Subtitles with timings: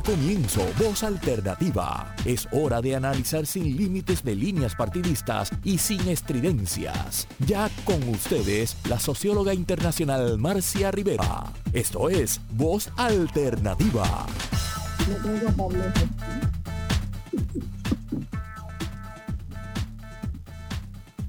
[0.00, 2.14] Comienzo Voz Alternativa.
[2.24, 7.28] Es hora de analizar sin límites de líneas partidistas y sin estridencias.
[7.46, 11.52] Ya con ustedes, la socióloga internacional Marcia Rivera.
[11.72, 14.26] Esto es Voz Alternativa.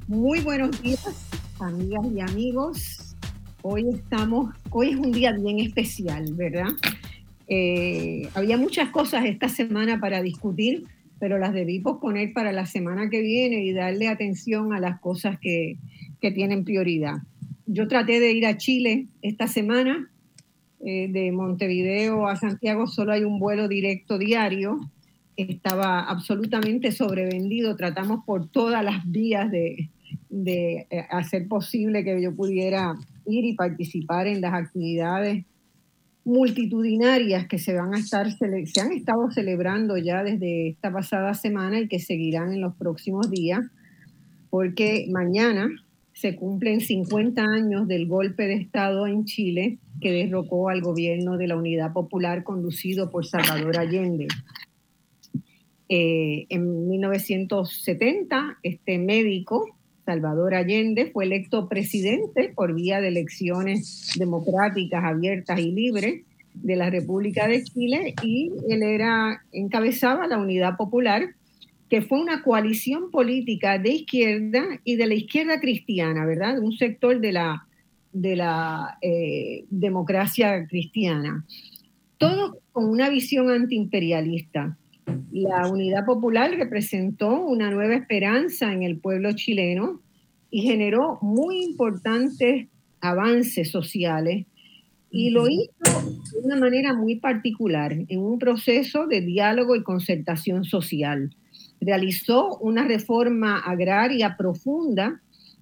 [0.07, 1.05] Muy buenos días,
[1.59, 3.15] amigas y amigos.
[3.63, 6.67] Hoy estamos, hoy es un día bien especial, ¿verdad?
[7.55, 10.85] Eh, había muchas cosas esta semana para discutir,
[11.19, 15.37] pero las debí posponer para la semana que viene y darle atención a las cosas
[15.39, 15.77] que,
[16.19, 17.17] que tienen prioridad.
[17.67, 20.09] Yo traté de ir a Chile esta semana,
[20.83, 24.79] eh, de Montevideo a Santiago solo hay un vuelo directo diario,
[25.37, 29.91] estaba absolutamente sobrevendido, tratamos por todas las vías de,
[30.31, 32.95] de eh, hacer posible que yo pudiera
[33.27, 35.45] ir y participar en las actividades
[36.25, 41.79] multitudinarias que se van a estar se han estado celebrando ya desde esta pasada semana
[41.79, 43.61] y que seguirán en los próximos días,
[44.49, 45.69] porque mañana
[46.13, 51.47] se cumplen 50 años del golpe de Estado en Chile que derrocó al gobierno de
[51.47, 54.27] la Unidad Popular conducido por Salvador Allende.
[55.89, 65.03] Eh, en 1970, este médico Salvador Allende fue electo presidente por vía de elecciones democráticas,
[65.03, 66.21] abiertas y libres
[66.53, 71.29] de la República de Chile y él era encabezaba la Unidad Popular,
[71.89, 76.59] que fue una coalición política de izquierda y de la izquierda cristiana, ¿verdad?
[76.59, 77.67] Un sector de la,
[78.11, 81.45] de la eh, democracia cristiana.
[82.17, 84.77] Todo con una visión antiimperialista.
[85.31, 89.99] La Unidad Popular representó una nueva esperanza en el pueblo chileno
[90.51, 92.67] y generó muy importantes
[93.01, 94.45] avances sociales.
[95.09, 95.71] Y lo hizo
[96.31, 101.35] de una manera muy particular, en un proceso de diálogo y concertación social.
[101.81, 105.21] Realizó una reforma agraria profunda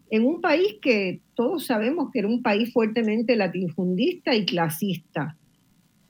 [0.10, 5.38] en un país que todos sabemos que era un país fuertemente latifundista y clasista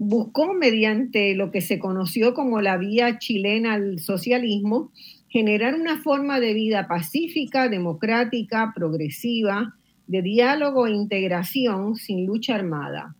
[0.03, 4.91] buscó mediante lo que se conoció como la vía chilena al socialismo,
[5.29, 9.75] generar una forma de vida pacífica, democrática, progresiva,
[10.07, 13.15] de diálogo e integración sin lucha armada.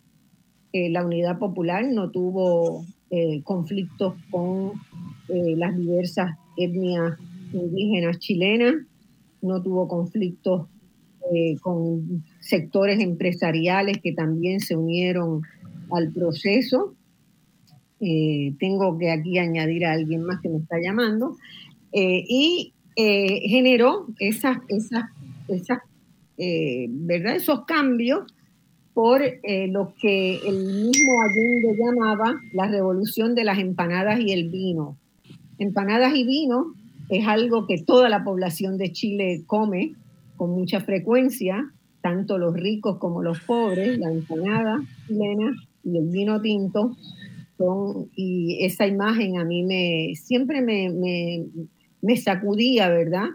[0.72, 4.72] Eh, la Unidad Popular no tuvo eh, conflictos con
[5.28, 7.16] eh, las diversas etnias
[7.52, 8.74] indígenas chilenas,
[9.40, 10.66] no tuvo conflictos
[11.62, 15.42] con sectores empresariales que también se unieron
[15.92, 16.94] al proceso.
[18.00, 21.36] Eh, tengo que aquí añadir a alguien más que me está llamando.
[21.92, 25.04] Eh, y eh, generó esas, esas,
[25.48, 25.78] esas
[26.36, 27.36] ¿verdad?
[27.36, 28.24] esos cambios
[28.94, 29.22] por
[29.68, 34.96] lo que el mismo Allende llamaba la revolución de las empanadas y el vino.
[35.58, 36.74] Empanadas y vino
[37.08, 39.94] es algo que toda la población de Chile come
[40.36, 41.70] con mucha frecuencia,
[42.00, 46.96] tanto los ricos como los pobres, la empanada chilena y el vino tinto
[48.14, 51.44] y esa imagen a mí me siempre me, me,
[52.00, 53.28] me sacudía, ¿verdad?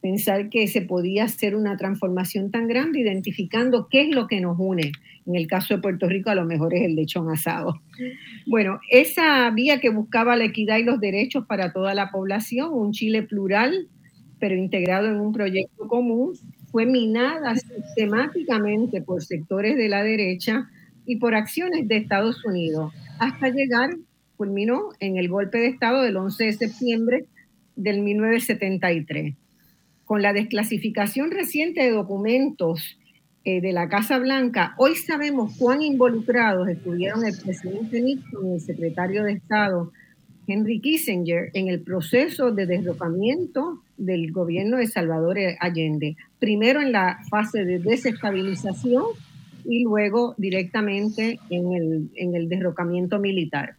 [0.00, 4.56] Pensar que se podía hacer una transformación tan grande identificando qué es lo que nos
[4.58, 4.92] une.
[5.26, 7.80] En el caso de Puerto Rico a lo mejor es el lechón asado.
[8.46, 12.90] Bueno, esa vía que buscaba la equidad y los derechos para toda la población, un
[12.90, 13.88] Chile plural,
[14.40, 16.32] pero integrado en un proyecto común,
[16.72, 20.68] fue minada sistemáticamente por sectores de la derecha
[21.06, 23.96] y por acciones de Estados Unidos, hasta llegar,
[24.36, 27.26] culminó en el golpe de Estado del 11 de septiembre
[27.76, 29.34] del 1973.
[30.04, 32.98] Con la desclasificación reciente de documentos
[33.44, 38.60] eh, de la Casa Blanca, hoy sabemos cuán involucrados estuvieron el presidente Nixon y el
[38.60, 39.92] secretario de Estado
[40.46, 47.18] Henry Kissinger en el proceso de derrocamiento del gobierno de Salvador Allende, primero en la
[47.30, 49.04] fase de desestabilización
[49.64, 53.76] y luego directamente en el, en el derrocamiento militar.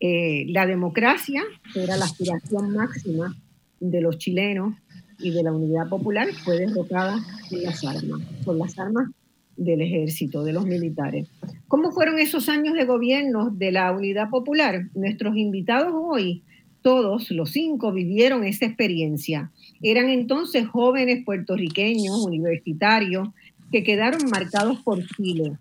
[0.00, 3.36] Eh, la democracia, que era la aspiración máxima
[3.80, 4.74] de los chilenos
[5.18, 7.18] y de la unidad popular, fue derrocada
[7.50, 9.10] en las armas, por las armas
[9.56, 11.28] del ejército, de los militares.
[11.66, 14.88] ¿Cómo fueron esos años de gobierno de la unidad popular?
[14.94, 16.44] Nuestros invitados hoy,
[16.80, 19.50] todos los cinco, vivieron esa experiencia.
[19.82, 23.28] Eran entonces jóvenes puertorriqueños, universitarios,
[23.70, 25.58] que quedaron marcados por Chile.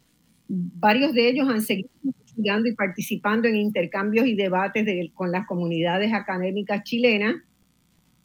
[0.47, 6.13] Varios de ellos han seguido investigando y participando en intercambios y debates con las comunidades
[6.13, 7.35] académicas chilenas.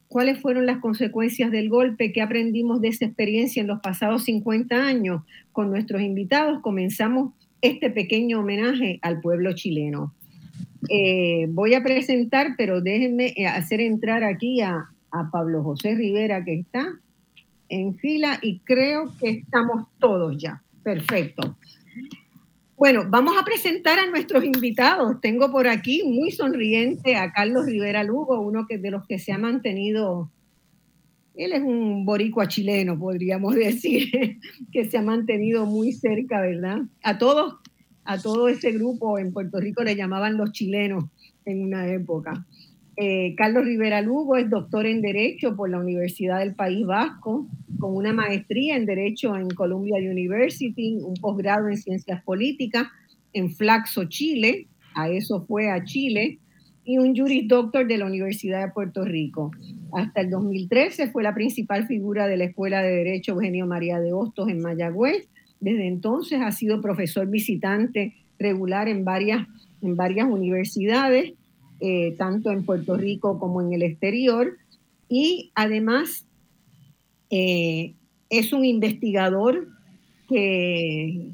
[0.08, 2.12] ¿Cuáles fueron las consecuencias del golpe?
[2.12, 5.22] ¿Qué aprendimos de esa experiencia en los pasados 50 años?
[5.52, 7.32] Con nuestros invitados comenzamos
[7.62, 10.14] este pequeño homenaje al pueblo chileno.
[10.90, 16.44] Eh, voy a presentar, pero déjenme eh, hacer entrar aquí a, a Pablo José Rivera,
[16.44, 16.98] que está
[17.72, 20.62] en fila, y creo que estamos todos ya.
[20.82, 21.56] Perfecto.
[22.76, 25.20] Bueno, vamos a presentar a nuestros invitados.
[25.22, 29.32] Tengo por aquí muy sonriente a Carlos Rivera Lugo, uno que, de los que se
[29.32, 30.30] ha mantenido,
[31.34, 34.38] él es un boricua chileno, podríamos decir,
[34.70, 36.82] que se ha mantenido muy cerca, ¿verdad?
[37.02, 37.54] A todos,
[38.04, 41.04] a todo ese grupo en Puerto Rico le llamaban los chilenos
[41.46, 42.44] en una época.
[42.96, 47.46] Eh, Carlos Rivera Lugo es doctor en Derecho por la Universidad del País Vasco,
[47.78, 52.88] con una maestría en Derecho en Columbia University, un posgrado en Ciencias Políticas
[53.32, 56.38] en Flaxo, Chile, a eso fue a Chile,
[56.84, 59.52] y un Juris Doctor de la Universidad de Puerto Rico.
[59.92, 64.12] Hasta el 2013 fue la principal figura de la Escuela de Derecho Eugenio María de
[64.12, 65.28] Hostos en Mayagüez.
[65.60, 69.46] Desde entonces ha sido profesor visitante regular en varias,
[69.80, 71.34] en varias universidades
[71.84, 74.56] eh, tanto en Puerto Rico como en el exterior.
[75.08, 76.24] Y además
[77.28, 77.94] eh,
[78.30, 79.66] es un investigador
[80.28, 81.32] que,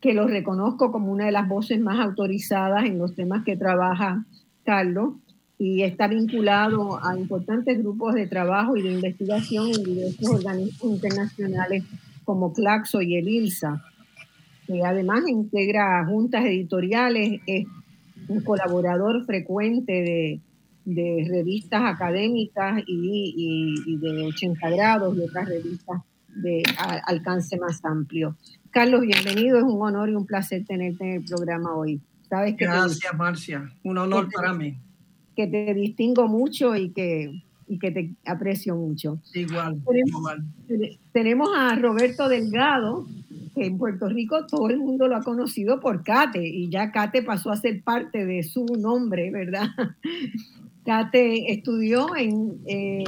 [0.00, 4.26] que lo reconozco como una de las voces más autorizadas en los temas que trabaja
[4.64, 5.14] Carlos
[5.56, 11.84] y está vinculado a importantes grupos de trabajo y de investigación en diversos organismos internacionales
[12.24, 13.84] como Claxo y el ILSA.
[14.84, 17.40] además integra juntas editoriales,
[18.30, 20.40] un colaborador frecuente de,
[21.28, 26.00] revistas académicas y, de 80 grados y otras revistas
[26.36, 26.62] de
[27.06, 28.36] alcance más amplio.
[28.70, 32.00] Carlos, bienvenido, es un honor y un placer tenerte en el programa hoy.
[32.28, 34.76] ¿Sabes Gracias, Marcia, un honor para mí.
[35.34, 39.20] Que te distingo mucho y que, y que te aprecio mucho.
[39.34, 40.44] Igual, igual.
[41.12, 43.06] Tenemos a Roberto Delgado,
[43.56, 47.50] en Puerto Rico todo el mundo lo ha conocido por Cate y ya Cate pasó
[47.50, 49.68] a ser parte de su nombre, ¿verdad?
[50.84, 53.04] Cate estudió en eh,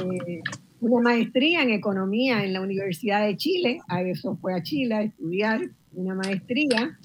[0.79, 5.03] una maestría en economía en la Universidad de Chile, a eso fue a Chile a
[5.03, 5.61] estudiar
[5.93, 6.97] una maestría.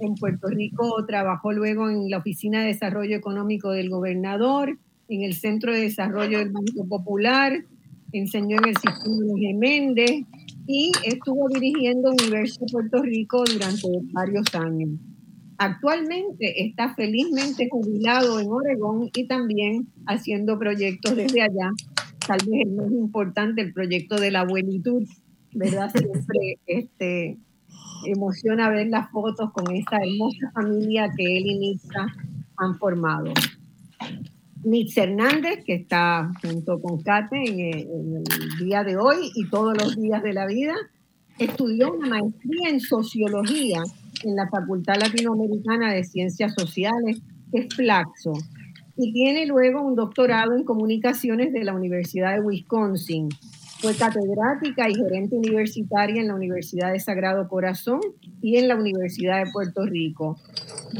[0.00, 5.34] En Puerto Rico trabajó luego en la Oficina de Desarrollo Económico del Gobernador, en el
[5.34, 7.64] Centro de Desarrollo del Banco Popular,
[8.12, 10.24] enseñó en el Sistema de Méndez,
[10.66, 14.90] y estuvo dirigiendo Universidad de Puerto Rico durante varios años.
[15.58, 21.70] Actualmente está felizmente jubilado en Oregón y también haciendo proyectos desde allá.
[22.26, 25.04] Tal vez el más importante, el proyecto de la abuelitud,
[25.52, 25.92] ¿verdad?
[25.92, 27.38] Siempre este,
[28.06, 32.06] emociona ver las fotos con esta hermosa familia que él y Nitza
[32.56, 33.32] han formado.
[34.64, 38.24] Nitz Hernández, que está junto con Kate en el,
[38.58, 40.74] día de hoy y todos los días de la vida,
[41.38, 43.82] estudió una maestría en sociología
[44.22, 47.20] en la Facultad Latinoamericana de Ciencias Sociales,
[47.52, 48.32] que es Flaxo,
[48.96, 53.28] y tiene luego un doctorado en comunicaciones de la Universidad de Wisconsin.
[53.84, 58.00] Fue catedrática y gerente universitaria en la Universidad de Sagrado Corazón
[58.40, 60.38] y en la Universidad de Puerto Rico,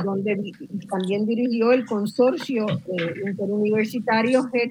[0.04, 0.52] donde
[0.90, 4.70] también dirigió el consorcio eh, interuniversitario de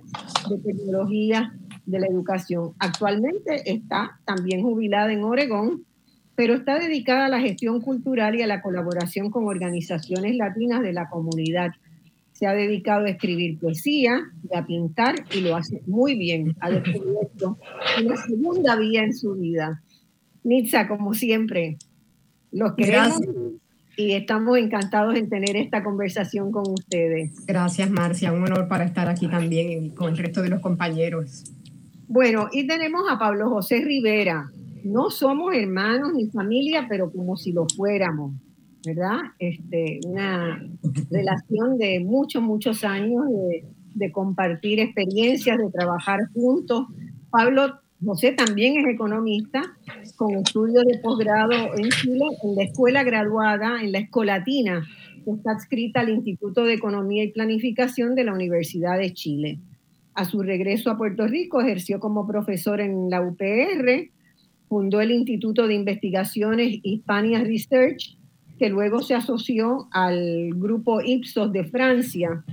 [0.63, 1.57] tecnología
[1.87, 2.73] de la educación.
[2.77, 5.83] Actualmente está también jubilada en Oregón,
[6.35, 10.93] pero está dedicada a la gestión cultural y a la colaboración con organizaciones latinas de
[10.93, 11.71] la comunidad
[12.33, 16.55] se ha dedicado a escribir poesía y a pintar y lo hace muy bien.
[16.59, 17.57] Ha descubierto
[18.03, 19.81] una segunda vía en su vida.
[20.43, 21.77] Nitza, como siempre,
[22.51, 23.21] los queremos
[23.95, 27.45] y estamos encantados en tener esta conversación con ustedes.
[27.45, 28.33] Gracias, Marcia.
[28.33, 31.43] Un honor para estar aquí también con el resto de los compañeros.
[32.07, 34.49] Bueno, y tenemos a Pablo José Rivera.
[34.83, 38.33] No somos hermanos ni familia, pero como si lo fuéramos.
[38.85, 39.19] ¿Verdad?
[39.39, 40.61] Este, una
[41.09, 43.25] relación de muchos, muchos años
[43.95, 46.87] de, compartir experiencias, de trabajar juntos.
[47.29, 49.61] Pablo José también es economista,
[50.17, 54.85] con estudios de posgrado en Chile, en la escuela graduada, en la Escolatina,
[55.23, 59.59] que está adscrita al Instituto de Economía y Planificación de la Universidad de Chile.
[60.15, 64.09] A su regreso a Puerto Rico ejerció como profesor en la UPR,
[64.67, 68.17] fundó el Instituto de Investigaciones Hispania Research
[68.63, 72.45] que luego se asoció al grupo Ipsos de Francia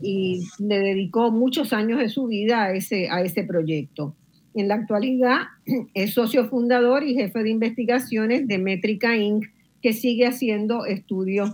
[0.00, 4.14] y le dedicó muchos años de su vida a ese, a ese proyecto.
[4.54, 5.38] En la actualidad
[5.94, 9.46] es socio fundador y jefe de investigaciones de Métrica Inc.,
[9.82, 11.50] que sigue haciendo estudios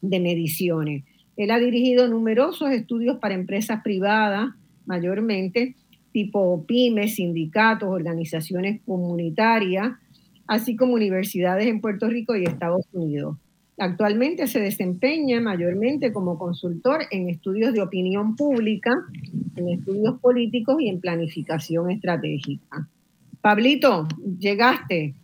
[0.00, 1.04] de mediciones.
[1.36, 4.54] Él ha dirigido numerosos estudios para empresas privadas,
[4.86, 5.76] mayormente
[6.12, 9.98] tipo pymes, sindicatos, organizaciones comunitarias,
[10.52, 13.38] así como universidades en Puerto Rico y Estados Unidos.
[13.78, 18.92] Actualmente se desempeña mayormente como consultor en estudios de opinión pública,
[19.56, 22.86] en estudios políticos y en planificación estratégica.
[23.40, 24.06] Pablito,
[24.38, 25.14] llegaste.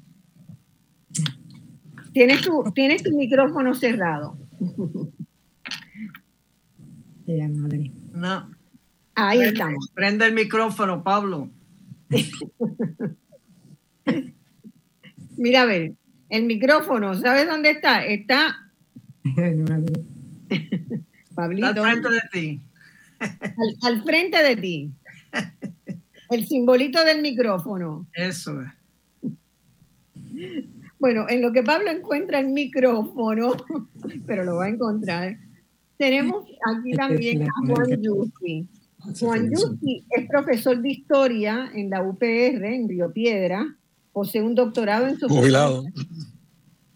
[2.15, 4.39] Tienes tu, tienes tu micrófono cerrado.
[8.15, 8.49] No.
[9.15, 9.91] Ahí estamos.
[9.95, 11.51] Prende el micrófono, Pablo.
[15.39, 15.95] Mira, a ver,
[16.29, 18.05] el micrófono, ¿sabes dónde está?
[18.05, 18.71] Está.
[21.35, 21.83] Pablito.
[21.85, 22.61] Al frente de ti.
[23.83, 24.91] Al, frente de ti.
[26.31, 28.07] El simbolito del micrófono.
[28.13, 28.69] Eso es.
[30.99, 33.53] Bueno, en lo que Pablo encuentra el micrófono,
[34.27, 35.39] pero lo va a encontrar,
[35.97, 38.69] tenemos aquí también a Juan Yusti.
[39.21, 43.78] Juan Yusti es profesor de historia en la UPR, en Río Piedra,
[44.19, 45.41] posee un doctorado en sociología.
[45.41, 45.85] Jubilado.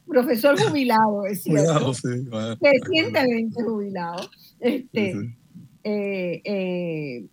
[0.08, 1.72] Profesor jubilado, es cierto.
[1.72, 2.58] Jubilado, sí.
[2.60, 4.28] Recientemente jubilado.
[4.58, 5.36] Este,
[5.84, 7.26] eh, eh,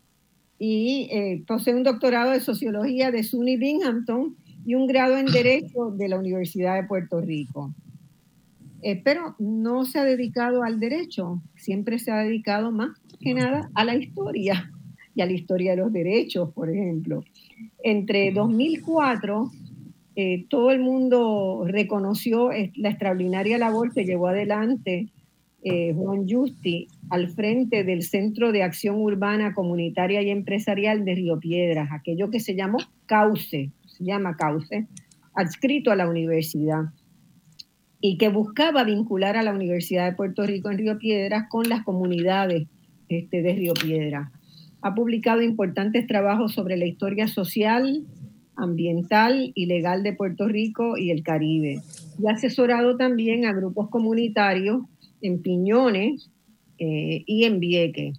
[0.59, 5.89] y eh, posee un doctorado de sociología de SUNY Binghamton y un grado en Derecho
[5.97, 7.73] de la Universidad de Puerto Rico.
[9.03, 13.83] pero no se ha dedicado al derecho, siempre se ha dedicado más que nada a
[13.83, 14.71] la historia
[15.15, 17.23] y a la historia de los derechos, por ejemplo.
[17.83, 19.51] Entre 2004
[20.21, 25.07] eh, todo el mundo reconoció la extraordinaria labor que llevó adelante
[25.63, 31.39] eh, Juan Justi al frente del Centro de Acción Urbana Comunitaria y Empresarial de Río
[31.39, 34.87] Piedras, aquello que se llamó CAUCE, se llama CAUCE,
[35.33, 36.91] adscrito a la universidad,
[38.01, 41.85] y que buscaba vincular a la Universidad de Puerto Rico en Río Piedras con las
[41.85, 42.67] comunidades
[43.07, 44.29] este, de Río Piedras.
[44.81, 48.03] Ha publicado importantes trabajos sobre la historia social,
[48.59, 51.81] ambiental y legal de Puerto Rico y el Caribe.
[52.21, 54.83] Y ha asesorado también a grupos comunitarios
[55.21, 56.29] en Piñones
[56.77, 58.13] eh, y en Vieque.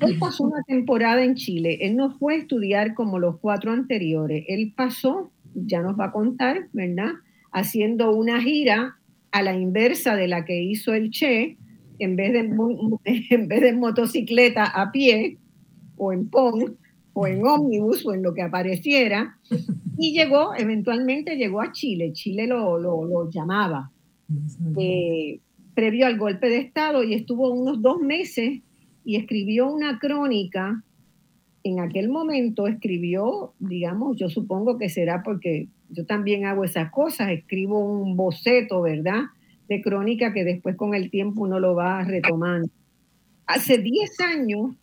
[0.00, 1.78] Él pasó una temporada en Chile.
[1.80, 4.44] Él no fue a estudiar como los cuatro anteriores.
[4.48, 7.12] Él pasó, ya nos va a contar, ¿verdad?
[7.52, 8.96] Haciendo una gira
[9.30, 11.56] a la inversa de la que hizo el Che,
[11.98, 12.40] en vez de,
[13.30, 15.38] en vez de motocicleta a pie
[15.96, 16.76] o en PON,
[17.14, 19.38] o en ómnibus o en lo que apareciera,
[19.98, 23.90] y llegó, eventualmente llegó a Chile, Chile lo, lo, llamaba,
[24.76, 25.40] eh,
[25.74, 28.60] previo al golpe de Estado, y estuvo unos dos meses
[29.04, 30.82] y escribió una crónica,
[31.62, 37.30] en aquel momento escribió, digamos, yo supongo que será porque yo también hago esas cosas,
[37.30, 39.22] escribo un boceto, ¿verdad?
[39.68, 42.68] De crónica que después con el tiempo uno lo va retomando.
[43.46, 44.74] Hace 10 años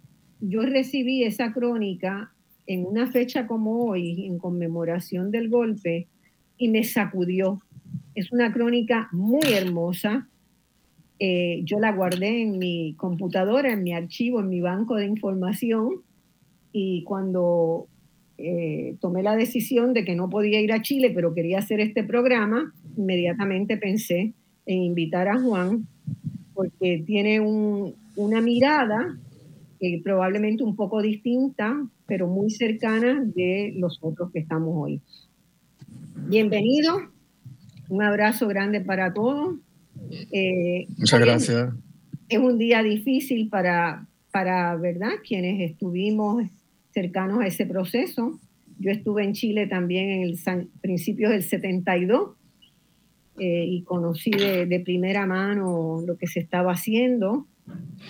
[0.41, 2.31] yo recibí esa crónica
[2.67, 6.07] en una fecha como hoy, en conmemoración del golpe,
[6.57, 7.61] y me sacudió.
[8.15, 10.27] Es una crónica muy hermosa.
[11.19, 16.01] Eh, yo la guardé en mi computadora, en mi archivo, en mi banco de información,
[16.71, 17.87] y cuando
[18.37, 22.03] eh, tomé la decisión de que no podía ir a Chile, pero quería hacer este
[22.03, 24.33] programa, inmediatamente pensé
[24.65, 25.87] en invitar a Juan,
[26.53, 29.17] porque tiene una mirada
[29.81, 35.01] eh, probablemente un poco distinta, pero muy cercana de los otros que estamos hoy.
[36.27, 37.09] Bienvenido,
[37.89, 39.55] un abrazo grande para todos.
[40.31, 41.73] Eh, Muchas gracias.
[42.29, 46.43] Es un día difícil para, para, ¿verdad?, quienes estuvimos
[46.93, 48.39] cercanos a ese proceso.
[48.77, 50.37] Yo estuve en Chile también en el
[50.79, 52.35] principios del 72
[53.39, 57.47] eh, y conocí de, de, primera mano lo que se estaba haciendo.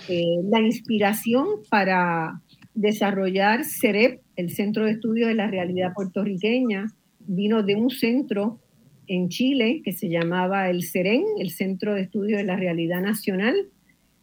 [0.08, 2.40] Eh, la inspiración para
[2.74, 6.86] desarrollar CEREP, el Centro de Estudios de la Realidad Puertorriqueña,
[7.20, 8.58] vino de un centro
[9.06, 13.54] en Chile que se llamaba el CEREN, el Centro de Estudios de la Realidad Nacional,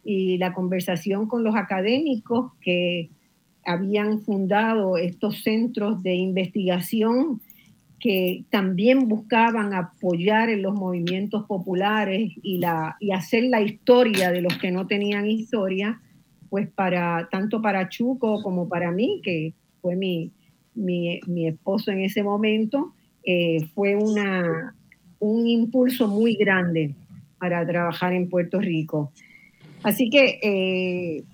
[0.04, 3.10] y la conversación con los académicos que
[3.64, 7.40] habían fundado estos centros de investigación
[8.00, 14.40] que también buscaban apoyar en los movimientos populares y, la, y hacer la historia de
[14.40, 16.00] los que no tenían historia,
[16.48, 19.52] pues para tanto para Chuco como para mí, que
[19.82, 20.32] fue mi,
[20.74, 24.74] mi, mi esposo en ese momento, eh, fue una,
[25.18, 26.94] un impulso muy grande
[27.38, 29.12] para trabajar en Puerto Rico.
[29.82, 31.24] Así que eh,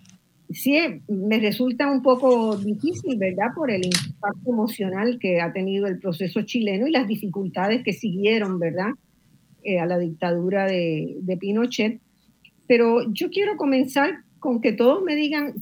[0.50, 3.48] sí, me resulta un poco difícil, ¿verdad?
[3.54, 8.58] Por el impacto emocional que ha tenido el proceso chileno y las dificultades que siguieron,
[8.58, 8.90] ¿verdad?
[9.62, 12.00] Eh, a la dictadura de, de Pinochet.
[12.66, 15.54] Pero yo quiero comenzar con que todos me digan,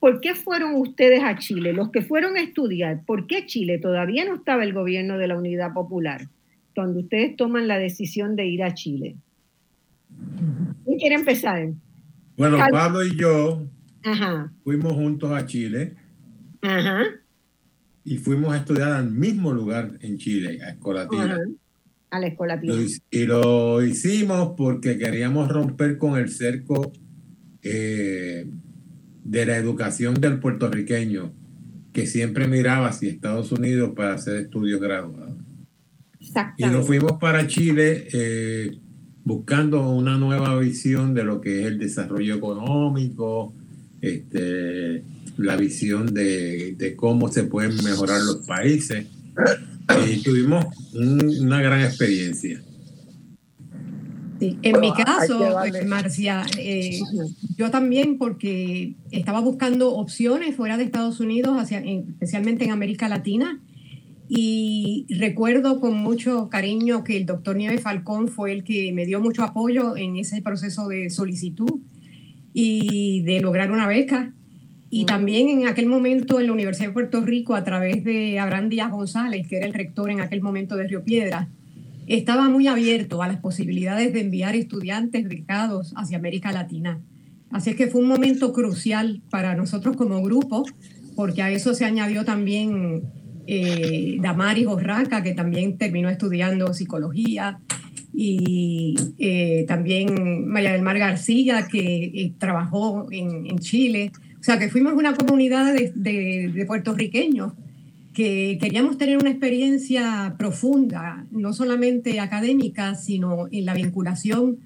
[0.00, 1.72] ¿por qué fueron ustedes a Chile?
[1.72, 3.78] Los que fueron a estudiar, ¿por qué Chile?
[3.78, 6.28] Todavía no estaba el gobierno de la Unidad Popular,
[6.74, 9.16] cuando ustedes toman la decisión de ir a Chile.
[10.84, 11.70] ¿Quién quiere empezar?
[12.36, 13.66] Bueno, Pablo y yo
[14.64, 15.96] fuimos juntos a Chile.
[16.62, 17.04] Ajá.
[18.04, 21.38] Y fuimos a estudiar al mismo lugar en Chile, a Escolatina.
[22.10, 22.74] A la Escolatina.
[23.10, 26.92] Y lo hicimos porque queríamos romper con el cerco
[27.62, 28.48] eh,
[29.24, 31.34] de la educación del puertorriqueño,
[31.92, 35.36] que siempre miraba hacia Estados Unidos para hacer estudios graduados.
[36.56, 38.78] Y nos fuimos para Chile eh,
[39.24, 43.54] buscando una nueva visión de lo que es el desarrollo económico,
[44.00, 45.02] este,
[45.36, 49.06] la visión de, cómo se pueden mejorar los países.
[50.10, 52.60] Y tuvimos una gran experiencia.
[54.40, 57.00] en mi caso, Marcia, eh,
[57.56, 63.60] yo también porque estaba buscando opciones fuera de Estados Unidos, hacia, especialmente en América Latina,
[64.28, 69.20] y recuerdo con mucho cariño que el doctor Nieves Falcón fue el que me dio
[69.20, 71.80] mucho apoyo en ese proceso de solicitud
[72.52, 74.32] y de lograr una beca.
[74.90, 78.70] Y también en aquel momento en la Universidad de Puerto Rico, a través de Abraham
[78.70, 81.48] Díaz González, que era el rector en aquel momento de Río Piedra,
[82.06, 87.00] estaba muy abierto a las posibilidades de enviar estudiantes becados hacia América Latina.
[87.50, 90.64] Así es que fue un momento crucial para nosotros como grupo,
[91.16, 93.02] porque a eso se añadió también
[93.46, 97.60] eh, Damaris Borraca, que también terminó estudiando psicología,
[98.12, 104.12] y eh, también María del Mar García, que eh, trabajó en, Chile.
[104.40, 105.92] O sea, que fuimos una comunidad de,
[106.52, 107.52] de, puertorriqueños
[108.14, 114.58] que queríamos tener una experiencia profunda, no solamente académica, sino en la vinculación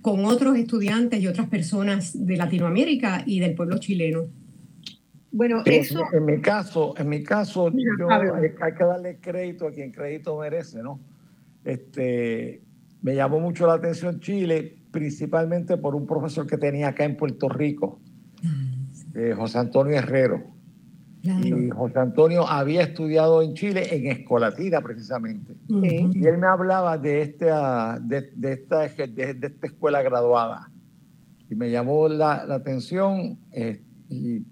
[0.00, 4.26] con otros estudiantes y otras personas de Latinoamérica y del pueblo chileno.
[5.32, 6.00] Bueno, eso...
[6.12, 7.72] En, mi caso, en mi caso,
[8.10, 11.00] hay, que darle crédito a quien crédito merece, ¿no?
[11.64, 12.60] Este,
[13.04, 17.50] me llamó mucho la atención Chile, principalmente por un profesor que tenía acá en Puerto
[17.50, 18.00] Rico,
[18.42, 19.18] mm.
[19.18, 20.42] eh, José Antonio Herrero.
[21.22, 25.54] Y José Antonio había estudiado en Chile, en Escolatina precisamente.
[25.68, 30.70] Y él me hablaba de esta, de, esta, de, esta escuela graduada.
[31.48, 34.44] Y me llamó la, atención eh, y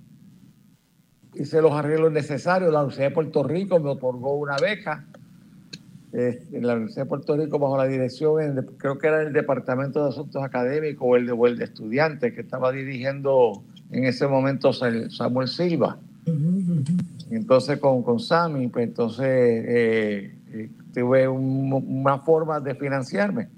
[1.34, 2.72] hice los arreglos necesarios.
[2.72, 5.06] La Universidad de Puerto Rico me otorgó una beca
[6.12, 10.10] en la Universidad de Puerto Rico bajo la dirección, creo que era el Departamento de
[10.10, 15.48] Asuntos Académicos o el de, el de Estudiantes que estaba dirigiendo en ese momento Samuel
[15.48, 15.98] Silva.
[17.30, 23.48] Entonces con, con Sammy, pues entonces eh, eh, tuve una forma de financiarme.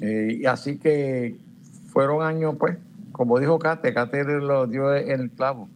[0.00, 1.36] Eh, y así que
[1.92, 2.78] fueron años, pues,
[3.12, 5.68] como dijo Kate, Kate lo dio en el clavo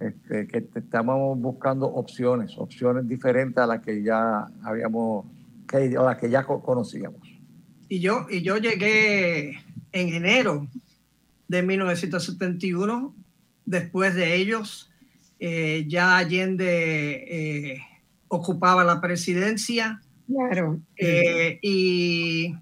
[0.00, 5.26] este, que estamos buscando opciones, opciones diferentes a las que ya habíamos,
[5.66, 7.20] que, a las que ya conocíamos.
[7.88, 9.58] Y yo, y yo llegué
[9.92, 10.68] en enero
[11.48, 13.14] de 1971,
[13.64, 14.90] después de ellos,
[15.40, 17.80] eh, ya Allende eh,
[18.28, 20.00] ocupaba la presidencia.
[20.26, 20.80] Claro.
[20.96, 22.54] Eh, y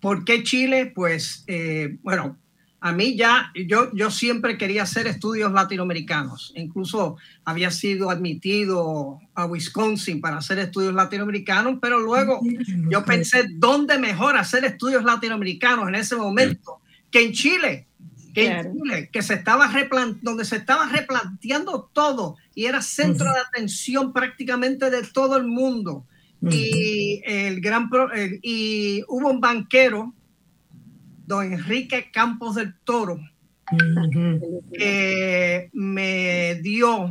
[0.00, 0.90] ¿por qué Chile?
[0.92, 1.44] Pues,
[2.02, 2.36] bueno,
[2.84, 6.52] a mí ya, yo, yo siempre quería hacer estudios latinoamericanos.
[6.56, 12.40] Incluso había sido admitido a Wisconsin para hacer estudios latinoamericanos, pero luego
[12.90, 16.80] yo pensé, ¿dónde mejor hacer estudios latinoamericanos en ese momento
[17.12, 17.86] que en Chile?
[18.34, 19.72] Que en Chile, que se estaba
[20.20, 26.04] donde se estaba replanteando todo y era centro de atención prácticamente de todo el mundo.
[26.50, 27.88] Y, el gran,
[28.42, 30.12] y hubo un banquero
[31.32, 33.18] don Enrique Campos del Toro,
[34.70, 37.10] que me dio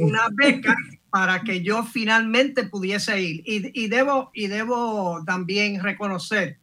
[0.00, 0.74] una beca
[1.10, 3.42] para que yo finalmente pudiese ir.
[3.44, 6.56] Y, debo, y debo también reconocer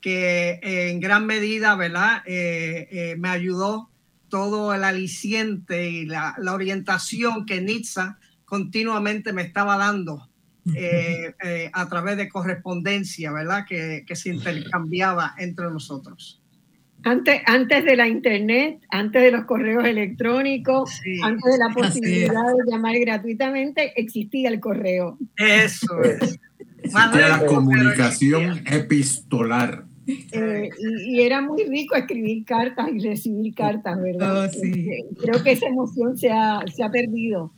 [0.00, 2.22] que en gran medida, ¿verdad?
[2.24, 3.90] Eh, eh, me ayudó
[4.30, 10.29] todo el aliciente y la, la orientación que NITSA continuamente me estaba dando
[10.76, 13.64] eh, eh, a través de correspondencia, ¿verdad?
[13.68, 16.40] Que, que, se intercambiaba entre nosotros.
[17.02, 22.70] Antes, antes de la internet, antes de los correos electrónicos, antes de la posibilidad de
[22.70, 25.16] llamar gratuitamente, existía el correo.
[25.36, 26.38] Eso es.
[26.92, 29.84] la comunicación epistolar.
[30.06, 30.70] Eh,
[31.06, 34.46] y, era muy rico escribir cartas y recibir cartas, ¿verdad?
[34.46, 37.52] Oh, creo que esa emoción se ha, se ha perdido.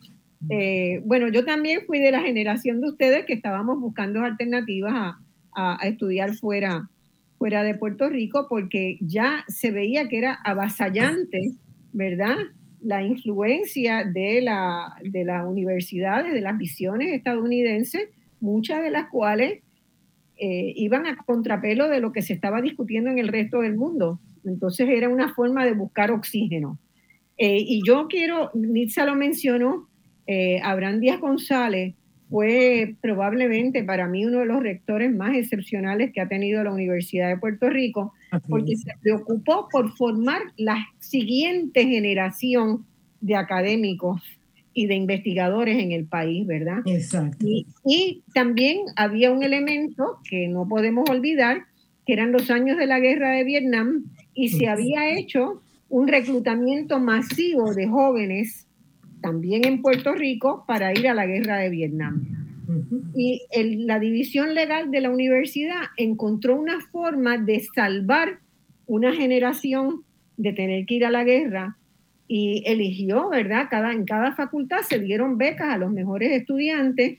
[0.51, 5.17] Eh, bueno, yo también fui de la generación de ustedes que estábamos buscando alternativas
[5.55, 6.89] a, estudiar fuera,
[7.37, 11.53] fuera de Puerto Rico porque ya se veía que era avasallante,
[11.93, 12.37] ¿verdad?
[12.81, 18.09] La influencia de, la, de las universidades, de las visiones estadounidenses,
[18.41, 19.61] muchas de las cuales
[20.39, 24.19] eh, iban a contrapelo de lo que se estaba discutiendo en el resto del mundo.
[24.45, 26.79] Entonces era una forma de buscar oxígeno.
[27.39, 29.89] Eh, y yo quiero, Nitza lo mencionó,
[30.27, 31.95] eh, Abraham Díaz González
[32.33, 37.29] fue probablemente para mí uno de los rectores más excepcionales que ha tenido la Universidad
[37.29, 38.15] de Puerto Rico,
[38.49, 42.87] porque se preocupó por formar la siguiente generación
[43.21, 44.23] de académicos
[44.73, 46.79] y de investigadores en el país, ¿verdad?
[46.87, 47.45] Exacto.
[47.85, 51.67] Y, también había un elemento que no podemos olvidar,
[52.07, 56.99] que eran los años de la guerra de Vietnam, y se había hecho un reclutamiento
[56.99, 58.67] masivo de jóvenes
[59.23, 62.43] también en Puerto Rico para ir a la guerra de Vietnam.
[63.15, 63.43] Y
[63.87, 68.41] la división legal de la universidad encontró una forma de salvar
[68.87, 70.05] una generación
[70.37, 71.77] de tener que ir a la guerra
[72.29, 73.67] y eligió, ¿verdad?
[73.71, 77.19] Cada, en cada facultad se dieron becas a los mejores estudiantes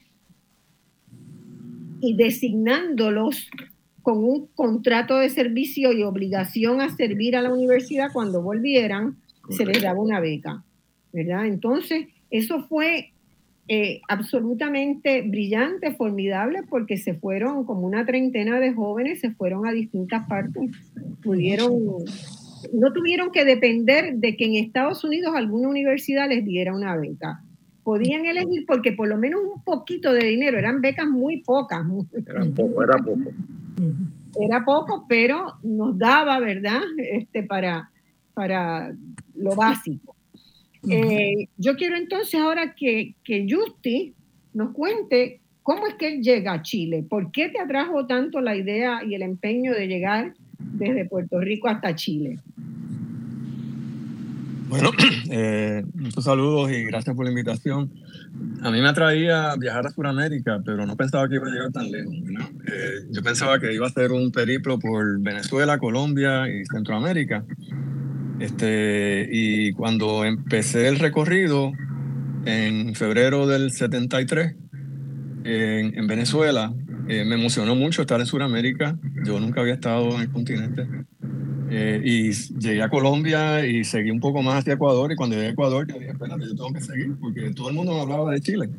[2.01, 3.49] y designándolos
[4.01, 9.17] con un contrato de servicio y obligación a servir a la universidad cuando volvieran,
[9.49, 10.63] se les daba una beca.
[11.13, 11.45] ¿Verdad?
[11.45, 13.13] Entonces, eso fue
[13.69, 19.71] eh, absolutamente brillante, formidable, porque se fueron como una treintena de jóvenes, se fueron a
[19.71, 20.71] distintas partes,
[21.23, 21.71] pudieron,
[22.73, 27.41] no tuvieron que depender de que en Estados Unidos alguna universidad les diera una beca.
[27.83, 31.85] Podían elegir porque por lo menos un poquito de dinero, eran becas muy pocas.
[32.25, 33.31] Era poco, era poco.
[34.41, 36.81] Era poco, pero nos daba, ¿verdad?
[36.97, 37.91] Este, para,
[38.33, 38.93] para
[39.35, 40.15] lo básico.
[40.89, 44.13] Eh, yo quiero entonces ahora que, que Justi
[44.53, 47.05] nos cuente cómo es que él llega a Chile.
[47.07, 51.69] ¿Por qué te atrajo tanto la idea y el empeño de llegar desde Puerto Rico
[51.69, 52.39] hasta Chile?
[54.67, 54.91] Bueno,
[55.29, 57.91] eh, muchos saludos y gracias por la invitación.
[58.63, 61.91] A mí me atraía viajar a Sudamérica, pero no pensaba que iba a llegar tan
[61.91, 62.13] lejos.
[62.15, 67.45] Eh, yo pensaba que iba a hacer un periplo por Venezuela, Colombia y Centroamérica.
[68.43, 71.71] Este, y cuando empecé el recorrido
[72.43, 74.55] en febrero del 73
[75.45, 76.73] en, en Venezuela,
[77.07, 78.99] eh, me emocionó mucho estar en Sudamérica.
[79.23, 80.85] Yo nunca había estado en el continente.
[81.69, 85.09] Eh, y llegué a Colombia y seguí un poco más hacia Ecuador.
[85.13, 87.75] Y cuando llegué a Ecuador, yo dije, espérate, yo tengo que seguir, porque todo el
[87.75, 88.69] mundo me hablaba de Chile.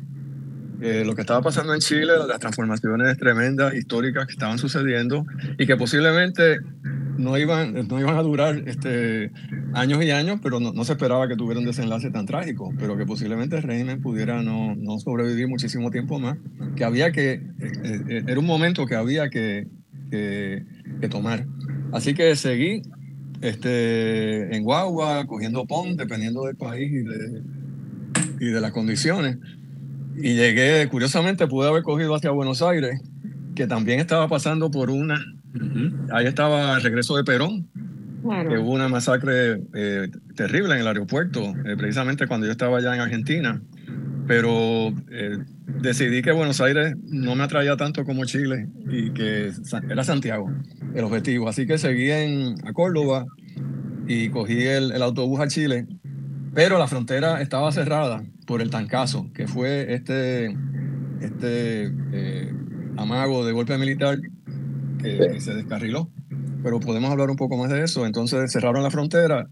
[0.81, 5.25] Eh, lo que estaba pasando en Chile, las transformaciones tremendas, históricas que estaban sucediendo
[5.57, 6.59] y que posiblemente
[7.17, 9.31] no iban, no iban a durar este,
[9.73, 13.05] años y años, pero no, se esperaba que tuviera un desenlace tan trágico, pero que
[13.05, 16.37] posiblemente el régimen pudiera no, no sobrevivir muchísimo tiempo más,
[16.75, 17.41] que había que, eh,
[18.09, 19.67] eh, era un momento que había que,
[20.11, 20.63] que,
[21.09, 21.45] tomar.
[21.91, 22.81] Así que seguí
[23.41, 27.43] este, en Guagua, cogiendo PON, dependiendo del país y de,
[28.39, 29.37] y de las condiciones.
[30.17, 33.01] Y llegué, curiosamente, pude haber cogido hacia Buenos Aires,
[33.55, 35.19] que también estaba pasando por una
[36.11, 37.67] Ahí estaba el regreso de Perón,
[38.49, 42.95] que hubo una masacre eh, terrible en el aeropuerto, eh, precisamente cuando yo estaba allá
[42.95, 43.61] en Argentina.
[44.27, 45.37] Pero eh,
[45.81, 49.51] decidí que Buenos Aires no me atraía tanto como Chile y que
[49.89, 50.51] era Santiago
[50.95, 51.47] el objetivo.
[51.47, 53.25] Así que seguí en, a Córdoba
[54.07, 55.85] y cogí el, el autobús a Chile,
[56.55, 60.55] pero la frontera estaba cerrada por el tancazo, que fue este,
[61.19, 61.93] este
[62.95, 64.17] amago de golpe militar
[64.99, 66.09] que, se descarriló.
[66.63, 68.05] Pero podemos hablar un poco más de eso.
[68.05, 69.47] Entonces cerraron la frontera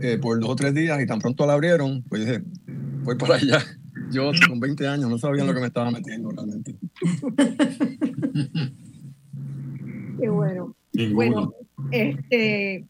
[0.00, 2.42] eh, por dos o tres días y tan pronto la abrieron, pues dije,
[3.02, 3.64] voy para allá.
[4.12, 6.76] Yo con 20 años no sabía lo que me estaba metiendo realmente.
[10.20, 10.76] Qué bueno.
[11.12, 11.54] Bueno,
[11.90, 12.86] este...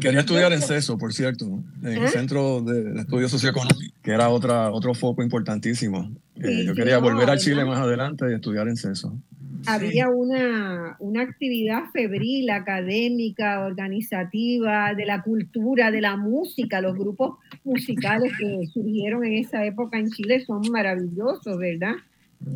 [0.00, 1.44] Quería estudiar en CESO, por cierto,
[1.82, 2.08] en el ¿Ah?
[2.08, 6.10] Centro de, Estudios Socioeconómicos, que era otra, otro foco importantísimo.
[6.36, 9.14] Eh, yo quería volver a Chile más adelante y estudiar en CESO
[9.66, 16.80] había una, una, actividad febril, académica, organizativa, de la cultura, de la música.
[16.80, 21.94] Los grupos musicales que surgieron en esa época en Chile son maravillosos, ¿verdad?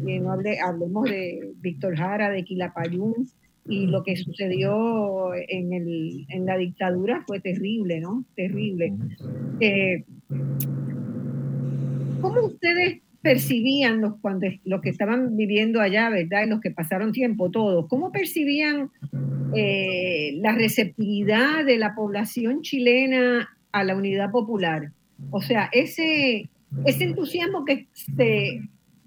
[0.06, 3.28] Eh, no hablemos de Víctor Jara, de Quilapayún,
[3.66, 8.24] y lo que sucedió en, el, en la dictadura fue terrible, ¿no?
[8.36, 8.92] Terrible.
[9.60, 10.04] Eh,
[12.20, 16.44] ¿Cómo ustedes percibían los, cuando, los que estaban viviendo allá, ¿verdad?
[16.44, 18.90] Y los que pasaron tiempo todos, ¿cómo percibían
[19.56, 24.92] eh, la receptividad de la población chilena a la unidad popular?
[25.30, 26.50] O sea, ese,
[26.84, 28.60] ese entusiasmo que se,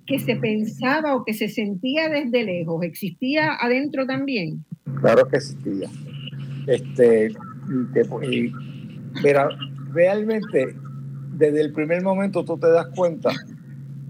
[0.07, 4.63] que se pensaba o que se sentía desde lejos, ¿existía adentro también?
[5.01, 5.89] Claro que existía.
[6.65, 7.33] Este,
[8.23, 8.51] y,
[9.93, 10.75] realmente,
[11.33, 13.31] desde el primer momento tú te das cuenta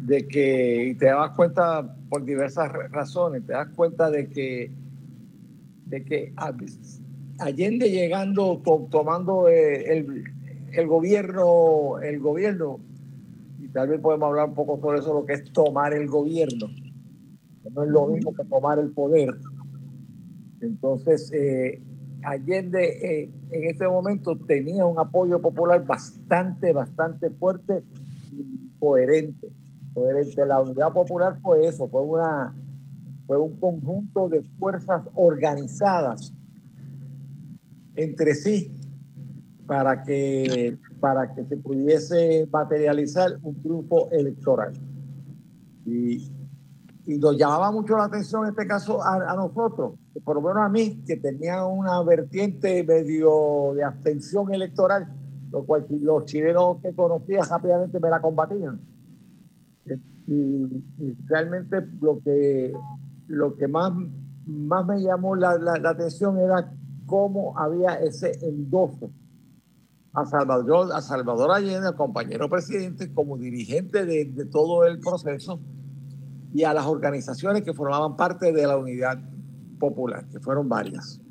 [0.02, 4.72] de que, y te das cuenta por diversas razones, te das cuenta de que,
[5.86, 6.34] de que
[7.40, 10.24] Allende llegando, tomando eh, el,
[10.72, 12.97] el gobierno, el gobierno, y
[13.78, 16.66] tal vez podemos hablar un poco sobre eso, lo que es tomar el gobierno.
[17.72, 19.36] No es lo mismo que tomar el poder.
[20.62, 21.80] Entonces, eh,
[22.24, 27.84] Allende eh, en este momento tenía un apoyo popular bastante, bastante fuerte
[28.32, 29.48] y coherente.
[29.94, 30.44] coherente.
[30.48, 32.56] La unidad popular fue eso, fue, una,
[33.28, 36.34] fue un conjunto de fuerzas organizadas
[37.96, 38.72] entre sí
[39.68, 44.74] para que, para que se pudiese materializar un triunfo electoral.
[45.86, 46.34] Y,
[47.20, 49.94] nos llamaba mucho la atención en este caso a, nosotros,
[50.26, 55.08] por lo menos a mí, que tenía una vertiente medio de abstención electoral,
[55.50, 58.82] lo cual los chilenos que conocía rápidamente me la combatían.
[60.28, 60.84] Y,
[61.28, 62.74] realmente lo que,
[63.28, 63.94] lo que más,
[64.46, 66.74] más me llamó la, la, la atención era
[67.06, 69.12] cómo había ese endoso
[70.14, 75.60] a Salvador, a Salvador Allende, compañero presidente, como dirigente de, de, todo el proceso
[76.54, 79.20] y a las organizaciones que formaban parte de la unidad
[79.80, 81.22] popular, que fueron varias.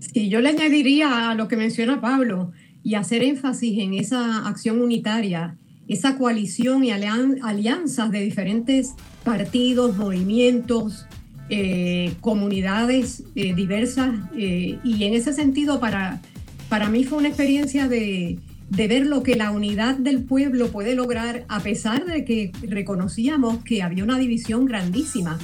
[0.00, 2.52] Sí, yo le añadiría a lo que menciona Pablo
[2.82, 11.06] y hacer énfasis en esa acción unitaria, esa coalición y alianzas de diferentes partidos, movimientos,
[11.50, 16.22] eh, comunidades eh, diversas eh, y en ese sentido para
[16.70, 18.38] para mí fue una experiencia de,
[18.70, 23.82] ver lo que la unidad del pueblo puede lograr a pesar de que reconocíamos que
[23.82, 25.38] había una división grandísima,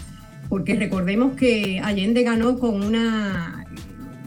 [0.48, 3.66] porque recordemos que Allende ganó con una,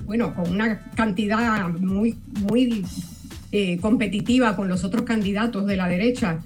[0.06, 2.86] bueno, con una cantidad muy, muy
[3.54, 6.42] eh, competitiva con los otros candidatos de la derecha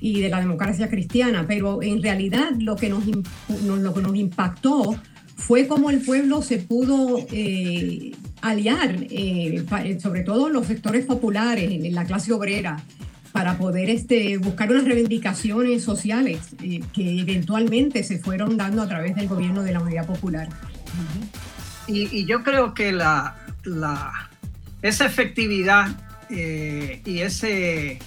[0.00, 4.96] y de la democracia cristiana, pero en realidad lo que nos, lo que nos impactó
[5.36, 8.10] fue cómo el pueblo se pudo eh,
[8.42, 9.64] aliar, eh,
[10.00, 12.82] sobre todo los sectores populares, en la clase obrera,
[13.32, 19.16] para poder este, buscar unas reivindicaciones sociales eh, que eventualmente se fueron dando a través
[19.16, 20.48] del gobierno de la Unidad Popular.
[21.86, 24.28] y, yo creo que la, la
[24.82, 25.88] esa efectividad
[26.28, 27.98] y ese,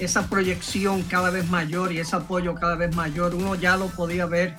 [0.00, 4.26] esa proyección cada vez mayor y ese apoyo cada vez mayor, uno ya lo podía
[4.26, 4.54] ver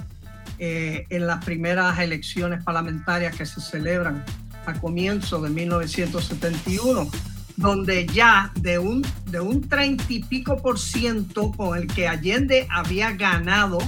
[0.59, 4.23] eh, en las primeras elecciones parlamentarias que se celebran
[4.71, 7.09] a comienzo de 1971,
[7.57, 12.67] donde ya de un, de un 30 y pico por ciento con el que Allende
[12.69, 13.79] había ganado,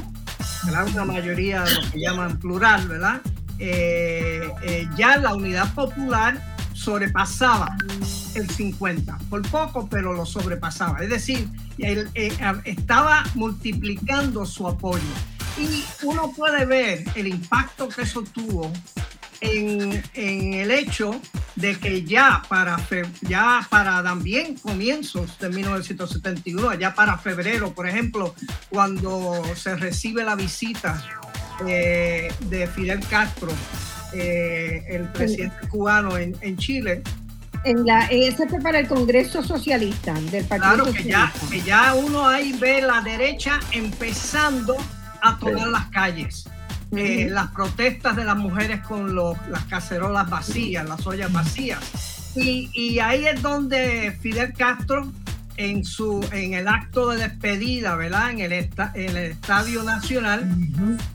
[0.67, 3.21] una mayoría de lo que llaman plural, ¿verdad?
[3.59, 6.41] Eh, eh, ya la unidad popular
[6.73, 7.75] sobrepasaba
[8.35, 10.99] el 50, por poco, pero lo sobrepasaba.
[10.99, 12.09] Es decir, él,
[12.65, 15.03] estaba multiplicando su apoyo.
[15.57, 18.71] Y uno puede ver el impacto que eso tuvo
[19.43, 21.19] en, el hecho
[21.55, 22.77] de que ya para,
[23.21, 28.33] ya para también comienzos de 1971, ya para febrero, por ejemplo,
[28.69, 31.03] cuando se recibe la visita
[31.67, 33.51] eh, de Fidel Castro,
[34.13, 37.01] eh, el presidente cubano en, Chile,
[37.63, 41.93] en la, ese fue para el Congreso Socialista del Partido Claro, que ya, que ya
[41.93, 44.75] uno ahí ve la derecha empezando
[45.21, 46.45] a tomar las calles.
[46.95, 51.79] Eh, las protestas de las mujeres con las cacerolas vacías, las ollas vacías.
[52.35, 55.11] Y, ahí es donde Fidel Castro,
[55.57, 58.31] en, su, en el acto de despedida, ¿verdad?
[58.31, 60.49] En el, en el Estadio Nacional,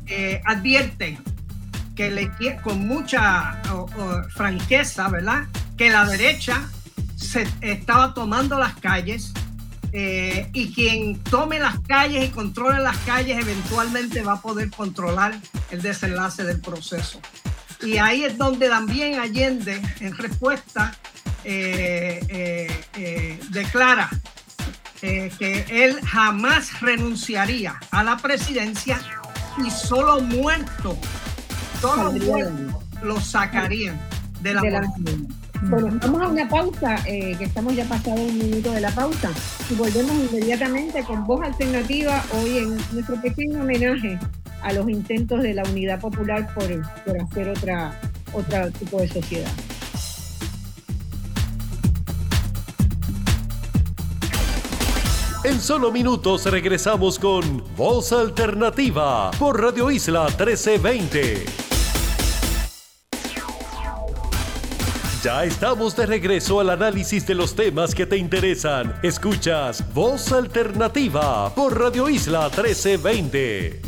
[0.06, 1.18] eh, advierte
[1.96, 2.30] que le,
[2.62, 3.60] con mucha
[4.30, 5.46] franqueza, ¿verdad?
[5.76, 6.68] Que la derecha
[7.16, 9.32] se estaba tomando las calles
[9.92, 15.38] eh, y quien tome las calles y controle las calles eventualmente va a poder controlar
[15.70, 17.20] el desenlace del proceso.
[17.82, 20.96] Y ahí es donde también Allende, en respuesta,
[21.44, 24.10] eh, eh, declara
[25.00, 29.00] que él jamás renunciaría a la presidencia
[29.64, 30.98] y solo muerto,
[31.80, 34.00] solo muerto lo sacarían
[34.40, 35.28] de la, de
[35.62, 39.30] bueno, vamos a una pausa, eh, que estamos ya pasado un minuto de la pausa,
[39.70, 44.18] y volvemos inmediatamente con voz alternativa hoy en nuestro pequeño homenaje
[44.62, 46.66] a los intentos de la Unidad Popular por,
[47.04, 47.92] por hacer otra,
[48.32, 49.50] otro tipo de sociedad.
[55.44, 61.67] En solo minutos regresamos con Voz Alternativa por Radio Isla 1320.
[65.22, 68.94] Ya estamos de regreso al análisis de los temas que te interesan.
[69.02, 73.80] Escuchas Voz Alternativa por Radio Isla 1320.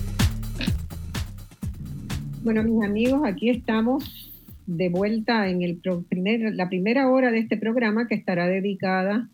[2.42, 4.32] Bueno, mis amigos, aquí estamos
[4.66, 9.28] de vuelta en el primer, la primera hora de este programa que estará dedicada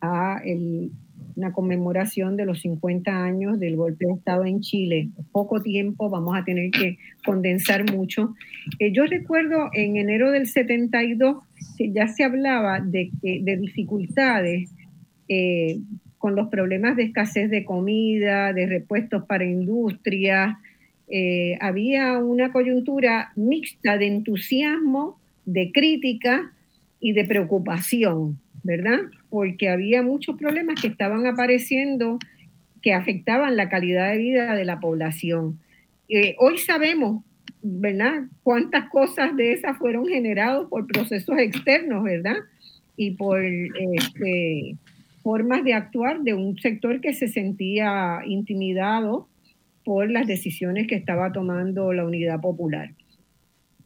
[0.00, 0.92] a el
[1.36, 5.08] una conmemoración de los 50 años del golpe de Estado en Chile.
[5.32, 8.34] Poco tiempo, vamos a tener que condensar mucho.
[8.78, 11.38] Eh, yo recuerdo en enero del 72
[11.78, 14.70] ya se hablaba de, de dificultades
[15.28, 15.78] eh,
[16.18, 20.58] con los problemas de escasez de comida, de repuestos para industria.
[21.08, 26.52] Eh, había una coyuntura mixta de entusiasmo, de crítica
[27.00, 29.00] y de preocupación, ¿verdad?
[29.30, 32.18] Porque había muchos problemas que estaban apareciendo
[32.82, 35.60] que afectaban la calidad de vida de la población.
[36.08, 37.22] Eh, hoy sabemos,
[37.62, 42.36] ¿verdad?, cuántas cosas de esas fueron generadas por procesos externos, ¿verdad?
[42.96, 44.76] Y por este,
[45.22, 49.28] formas de actuar de un sector que se sentía intimidado
[49.84, 52.92] por las decisiones que estaba tomando la Unidad Popular,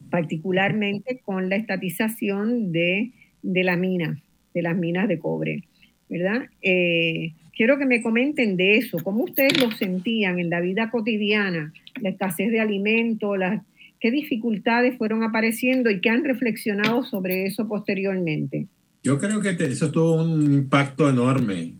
[0.09, 4.21] particularmente con la estatización de, de la mina
[4.55, 5.65] de las minas de cobre,
[6.09, 6.47] ¿verdad?
[6.61, 11.73] Eh, quiero que me comenten de eso, cómo ustedes lo sentían en la vida cotidiana,
[12.01, 13.61] la escasez de alimentos, las,
[13.99, 18.67] qué dificultades fueron apareciendo y qué han reflexionado sobre eso posteriormente.
[19.03, 21.73] Yo creo que eso tuvo un impacto enorme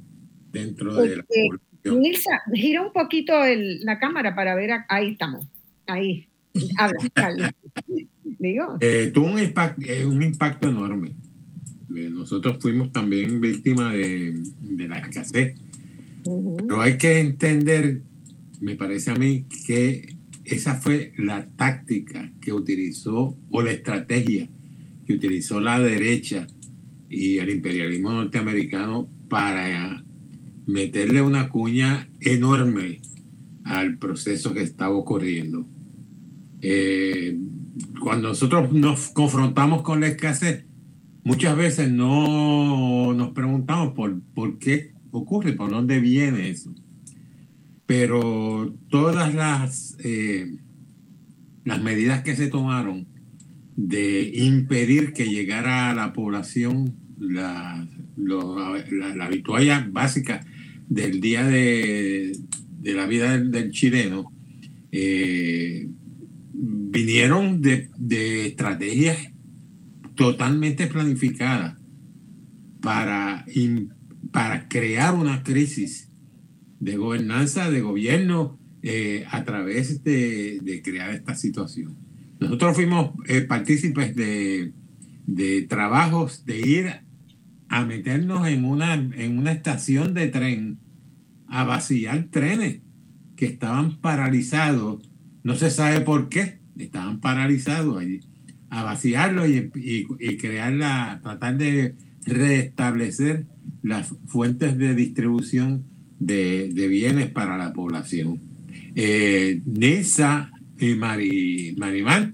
[0.52, 2.02] dentro de la población.
[2.02, 3.34] Nilsa, gira un poquito
[3.82, 5.48] la cámara para ver, ahí estamos,
[5.88, 6.28] ahí,
[6.78, 7.54] habla,
[8.40, 8.78] Digo.
[8.82, 11.14] Eh, tuvo un eh, un impacto enorme
[12.10, 14.36] nosotros fuimos también víctimas de,
[14.88, 15.56] la escasez.
[16.24, 18.02] Pero hay que entender,
[18.62, 24.50] me parece a mí, que esa fue la táctica que utilizó o la estrategia
[25.06, 26.48] que utilizó la derecha
[27.10, 30.04] y el imperialismo norteamericano para
[30.66, 33.02] meterle una cuña enorme
[33.64, 35.66] al proceso que estaba ocurriendo.
[36.62, 37.38] Eh,
[38.02, 40.65] cuando nosotros nos confrontamos con la escasez,
[41.26, 46.74] muchas veces no nos preguntamos por, por qué ocurre, por dónde viene eso.
[47.86, 50.56] Pero todas las, eh,
[51.66, 53.08] las medidas que se tomaron
[53.76, 57.86] de impedir que llegara a la población la,
[58.16, 58.84] la,
[59.16, 60.46] la, básica
[60.88, 62.38] del día de,
[62.84, 64.32] la vida del, chileno,
[64.92, 65.90] eh,
[66.54, 69.35] vinieron de, de estrategias
[70.16, 71.78] totalmente planificada
[72.82, 73.46] para,
[74.32, 76.10] para crear una crisis
[76.80, 81.98] de gobernanza, de gobierno, eh, a través de, crear esta situación.
[82.40, 84.74] Nosotros fuimos eh, partícipes de,
[85.26, 86.92] de, trabajos de ir
[87.68, 90.78] a meternos en una, en una estación de tren,
[91.48, 92.82] a vaciar trenes
[93.36, 95.10] que estaban paralizados,
[95.44, 98.22] no se sabe por qué, estaban paralizados allí
[98.76, 103.46] a vaciarlo y, y, crear la, tratar de restablecer
[103.82, 105.86] las fuentes de distribución
[106.20, 108.42] de, bienes para la población.
[108.96, 112.34] Eh, Nisa y Mari, Marimar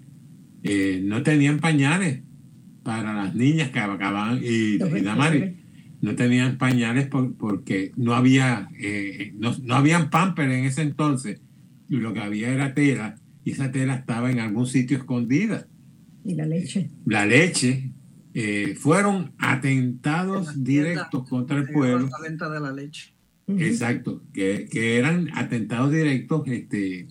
[0.63, 2.23] eh, no tenían pañales
[2.81, 5.57] para las niñas que acababan y, y Damari
[6.01, 11.39] no tenían pañales porque no había eh, no, no habían pamper en ese entonces
[11.87, 15.67] y lo que había era tela y esa tela estaba en algún sitio escondida
[16.23, 16.89] y la leche.
[17.05, 17.91] La leche.
[18.33, 22.07] Eh, fueron atentados directos contra el pueblo.
[22.09, 23.13] La venta de la leche.
[23.47, 27.07] Exacto, que, que, eran atentados directos este,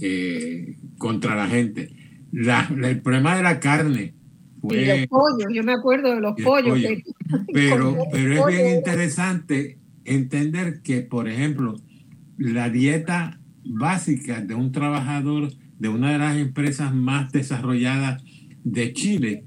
[0.00, 1.90] eh, contra la gente.
[2.30, 4.14] La, el problema de la carne.
[4.60, 6.78] Fue, y los pollos, yo me acuerdo de los pollos.
[7.52, 11.80] pero, pero es bien interesante entender que, por ejemplo,
[12.38, 18.22] la dieta básica de un trabajador de una de las empresas más desarrolladas
[18.64, 19.44] de Chile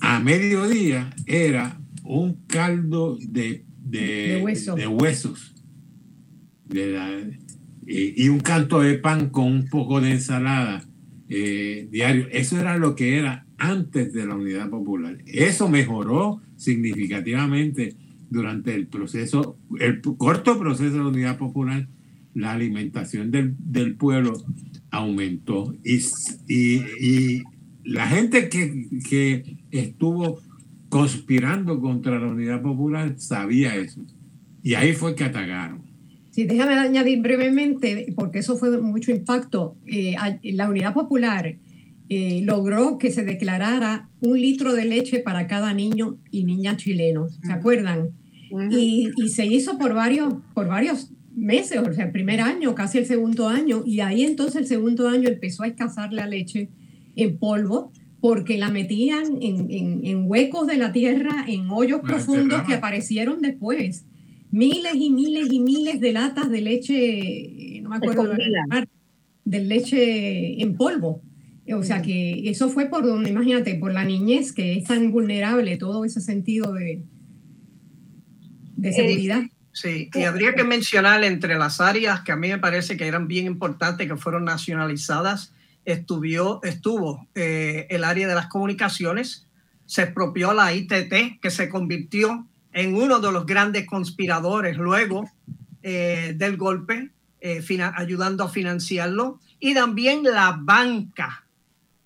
[0.00, 4.42] a mediodía era un caldo de, de,
[4.88, 5.54] huesos
[7.86, 10.84] y, un canto de pan con un poco de ensalada
[11.28, 12.28] eh, diario.
[12.30, 15.18] Eso era lo que era antes de la unidad popular.
[15.26, 17.94] Eso mejoró significativamente
[18.30, 21.88] durante el proceso, el corto proceso de la unidad popular.
[22.34, 24.34] La alimentación del, del pueblo
[24.90, 25.98] aumentó y,
[26.48, 27.42] y
[27.88, 30.40] la gente que, estuvo
[30.88, 34.02] conspirando contra la unidad popular sabía eso.
[34.62, 35.82] Y ahí fue que atacaron.
[36.30, 39.76] Sí, déjame añadir brevemente, porque eso fue mucho impacto.
[39.86, 40.14] Eh,
[40.52, 41.56] la unidad popular
[42.08, 47.28] eh, logró que se declarara un litro de leche para cada niño y niña chileno.
[47.28, 48.10] ¿Se acuerdan?
[48.70, 52.96] y, y, se hizo por varios, por varios meses, o sea, el primer año, casi
[52.96, 56.70] el segundo año, y ahí entonces el segundo año empezó a escasar la leche
[57.18, 62.62] en polvo porque la metían en, en, en huecos de la tierra, en hoyos profundos
[62.62, 64.06] que aparecieron después.
[64.50, 68.32] Miles y miles y miles de latas de leche, no me acuerdo,
[69.44, 71.22] de leche en polvo
[71.74, 75.76] o sea que eso fue por donde, imagínate, por la niñez que es tan vulnerable,
[75.76, 77.02] todo ese sentido de,
[78.76, 79.42] de seguridad.
[79.72, 83.28] sí, y habría que mencionar entre las áreas que a mí me parece que eran
[83.28, 85.52] bien importantes, que fueron nacionalizadas,
[85.88, 89.46] estuvo, estuvo eh, el área de las comunicaciones,
[89.86, 95.30] se expropió la ITT, que se convirtió en uno de los grandes conspiradores luego
[95.82, 97.10] eh, del golpe,
[97.40, 97.64] eh,
[97.96, 101.46] ayudando a financiarlo, y también la banca.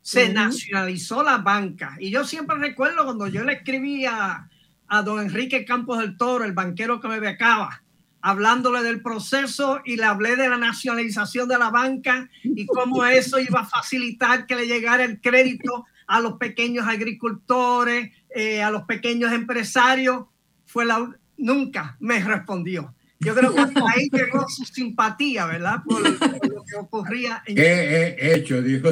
[0.00, 1.96] Se nacionalizó la banca.
[1.98, 4.48] Y yo siempre recuerdo cuando yo le escribía
[4.88, 7.82] a don Enrique Campos del Toro, el banquero que me becaba,
[8.22, 13.38] hablándole del proceso y le hablé de la nacionalización de la banca y cómo eso
[13.38, 18.82] iba a facilitar que le llegara el crédito a los pequeños agricultores, eh, a los
[18.82, 20.26] pequeños empresarios.
[20.64, 22.94] Fue la, nunca me respondió.
[23.18, 25.82] Yo creo que ahí llegó su simpatía, ¿verdad?
[25.84, 27.42] Por, lo que ocurría.
[27.46, 27.54] En...
[27.54, 28.60] ¿Qué he hecho?
[28.62, 28.88] Dijo.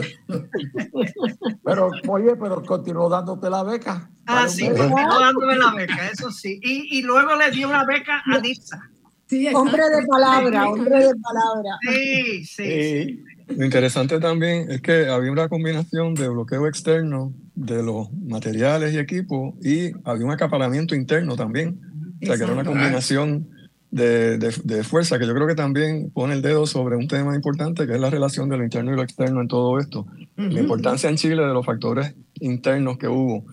[1.64, 4.08] Pero, oye, pero continuó dándote la beca.
[4.26, 6.60] Ah, sí, continuó dándome la beca, eso sí.
[6.62, 8.90] Y, y luego le dio una beca a Nisa.
[9.30, 11.78] Sí, hombre de palabra, hombre de palabra.
[11.88, 18.12] Sí, sí, Lo interesante también es que había una combinación de bloqueo externo de los
[18.12, 21.80] materiales y equipos y había un acaparamiento interno también.
[22.20, 23.48] O sea, que era una combinación
[23.92, 27.86] de, de, fuerza, que yo creo que también pone el dedo sobre un tema importante,
[27.86, 30.08] que es la relación de lo interno y lo externo en todo esto.
[30.34, 33.44] La importancia en Chile de los factores internos que hubo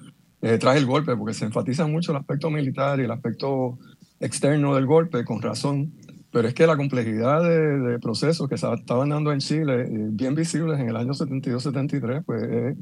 [0.42, 3.78] eh, tras el golpe, porque se enfatiza mucho el aspecto militar y el aspecto
[4.20, 5.94] externo del golpe, con razón,
[6.32, 10.36] pero es que la complejidad de, procesos que se estaban dando en Chile, eh, bien
[10.36, 12.78] visibles en el año 72-73, pues es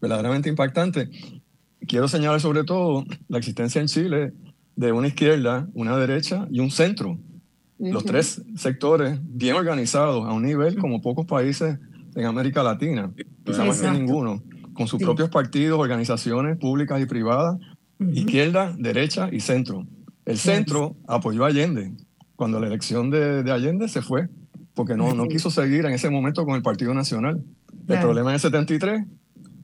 [0.00, 1.10] verdaderamente impactante.
[1.86, 4.32] Quiero señalar sobre todo la existencia en Chile
[4.76, 7.18] de una izquierda, una derecha y un centro.
[7.78, 11.78] Los tres sectores bien organizados a un nivel como pocos países
[12.14, 13.12] en América Latina,
[13.44, 17.58] quizá más que ninguno, con sus propios partidos, organizaciones públicas y privadas,
[17.98, 19.86] izquierda, derecha y centro.
[20.26, 21.92] El centro apoyó a Allende.
[22.36, 24.28] Cuando la elección de, de Allende se fue,
[24.74, 27.42] porque no, no quiso seguir en ese momento con el Partido Nacional.
[27.86, 29.04] El problema en el 73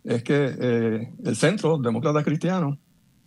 [0.04, 2.78] es que eh, el centro, demócratas cristianos,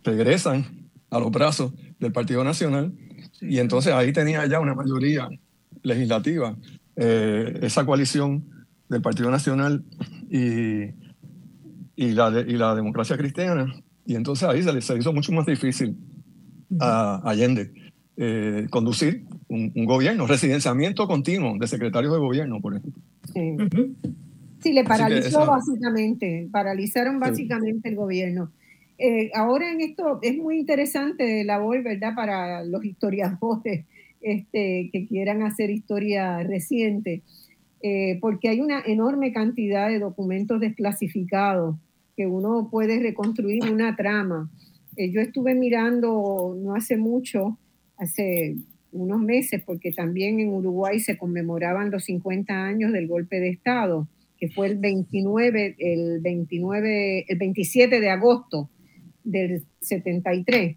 [0.02, 2.92] regresan a los brazos del Partido Nacional
[3.40, 5.28] y entonces ahí tenía ya una mayoría
[5.82, 6.56] legislativa
[6.96, 8.44] eh, esa coalición
[8.88, 9.84] del Partido Nacional
[10.30, 10.90] y,
[11.96, 13.74] y, la, y la democracia cristiana.
[14.06, 15.96] Y entonces ahí se le se hizo mucho más difícil
[16.80, 17.72] a Allende
[18.16, 23.88] eh, conducir un, gobierno, residenciamiento continuo de secretarios de gobierno, por ejemplo.
[24.62, 28.50] Sí, le paralizó básicamente, paralizaron básicamente el gobierno.
[28.98, 32.14] Eh, ahora en esto es muy interesante la labor, ¿verdad?
[32.14, 33.84] Para los historiadores
[34.20, 37.22] este, que quieran hacer historia reciente,
[37.82, 41.76] eh, porque hay una enorme cantidad de documentos desclasificados
[42.16, 44.48] que uno puede reconstruir una trama.
[44.96, 47.58] Eh, yo estuve mirando no hace mucho,
[47.96, 48.56] hace
[48.92, 54.08] unos meses, porque también en Uruguay se conmemoraban los 50 años del golpe de Estado,
[54.38, 58.70] que fue el 29, el 29, el 27 de agosto
[59.24, 60.76] del 73.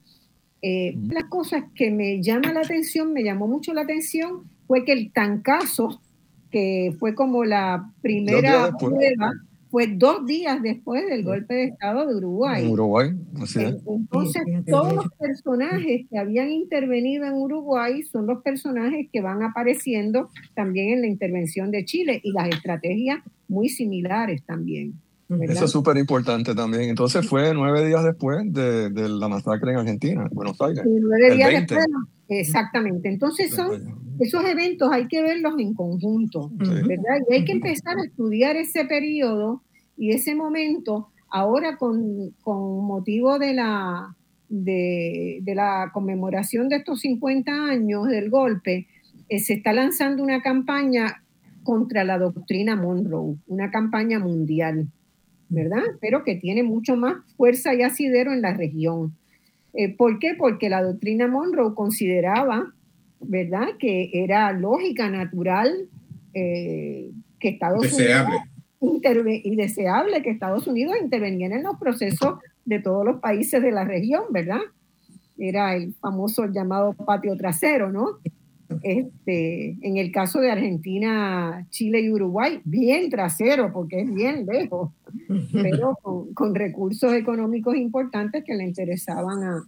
[0.63, 4.93] Eh, las cosas que me llama la atención, me llamó mucho la atención, fue que
[4.93, 6.01] el tancazo,
[6.49, 9.31] que fue como la primera prueba,
[9.77, 12.67] fue dos días después del golpe de Estado de Uruguay.
[12.67, 13.75] Uruguay, así es.
[13.85, 20.31] Entonces, todos los personajes que habían intervenido en Uruguay son los personajes que van apareciendo
[20.55, 24.95] también en la intervención de Chile y las estrategias muy similares también.
[25.29, 26.89] Eso es súper importante también.
[26.89, 30.83] Entonces fue nueve días después de, de, la masacre en Argentina, en Buenos Aires.
[30.87, 31.85] nueve días después,
[32.29, 33.09] exactamente.
[33.09, 37.19] Entonces son esos eventos hay que verlos en conjunto, ¿verdad?
[37.29, 39.61] Y hay que empezar a estudiar ese periodo
[39.97, 44.15] y ese momento ahora con, con motivo de la,
[44.49, 48.87] de, de, la conmemoración de estos 50 años del golpe,
[49.29, 51.23] eh, se está lanzando una campaña
[51.63, 54.87] contra la doctrina Monroe, una campaña mundial.
[55.49, 55.83] ¿verdad?
[56.01, 59.15] Pero que tiene mucho más fuerza y asidero en la región.
[59.73, 60.33] Eh, ¿Por qué?
[60.37, 62.73] Porque la doctrina Monroe consideraba,
[63.21, 65.87] ¿verdad?, que era lógica, natural,
[66.33, 68.27] eh, que Estados Unidos
[68.79, 73.85] y deseable que Estados Unidos interviniera en los procesos de todos los países de la
[73.85, 74.59] región, ¿verdad?
[75.37, 78.19] Era el famoso llamado patio trasero, ¿no?
[78.83, 84.91] Este, en el caso de Argentina, Chile y Uruguay, bien trasero, porque es bien lejos,
[85.53, 85.97] pero
[86.33, 89.63] con, recursos económicos importantes que le interesaban a,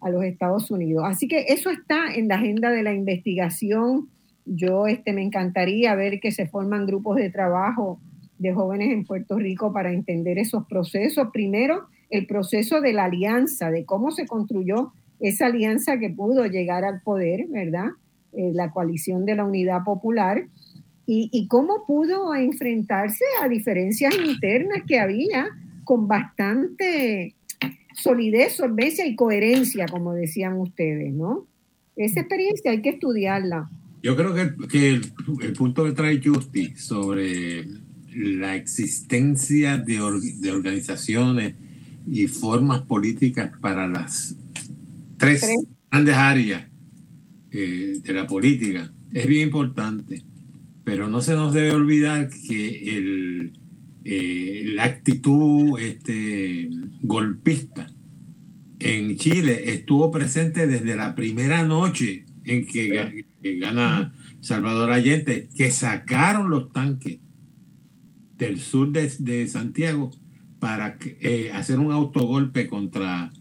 [0.00, 1.04] a, los Estados Unidos.
[1.06, 4.08] Así que eso está en la agenda de la investigación.
[4.46, 8.00] Yo este, me encantaría ver que se forman grupos de trabajo
[8.42, 11.28] de jóvenes en Puerto Rico para entender esos procesos.
[11.32, 16.84] Primero, el proceso de la alianza, de cómo se construyó esa alianza que pudo llegar
[16.84, 17.90] al poder, ¿verdad?
[18.32, 20.46] Eh, la coalición de la unidad popular,
[21.04, 25.48] y, cómo pudo enfrentarse a diferencias internas que había
[25.84, 27.34] con bastante
[27.94, 31.46] solidez, solvencia y coherencia, como decían ustedes, ¿no?
[31.96, 33.68] Esa experiencia hay que estudiarla.
[34.02, 37.64] Yo creo que, el, punto que trae Justi sobre
[38.14, 39.98] la existencia de,
[40.40, 41.54] de organizaciones
[42.06, 44.36] y formas políticas para las
[45.16, 45.44] tres,
[45.90, 46.64] grandes áreas
[47.50, 50.22] eh, de la política es bien importante,
[50.84, 53.52] pero no se nos debe olvidar que el,
[54.04, 56.68] eh, la actitud este,
[57.02, 57.92] golpista
[58.80, 63.26] en Chile estuvo presente desde la primera noche en que,
[63.60, 67.18] gana Salvador Allende, que sacaron los tanques
[68.42, 70.10] del sur de, Santiago
[70.58, 73.32] para eh, hacer un autogolpe contra,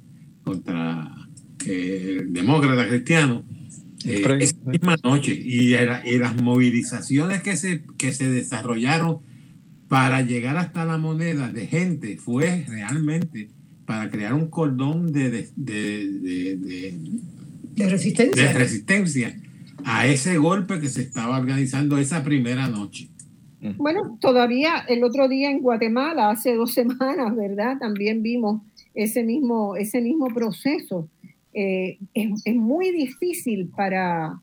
[0.44, 1.28] contra
[1.66, 3.44] el demócrata cristiano
[4.06, 9.20] eh, esa misma noche y, y, las movilizaciones que se, que se desarrollaron
[9.88, 13.50] para llegar hasta la moneda de gente fue realmente
[13.86, 16.98] para crear un cordón de, de, de,
[17.76, 18.44] de resistencia.
[18.44, 19.36] de resistencia
[19.84, 23.11] a ese golpe que se estaba organizando esa primera noche.
[23.78, 27.78] Bueno, todavía el otro día en Guatemala, hace dos semanas, ¿verdad?
[27.80, 28.62] También vimos
[28.94, 31.08] ese mismo, ese mismo proceso
[31.54, 34.40] eh, es, muy difícil para,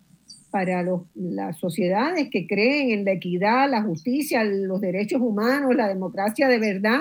[0.51, 6.49] para las sociedades que creen en la equidad, la justicia, los derechos humanos, la democracia
[6.49, 7.01] de verdad,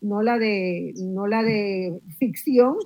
[0.00, 2.76] no la de, no la de ficción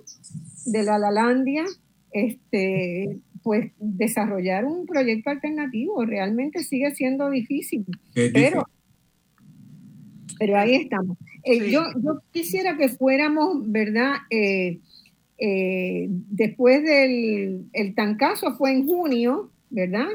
[0.67, 1.65] de la Lalandia,
[2.11, 7.85] este, pues desarrollar un proyecto alternativo realmente sigue siendo difícil.
[8.15, 8.67] Pero,
[10.39, 11.19] pero ahí estamos.
[11.45, 14.15] Eh, yo, yo quisiera que fuéramos, ¿verdad?
[14.31, 14.81] Eh,
[15.39, 20.09] eh, después del el tancazo fue en junio, ¿verdad?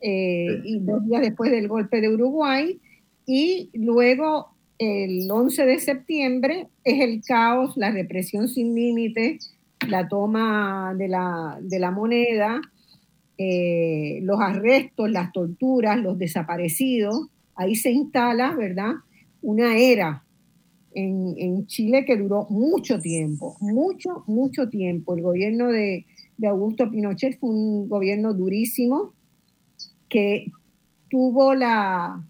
[0.00, 2.80] Eh, y dos días después del golpe de Uruguay.
[3.26, 4.48] Y luego
[4.78, 9.51] el 11 de septiembre es el caos, la represión sin límites,
[9.88, 12.60] la toma de la, de la moneda,
[13.38, 17.28] eh, los arrestos, las torturas, los desaparecidos.
[17.54, 18.92] Ahí se instala, ¿verdad?
[19.40, 20.24] Una era
[20.94, 25.14] en, Chile que duró mucho tiempo, mucho, mucho tiempo.
[25.14, 26.06] El gobierno de,
[26.44, 29.14] Augusto Pinochet fue un gobierno durísimo
[30.08, 30.46] que
[31.08, 32.24] tuvo la,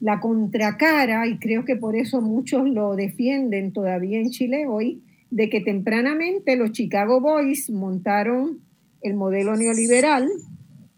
[0.00, 5.02] la contracara, y creo que por eso muchos lo defienden todavía en Chile hoy,
[5.32, 8.58] de que tempranamente los Chicago Boys montaron
[9.00, 10.28] el modelo neoliberal,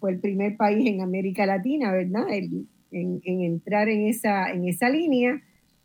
[0.01, 4.89] fue el primer país en América Latina, ¿verdad?, en, en, entrar en esa, en esa
[4.89, 5.41] línea,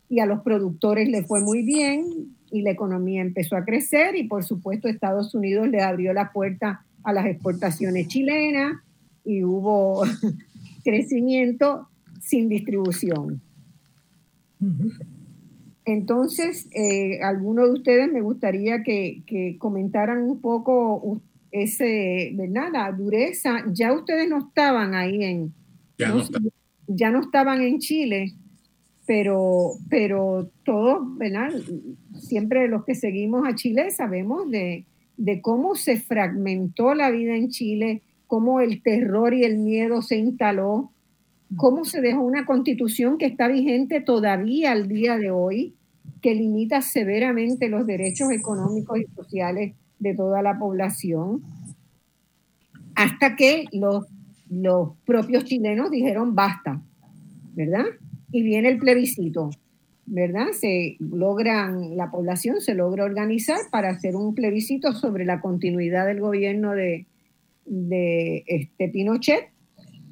[0.10, 4.24] y a los productores le fue muy bien y la economía empezó a crecer y
[4.24, 8.78] por supuesto Estados Unidos le abrió la puerta a las exportaciones chilenas
[9.24, 10.02] y hubo
[10.84, 11.88] crecimiento
[12.20, 13.41] sin distribución.
[15.90, 21.22] Entonces, eh, alguno de ustedes me gustaría que, comentaran un poco
[21.52, 22.70] ese, ¿verdad?
[22.72, 23.64] La dureza.
[23.72, 25.54] Ya ustedes no estaban ahí en...
[26.88, 28.36] ya no estaban en Chile
[29.10, 31.50] pero, pero todos, ¿verdad?
[32.20, 34.86] Siempre los que seguimos a Chile sabemos de,
[35.18, 40.18] de cómo se fragmentó la vida en Chile, cómo el terror y el miedo se
[40.18, 40.92] instaló,
[41.58, 45.74] cómo se dejó una constitución que está vigente todavía al día de hoy,
[46.22, 51.43] que limita severamente los derechos económicos y sociales de toda la población,
[52.95, 54.05] hasta que los,
[54.49, 56.82] los propios chilenos dijeron basta,
[57.53, 57.86] ¿verdad?
[58.32, 59.49] y viene el plebiscito,
[60.05, 60.47] ¿verdad?
[60.51, 66.20] Se logran, la población se logra organizar para hacer un plebiscito sobre la continuidad del
[66.20, 67.07] gobierno de,
[67.65, 69.49] de este Pinochet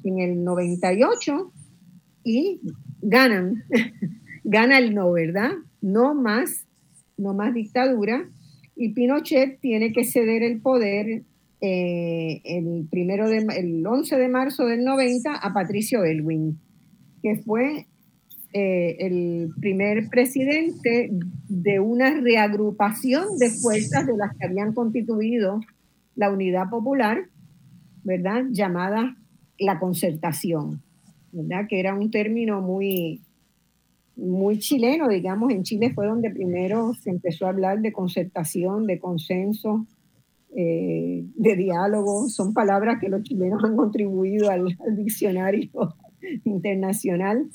[0.04, 1.52] en el 98
[2.24, 2.60] y
[3.02, 3.64] ganan,
[4.44, 5.52] gana el no, ¿verdad?
[5.80, 6.66] No más,
[7.16, 8.28] no más dictadura
[8.78, 11.24] y Pinochet tiene que ceder el poder
[11.60, 16.60] eh, el, primero de, el 11 de marzo del 90 a Patricio Elwin,
[17.20, 17.88] que fue
[18.52, 21.10] eh, el primer presidente
[21.48, 25.60] de una reagrupación de fuerzas de las que habían constituido
[26.14, 27.24] la Unidad Popular,
[28.04, 28.44] ¿verdad?
[28.50, 29.16] Llamada
[29.58, 30.80] la concertación,
[31.32, 31.66] ¿verdad?
[31.68, 33.22] Que era un término muy,
[34.18, 38.98] muy chileno, digamos, en Chile fue donde primero se empezó a hablar de concertación, de
[38.98, 39.86] consenso,
[40.56, 45.70] eh, de diálogo, son palabras que los chilenos han contribuido al, diccionario
[46.44, 47.48] internacional.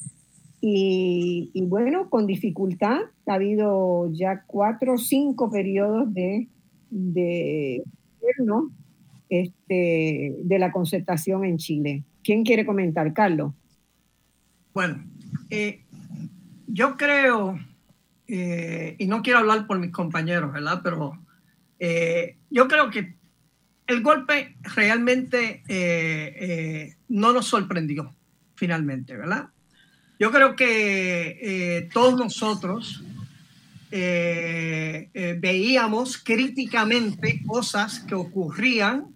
[0.66, 6.48] Y, bueno, con dificultad, ha habido ya cuatro o cinco periodos de,
[6.90, 7.84] de
[9.28, 12.04] este, de la concertación en Chile.
[12.24, 13.54] ¿Quién quiere comentar, Carlos?
[14.74, 15.04] Bueno,
[15.50, 15.83] eh,
[16.68, 17.60] yo creo,
[18.28, 20.82] eh, y no quiero hablar por mis compañeros, ¿verdad?
[20.84, 21.20] Pero
[21.80, 23.16] eh, yo creo que
[23.88, 28.16] el golpe realmente eh, no nos sorprendió
[28.56, 29.50] finalmente, ¿verdad?
[30.20, 33.04] Yo creo que todos nosotros
[35.40, 39.14] veíamos críticamente cosas que ocurrían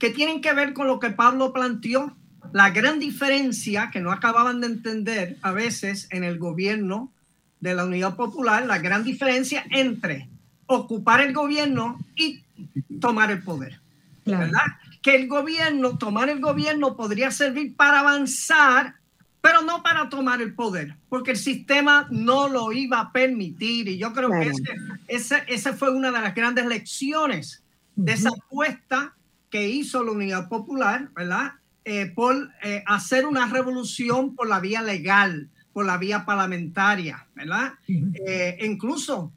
[0.00, 2.16] que tienen que ver con lo que Pablo planteó,
[2.52, 7.10] la gran diferencia que no acababan de entender a veces en el gobierno
[7.60, 10.28] de la Unidad Popular, la gran diferencia entre
[10.66, 12.42] ocupar el gobierno y
[13.00, 13.80] tomar el poder.
[14.24, 14.62] ¿Verdad?
[15.02, 18.94] Que el gobierno, tomar el gobierno podría servir para avanzar,
[19.40, 23.88] pero no para tomar el poder, porque el sistema no lo iba a permitir.
[23.88, 24.52] Y yo creo que
[25.08, 27.62] esa ese, fue una de las grandes lecciones
[27.96, 29.14] de esa apuesta
[29.48, 31.54] que hizo la Unidad Popular, ¿verdad?
[31.92, 37.72] Eh, por eh, hacer una revolución por la vía legal, por la vía parlamentaria, ¿verdad?
[37.88, 39.32] Eh, incluso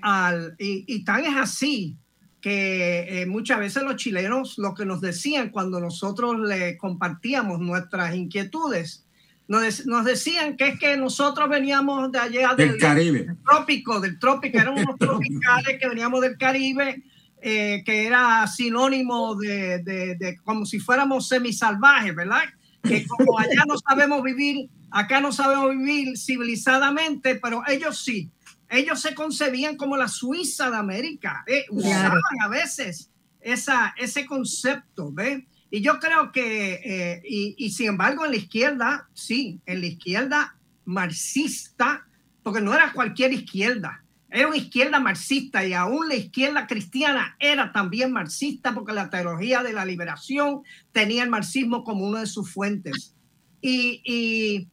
[0.00, 1.96] al, y, tan es así
[2.40, 9.06] que muchas veces los chilenos lo que nos decían cuando nosotros le compartíamos nuestras inquietudes,
[9.46, 13.28] nos, nos, decían que es que nosotros veníamos de allá del, Caribe.
[13.44, 17.04] trópico, del trópico, éramos unos tropicales que veníamos del Caribe
[17.48, 22.42] eh, que era sinónimo de, de, como si fuéramos semisalvajes, ¿verdad?
[22.82, 28.32] Que como allá no sabemos vivir, acá no sabemos vivir civilizadamente, pero ellos sí.
[28.68, 31.44] Ellos se concebían como la Suiza de América.
[31.46, 31.66] ¿eh?
[31.70, 35.44] Usaban a veces esa, ese concepto, ¿ves?
[35.70, 39.86] Y yo creo que, eh, y, y sin embargo, en la izquierda, sí, en la
[39.86, 42.08] izquierda marxista,
[42.42, 47.72] porque no era cualquier izquierda, era una izquierda marxista y aún la izquierda cristiana era
[47.72, 50.62] también marxista porque la teología de la liberación
[50.92, 53.14] tenía el marxismo como una de sus fuentes.
[53.60, 54.68] Y, y,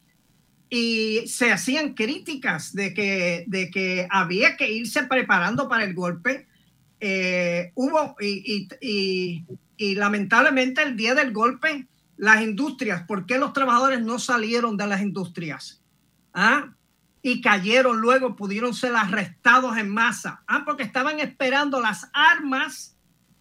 [1.28, 6.48] se hacían críticas de que, de que había que irse preparando para el golpe.
[6.98, 8.66] Eh, hubo, y,
[9.76, 11.86] y lamentablemente el día del golpe,
[12.16, 15.80] las industrias, ¿por qué los trabajadores no salieron de las industrias?
[16.32, 16.74] ¿Ah?
[17.26, 20.42] Y cayeron luego, pudieron ser arrestados en masa.
[20.46, 22.98] Ah, porque estaban esperando las armas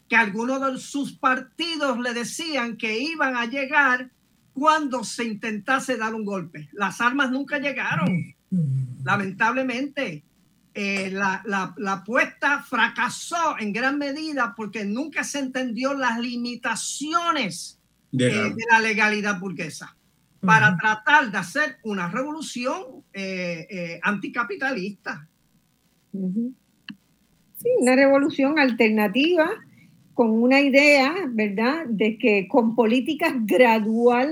[0.07, 4.09] que algunos de sus partidos le decían que iban a llegar
[4.53, 6.69] cuando se intentase dar un golpe.
[6.71, 8.33] Las armas nunca llegaron.
[9.03, 10.23] Lamentablemente,
[10.73, 17.81] eh, la, la, la, apuesta fracasó en gran medida porque nunca se entendió las limitaciones
[18.13, 19.93] de eh, la legalidad burguesa
[20.39, 25.27] para tratar de hacer una revolución eh, eh, anticapitalista.
[26.11, 29.49] Sí, una revolución alternativa
[30.13, 34.29] con una idea, ¿verdad?, de que con políticas gradual,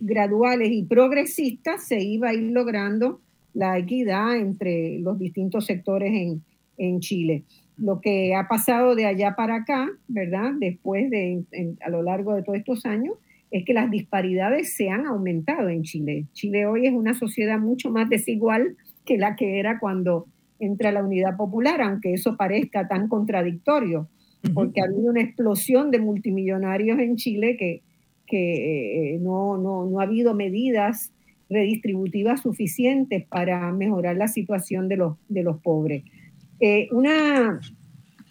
[0.00, 3.20] graduales y progresistas se iba a ir logrando
[3.54, 6.42] la equidad entre los distintos sectores en,
[6.76, 7.44] en Chile.
[7.76, 11.44] Lo que ha pasado de allá para acá, ¿verdad?, después de,
[11.80, 13.14] a lo largo de todos estos años,
[13.52, 16.24] es que las disparidades se han aumentado en Chile.
[16.32, 20.26] Chile hoy es una sociedad mucho más desigual que la que era cuando
[20.58, 24.08] entra la unidad popular, aunque eso parezca tan contradictorio,
[24.54, 27.82] porque ha habido una explosión de multimillonarios en Chile que,
[28.26, 31.12] que eh, no, no, no, ha habido medidas
[31.50, 36.04] redistributivas suficientes para mejorar la situación de los, de los pobres.
[36.58, 37.60] Eh, una,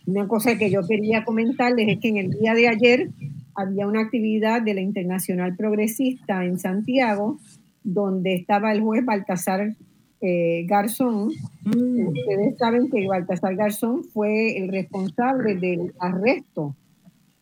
[0.08, 3.10] una cosa que yo quería comentarles es que en el día de ayer
[3.56, 7.40] había una actividad de la Internacional Progresista en Santiago,
[7.84, 9.76] donde estaba el juez Baltasar
[10.22, 11.32] eh, Garzón.
[11.64, 12.08] Mm.
[12.08, 16.76] Ustedes saben que Baltasar Garzón fue el responsable del arresto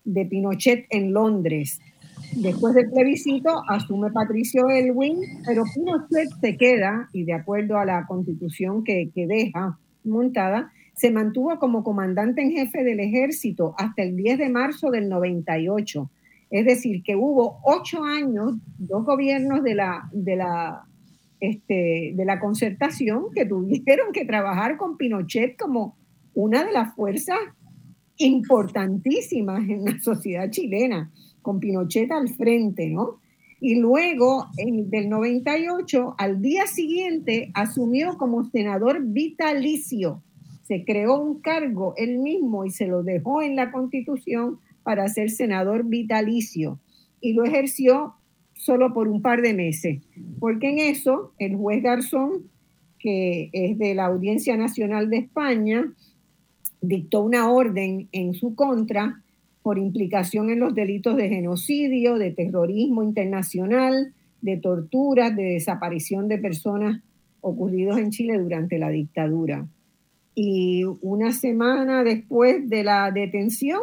[0.06, 1.80] de Pinochet en Londres.
[2.36, 8.06] Después del plebiscito asume Patricio Elwin, pero Pinochet se queda, y de acuerdo a la
[8.06, 14.18] constitución que, que deja montada, se mantuvo como comandante en jefe del ejército hasta el
[14.18, 16.12] 10 de marzo del 98.
[16.50, 20.84] Es decir, que hubo ocho años, dos gobiernos de la, de la
[21.40, 25.96] este, de la concertación que tuvieron que trabajar con Pinochet como
[26.34, 27.40] una de las fuerzas
[28.18, 33.22] importantísimas en la sociedad chilena, con Pinochet al frente, ¿no?
[33.62, 40.22] Y luego, del 98, al día siguiente, asumió como senador vitalicio.
[40.70, 45.32] Se creó un cargo él mismo y se lo dejó en la constitución para ser
[45.32, 46.80] senador vitalicio.
[47.20, 48.14] Y lo ejerció
[48.54, 50.02] solo por un par de meses,
[50.40, 52.44] porque en eso el juez Garzón,
[53.00, 55.92] que es de la Audiencia Nacional de España,
[56.82, 59.24] dictó una orden en su contra
[59.64, 66.38] por implicación en los delitos de genocidio, de terrorismo internacional, de tortura, de desaparición de
[66.38, 67.02] personas
[67.42, 69.68] ocurridos en Chile durante la dictadura.
[70.42, 73.82] Y una semana después de la detención,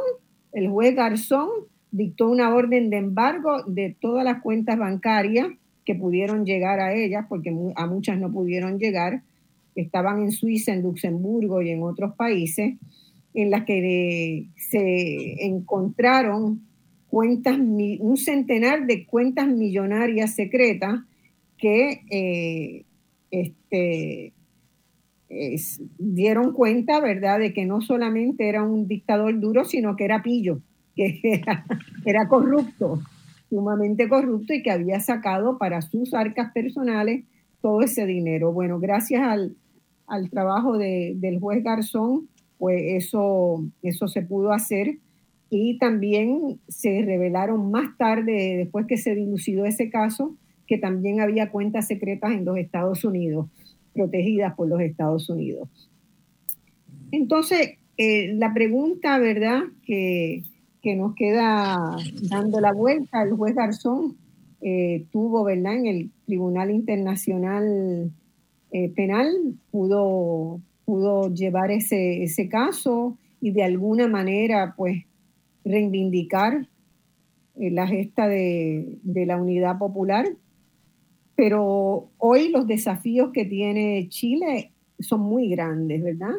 [0.53, 1.51] el juez Garzón
[1.91, 5.49] dictó una orden de embargo de todas las cuentas bancarias
[5.85, 9.21] que pudieron llegar a ellas, porque a muchas no pudieron llegar,
[9.75, 12.77] estaban en Suiza, en Luxemburgo y en otros países,
[13.35, 16.63] en las que se encontraron
[17.11, 21.01] cuentas, un centenar de cuentas millonarias secretas
[21.59, 22.87] que eh,
[23.31, 24.33] este,
[25.99, 30.61] dieron cuenta, ¿verdad?, de que no solamente era un dictador duro, sino que era pillo,
[30.97, 31.43] que
[32.05, 33.01] era, corrupto,
[33.49, 37.25] sumamente corrupto y que había sacado para sus arcas personales
[37.61, 38.53] todo ese dinero.
[38.53, 39.57] Bueno, gracias al,
[40.07, 42.29] al trabajo de, del juez Garzón,
[42.59, 44.99] pues eso, eso se pudo hacer.
[45.49, 50.35] Y también se revelaron más tarde, después que se dilucidó ese caso,
[50.67, 53.47] que también había cuentas secretas en los Estados Unidos,
[53.97, 55.69] protegidas por los Estados Unidos.
[57.11, 60.43] Entonces, eh, la pregunta, ¿verdad?, que,
[60.83, 61.97] que, nos queda
[62.29, 64.17] dando la vuelta, el juez Garzón
[64.61, 68.13] eh, tuvo, ¿verdad?, en el Tribunal Internacional
[68.71, 69.31] eh, Penal,
[69.71, 75.05] pudo pudo llevar ese, ese caso y de alguna manera pues
[75.65, 76.69] reivindicar
[77.57, 80.27] la gesta de, de, la unidad popular.
[81.37, 86.35] Pero hoy los desafíos que tiene Chile son muy grandes, ¿verdad?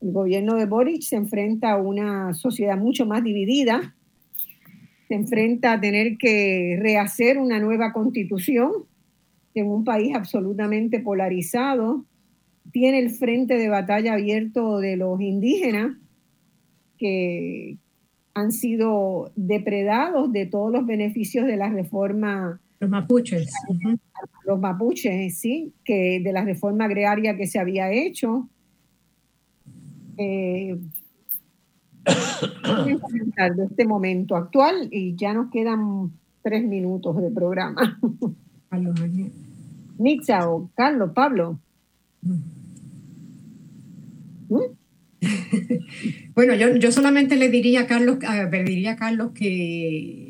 [0.00, 3.94] El gobierno de Boric se enfrenta a una sociedad mucho más dividida,
[5.08, 8.70] se enfrenta a tener que rehacer una nueva constitución
[9.54, 12.04] en un país absolutamente polarizado,
[12.72, 15.96] tiene el frente de batalla abierto de los indígenas
[16.98, 17.76] que
[18.34, 22.60] han sido depredados de todos los beneficios de la reforma.
[22.80, 23.52] Los mapuches.
[24.46, 28.48] Los mapuches, sí, que de la reforma agraria que se había hecho.
[30.16, 30.78] Eh,
[32.04, 36.12] de este momento actual y ya nos quedan
[36.42, 38.00] tres minutos de programa.
[39.98, 41.60] Nixa o Carlos, Pablo.
[46.34, 48.48] bueno, yo, yo, solamente le diría a Carlos, a
[48.96, 50.29] Carlos que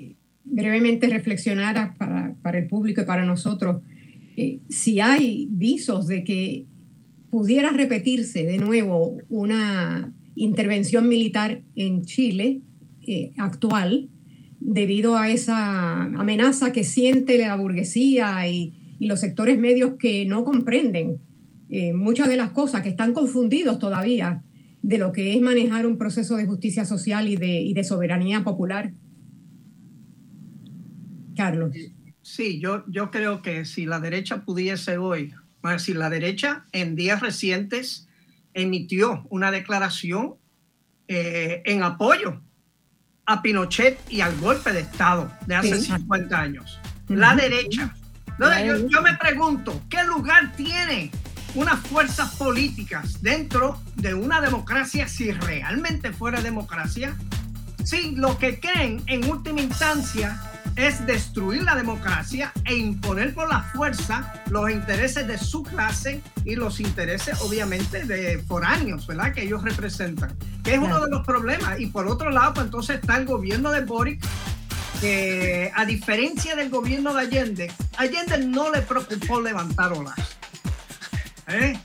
[0.51, 3.83] brevemente reflexionara para, para, el público y para nosotros
[4.37, 6.67] eh, si hay visos de que
[7.31, 12.61] pudiera repetirse de nuevo una intervención militar en Chile
[13.07, 14.09] eh, actual
[14.61, 20.45] debido a esa amenaza que siente la burguesía y, y los sectores medios que no
[20.45, 21.19] comprenden
[21.71, 24.43] eh, muchas de las cosas que están confundidos todavía
[24.83, 28.93] de lo que es manejar un proceso de justicia social y de, de soberanía popular.
[31.41, 31.75] Carlos.
[32.21, 35.33] Sí, yo, yo creo que si la derecha pudiese hoy,
[35.63, 38.09] bueno, si la derecha en días recientes
[38.53, 40.35] emitió una declaración
[41.09, 42.43] eh, en apoyo
[43.25, 46.79] a Pinochet y al golpe de Estado de hace 50 años.
[47.09, 47.95] La derecha.
[48.39, 51.11] yo, yo, me pregunto, ¿qué lugar tiene
[51.55, 57.17] unas fuerzas políticas dentro de una democracia si realmente fuera democracia,
[57.83, 60.39] si lo que creen en última instancia
[60.87, 66.57] es destruir la democracia e imponer por la fuerza los intereses de su clase y
[66.57, 69.33] los intereses obviamente de foráneos, ¿verdad?
[69.33, 71.79] Que ellos representan, que es uno de los problemas.
[71.81, 74.25] Y por otro lado, pues entonces está el gobierno de Boric,
[75.01, 80.19] que a diferencia del gobierno de Allende, Allende no le preocupó levantar olas
[81.49, 81.79] ¿eh?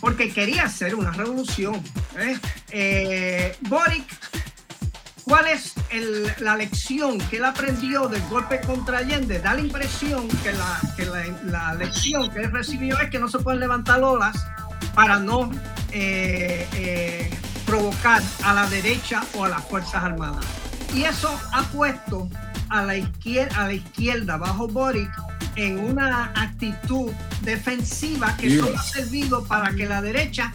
[0.00, 1.82] porque quería hacer una revolución.
[2.16, 2.38] ¿eh?
[2.70, 4.04] Eh, Boric,
[5.30, 5.74] ¿cuál es
[6.40, 9.38] la lección que él aprendió del golpe contra Allende?
[9.38, 14.02] Da la impresión que, la, lección que él recibió es que no se pueden levantar
[14.02, 14.44] olas
[14.92, 15.48] para no
[17.64, 20.44] provocar a la derecha o a las Fuerzas Armadas.
[20.92, 22.28] Y eso ha puesto
[22.68, 25.12] a la izquierda, a la izquierda bajo Boric
[25.54, 27.12] en una actitud
[27.42, 30.52] defensiva que solo ha servido para que la derecha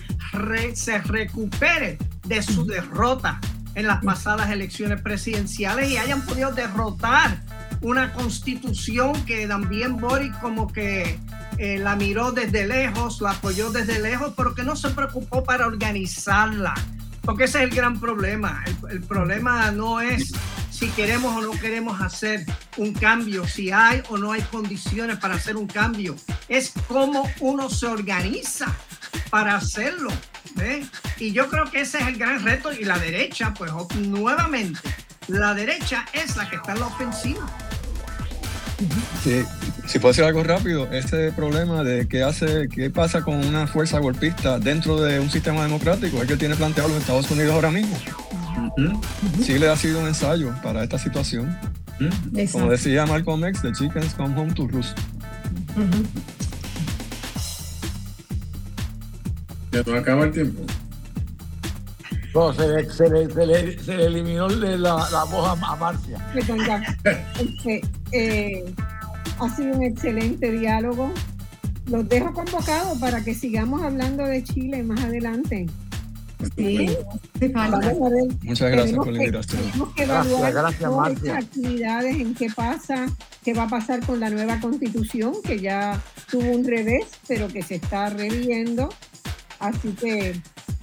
[0.74, 3.40] se recupere de su derrota
[3.76, 7.42] en las pasadas elecciones presidenciales y hayan podido derrotar
[7.82, 11.20] una constitución que también Boris como que
[11.58, 15.68] eh, la miró desde lejos, la apoyó desde lejos, pero que no se preocupó para
[15.68, 16.74] organizarla.
[17.22, 18.64] Porque ese es el gran problema.
[18.90, 20.32] El, problema no es
[20.70, 22.46] si queremos o no queremos hacer
[22.78, 26.16] un cambio, si hay o no hay condiciones para hacer un cambio.
[26.48, 28.68] Es cómo uno se organiza
[29.30, 30.12] para hacerlo.
[31.20, 32.72] Y yo creo que ese es el gran reto.
[32.74, 34.80] Y la derecha, pues nuevamente,
[35.28, 37.46] la derecha es la que está en la ofensiva.
[39.24, 39.44] Sí,
[39.88, 44.00] si puedo decir algo rápido, este problema de qué hace, qué pasa con una fuerza
[44.00, 47.98] golpista dentro de un sistema democrático es que tiene planteado los Estados Unidos ahora mismo.
[49.44, 51.58] Chile ha sido un ensayo para esta situación.
[52.52, 54.98] Como decía Malcolm X, the chickens come home to roost.
[59.76, 60.62] Ya no acaba el tiempo.
[62.34, 66.18] No, se le, se le, se le, se le eliminó la, la, voz a, Marcia.
[66.34, 67.82] Este,
[68.14, 68.74] eh,
[69.38, 71.12] ha sido un excelente diálogo.
[71.88, 75.66] Los dejo convocados para que sigamos hablando de Chile más adelante.
[76.56, 76.98] Sí,
[78.44, 79.62] Muchas gracias por la invitación.
[79.62, 83.08] Tenemos que evaluar gracias, gracias, actividades, en qué pasa,
[83.44, 87.62] qué va a pasar con la nueva constitución, que ya tuvo un revés, pero que
[87.62, 88.90] se está reviendo.
[89.60, 90.40] Así que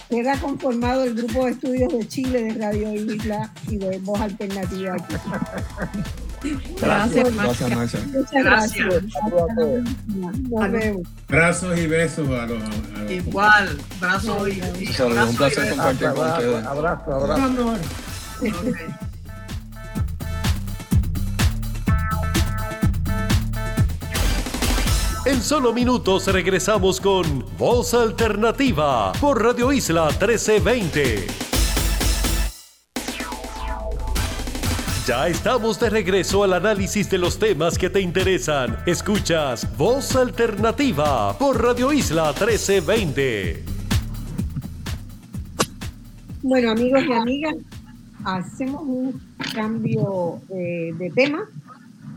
[0.09, 4.95] queda conformado el grupo de estudios de Chile de Radio Isla y de Voz Alternativa.
[6.81, 9.03] Gracias, gracias, gracias Muchas gracias.
[11.27, 12.61] Brazos y besos a los.
[13.09, 15.29] Igual, brazos y besos.
[15.29, 16.65] Un placer compartir con ustedes.
[16.65, 17.77] Abrazo, abrazo.
[25.25, 31.27] En solo minutos regresamos con Voz Alternativa por Radio Isla 1320.
[35.07, 38.75] Ya estamos de regreso al análisis de los temas que te interesan.
[38.85, 43.63] Escuchas Voz Alternativa por Radio Isla 1320.
[46.41, 47.55] Bueno, amigos y amigas,
[48.25, 49.21] hacemos un
[49.53, 51.45] cambio eh, de tema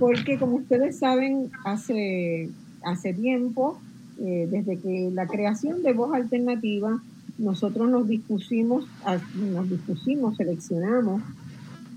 [0.01, 2.51] porque como ustedes saben, hace
[2.87, 3.79] hace tiempo,
[4.19, 7.03] eh, desde que la creación de voz alternativa,
[7.39, 8.87] nosotros nos dispusimos,
[9.35, 11.21] nos dispusimos, seleccionamos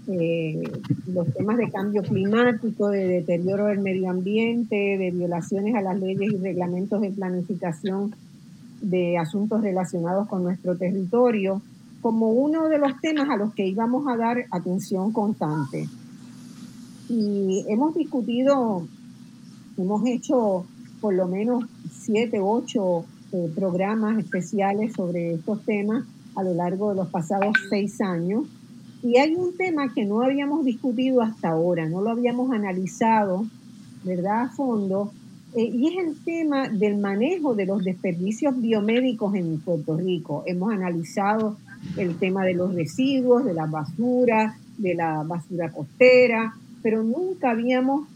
[0.07, 0.63] eh,
[1.07, 6.33] los temas de cambio climático, de deterioro del medio ambiente, de violaciones a las leyes
[6.33, 8.15] y reglamentos de planificación
[8.81, 11.61] de asuntos relacionados con nuestro territorio,
[12.01, 15.87] como uno de los temas a los que íbamos a dar atención constante.
[17.07, 18.87] Y hemos discutido,
[19.77, 20.65] hemos hecho
[20.99, 26.95] por lo menos siete, ocho eh, programas especiales sobre estos temas a lo largo de
[26.95, 28.45] los pasados seis años.
[29.01, 33.45] Y hay un tema que no habíamos discutido hasta ahora, no lo habíamos analizado,
[34.03, 35.11] ¿verdad?, a fondo,
[35.55, 40.43] eh, y es el tema del manejo de los desperdicios biomédicos en Puerto Rico.
[40.45, 41.57] Hemos analizado
[41.97, 48.07] el tema de los residuos, de la basura, de la basura costera, pero nunca habíamos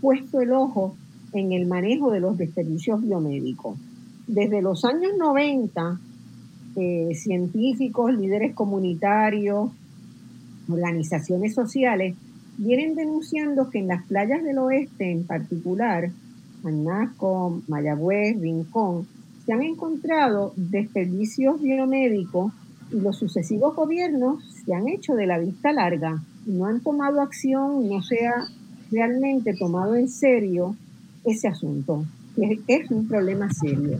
[0.00, 0.94] puesto el ojo
[1.32, 3.78] en el manejo de los desperdicios biomédicos.
[4.26, 5.98] Desde los años 90,
[6.76, 9.70] eh, científicos, líderes comunitarios,
[10.68, 12.16] organizaciones sociales
[12.58, 16.10] vienen denunciando que en las playas del oeste en particular,
[16.64, 19.06] Anasco, Mayagüez, Rincón,
[19.44, 22.52] se han encontrado desperdicios biomédicos
[22.90, 27.88] y los sucesivos gobiernos se han hecho de la vista larga no han tomado acción,
[27.88, 28.46] no se ha
[28.90, 30.76] realmente tomado en serio
[31.26, 32.04] ese asunto,
[32.36, 33.98] que es un problema serio.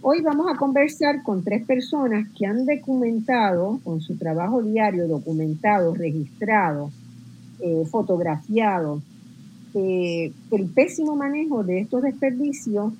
[0.00, 5.94] Hoy vamos a conversar con tres personas que han documentado, con su trabajo diario, documentado,
[5.94, 6.90] registrado,
[7.60, 9.02] eh, fotografiado,
[9.74, 12.92] eh, el pésimo manejo de estos desperdicios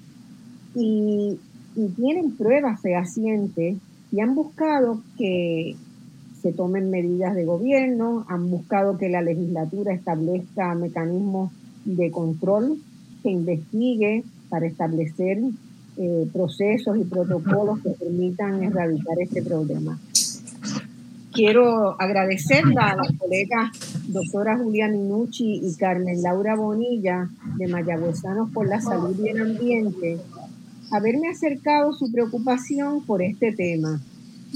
[0.75, 1.39] y,
[1.77, 3.77] y tienen pruebas fehacientes
[4.11, 5.77] y han buscado que
[6.43, 11.53] se tomen medidas de gobierno, han buscado que la legislatura establezca mecanismos
[11.85, 12.79] de control
[13.23, 15.39] que investigue para establecer
[15.97, 19.99] eh, procesos y protocolos que permitan erradicar este problema.
[21.33, 23.71] Quiero agradecerle a las colegas
[24.09, 30.19] doctora Julia Minucci y Carmen Laura Bonilla de Mayagüezanos por la Salud y el Ambiente
[30.91, 34.01] haberme acercado su preocupación por este tema.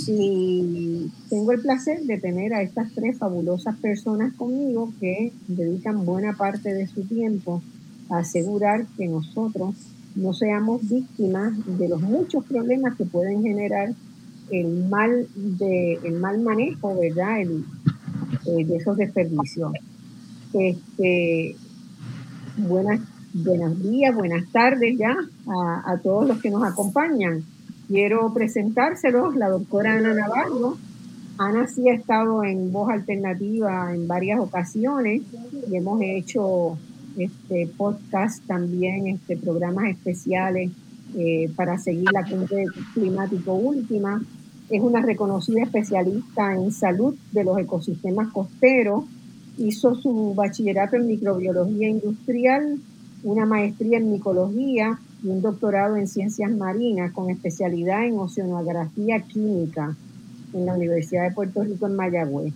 [0.07, 6.35] Y tengo el placer de tener a estas tres fabulosas personas conmigo que dedican buena
[6.35, 7.63] parte de su tiempo
[8.19, 9.75] asegurar que nosotros
[10.15, 13.95] no seamos víctimas de los muchos problemas que pueden generar
[14.51, 17.41] el mal, de, el mal manejo, ¿verdad?
[17.41, 17.65] El,
[18.47, 19.73] eh, de esos desperdicios.
[20.53, 21.57] Este,
[22.59, 23.01] buenas,
[23.33, 27.45] buenos días, buenas tardes ya a, a, todos los que nos acompañan.
[27.89, 30.77] Quiero presentárselos, la doctora Ana Navarro.
[31.39, 35.23] Ana sí ha estado en voz alternativa en varias ocasiones
[35.71, 36.77] y hemos hecho
[37.19, 40.71] este podcast también, este, programas especiales
[41.17, 44.23] eh, para seguir la cumbre climático última.
[44.71, 49.05] Es una reconocida especialista en salud de los ecosistemas costeros.
[49.59, 52.79] Hizo su bachillerato en microbiología industrial,
[53.23, 59.95] una maestría en micología y un doctorado en ciencias marinas con especialidad en oceanografía química
[60.55, 62.55] en la Universidad de Puerto Rico en Mayagüez.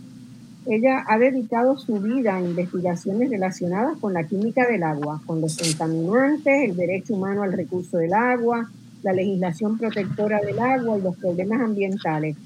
[0.69, 5.57] Ella ha dedicado su vida a investigaciones relacionadas con la química del agua, con los
[5.57, 8.69] contaminantes, el derecho humano al recurso del agua,
[9.05, 12.37] la legislación protectora del agua y los problemas ambientales.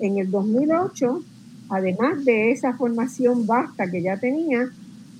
[0.00, 1.22] En el 2008,
[1.68, 4.68] además de esa formación vasta que ya tenía,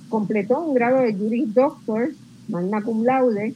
[0.09, 2.09] completó un grado de Juris Doctor,
[2.49, 3.53] magna cum laude,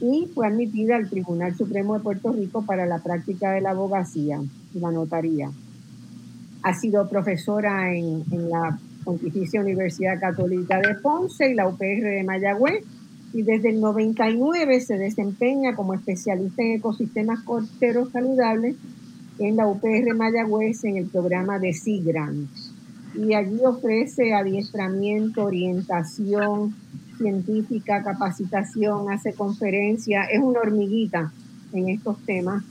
[0.00, 4.40] y fue admitida al Tribunal Supremo de Puerto Rico para la práctica de la abogacía
[4.74, 5.50] y la notaría.
[6.68, 12.22] Ha sido profesora en, en la Pontificia Universidad Católica de Ponce y la UPR de
[12.24, 12.84] Mayagüez
[13.32, 18.76] y desde el 99 se desempeña como especialista en ecosistemas costeros saludables
[19.38, 22.50] en la UPR Mayagüez en el programa de SIGRAN.
[23.14, 26.74] Y allí ofrece adiestramiento, orientación
[27.16, 31.32] científica, capacitación, hace conferencias, es una hormiguita
[31.72, 32.62] en estos temas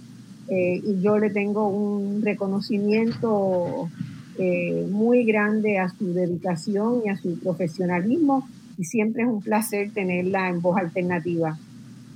[0.49, 3.89] eh, y yo le tengo un reconocimiento
[4.37, 9.91] eh, muy grande a su dedicación y a su profesionalismo y siempre es un placer
[9.91, 11.57] tenerla en voz alternativa.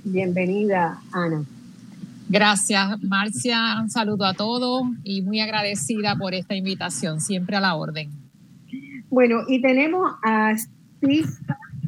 [0.04, 1.44] Bienvenida, Ana.
[2.28, 3.80] Gracias, Marcia.
[3.82, 8.10] Un saludo a todos y muy agradecida por esta invitación, siempre a la orden.
[9.10, 11.28] Bueno, y tenemos a Steve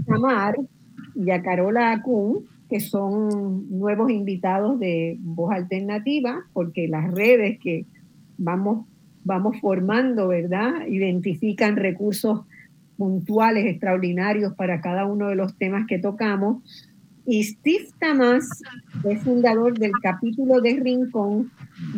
[0.08, 0.56] Amar
[1.14, 2.44] y a Carola Kuhn,
[2.74, 7.86] que son nuevos invitados de Voz Alternativa, porque las redes que
[8.36, 8.84] vamos,
[9.22, 10.84] vamos formando, ¿verdad?
[10.88, 12.40] Identifican recursos
[12.96, 16.64] puntuales, extraordinarios para cada uno de los temas que tocamos.
[17.24, 18.44] Y Steve Tamas
[19.04, 21.52] es fundador del capítulo de Rincón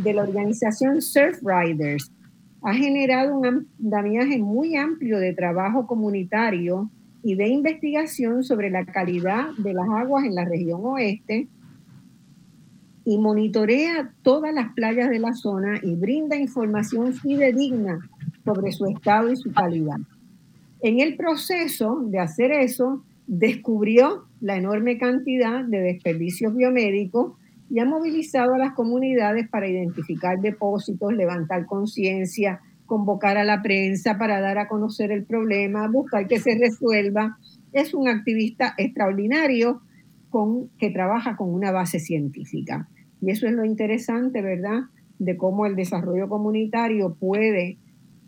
[0.05, 2.13] de la organización Surf Riders.
[2.61, 6.91] Ha generado un andamiaje muy amplio de trabajo comunitario
[7.23, 11.49] y de investigación sobre la calidad de las aguas en la región oeste
[13.05, 18.01] y monitorea todas las playas de la zona y brinda información fidedigna
[18.45, 19.99] sobre su estado y su calidad.
[20.81, 27.33] En el proceso de hacer eso, descubrió la enorme cantidad de desperdicios biomédicos
[27.71, 34.17] y ha movilizado a las comunidades para identificar depósitos, levantar conciencia, convocar a la prensa
[34.17, 37.39] para dar a conocer el problema, buscar que se resuelva.
[37.73, 39.83] Es un activista extraordinario
[40.31, 42.89] con, que trabaja con una base científica.
[43.21, 44.83] Y eso es lo interesante, ¿verdad?
[45.19, 47.79] De cómo el desarrollo comunitario puede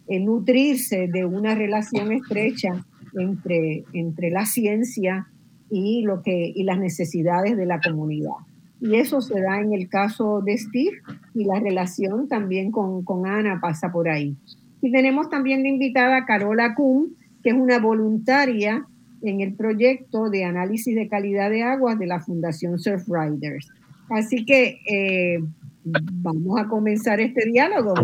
[0.06, 2.84] eh, nutrirse de una relación estrecha
[3.14, 5.28] entre, entre la ciencia
[5.70, 8.47] y, lo que, y las necesidades de la comunidad.
[8.80, 10.98] Y eso se da en el caso de Steve
[11.34, 14.36] y la relación también con, con Ana pasa por ahí.
[14.80, 18.86] Y tenemos también de invitada Carola Kuhn, que es una voluntaria
[19.22, 23.68] en el proyecto de análisis de calidad de agua de la Fundación Surf Riders.
[24.10, 25.42] Así que eh,
[25.84, 27.94] vamos a comenzar este diálogo.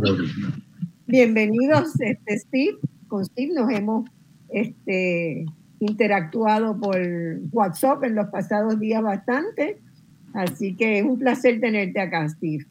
[1.07, 2.79] Bienvenidos, este, Steve.
[3.09, 4.11] Con Steve nos hemos
[4.49, 5.47] este,
[5.79, 6.97] interactuado por
[7.53, 9.79] WhatsApp en los pasados días bastante.
[10.35, 12.67] Así que es un placer tenerte acá, Steve.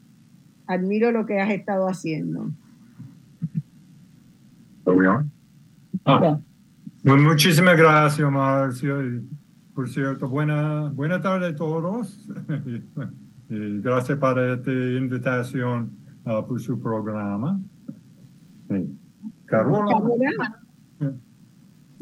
[0.67, 2.51] Admiro lo que has estado haciendo.
[6.05, 6.39] Ah,
[7.03, 8.97] muchísimas gracias, Marcio.
[9.73, 12.29] Por cierto, buena, buena tarde a todos.
[13.49, 15.91] y gracias por esta invitación
[16.25, 17.59] uh, por su programa.
[19.45, 20.59] Carola.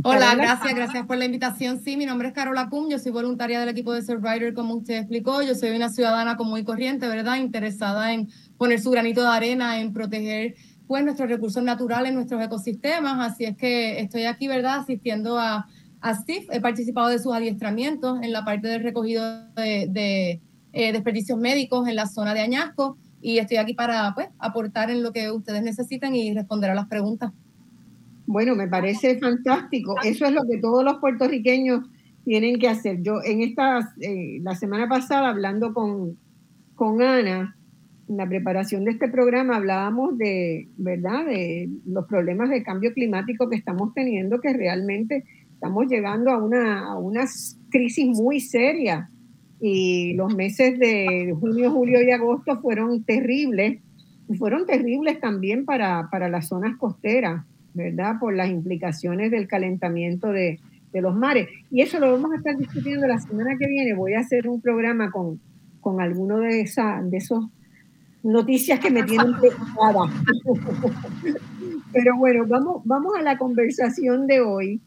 [0.04, 1.82] Hola, gracias, gracias por la invitación.
[1.84, 4.96] Sí, mi nombre es Carola Pum, yo soy voluntaria del equipo de Survivor, como usted
[4.96, 5.42] explicó.
[5.42, 7.38] Yo soy una ciudadana común y corriente, ¿verdad?
[7.38, 10.56] Interesada en poner su granito de arena, en proteger
[10.88, 13.32] pues, nuestros recursos naturales, nuestros ecosistemas.
[13.32, 14.80] Así es que estoy aquí, ¿verdad?
[14.80, 15.68] Asistiendo a,
[16.00, 16.48] a Steve.
[16.52, 19.24] He participado de sus adiestramientos en la parte del recogido
[19.56, 20.42] de, de
[20.74, 25.04] eh, desperdicios médicos en la zona de Añasco y estoy aquí para pues, aportar en
[25.04, 27.32] lo que ustedes necesitan y responder a las preguntas.
[28.26, 29.96] Bueno, me parece fantástico.
[30.04, 31.88] Eso es lo que todos los puertorriqueños
[32.24, 33.02] tienen que hacer.
[33.02, 36.18] Yo en esta, eh, la semana pasada, hablando con,
[36.76, 37.56] con Ana,
[38.08, 43.50] en la preparación de este programa hablábamos de, ¿verdad?, de los problemas de cambio climático
[43.50, 47.26] que estamos teniendo, que realmente estamos llegando a una, a una
[47.70, 49.10] crisis muy seria.
[49.60, 53.80] Y los meses de junio, julio y agosto fueron terribles.
[54.28, 58.16] Y fueron terribles también para, para las zonas costeras, ¿verdad?
[58.20, 60.60] Por las implicaciones del calentamiento de,
[60.92, 61.50] de los mares.
[61.70, 63.94] Y eso lo vamos a estar discutiendo la semana que viene.
[63.94, 65.40] Voy a hacer un programa con,
[65.80, 67.46] con alguno de, esa, de esos
[68.24, 70.12] noticias que me tienen preocupada.
[71.94, 74.82] Pero bueno, vamos, vamos a la conversación de hoy,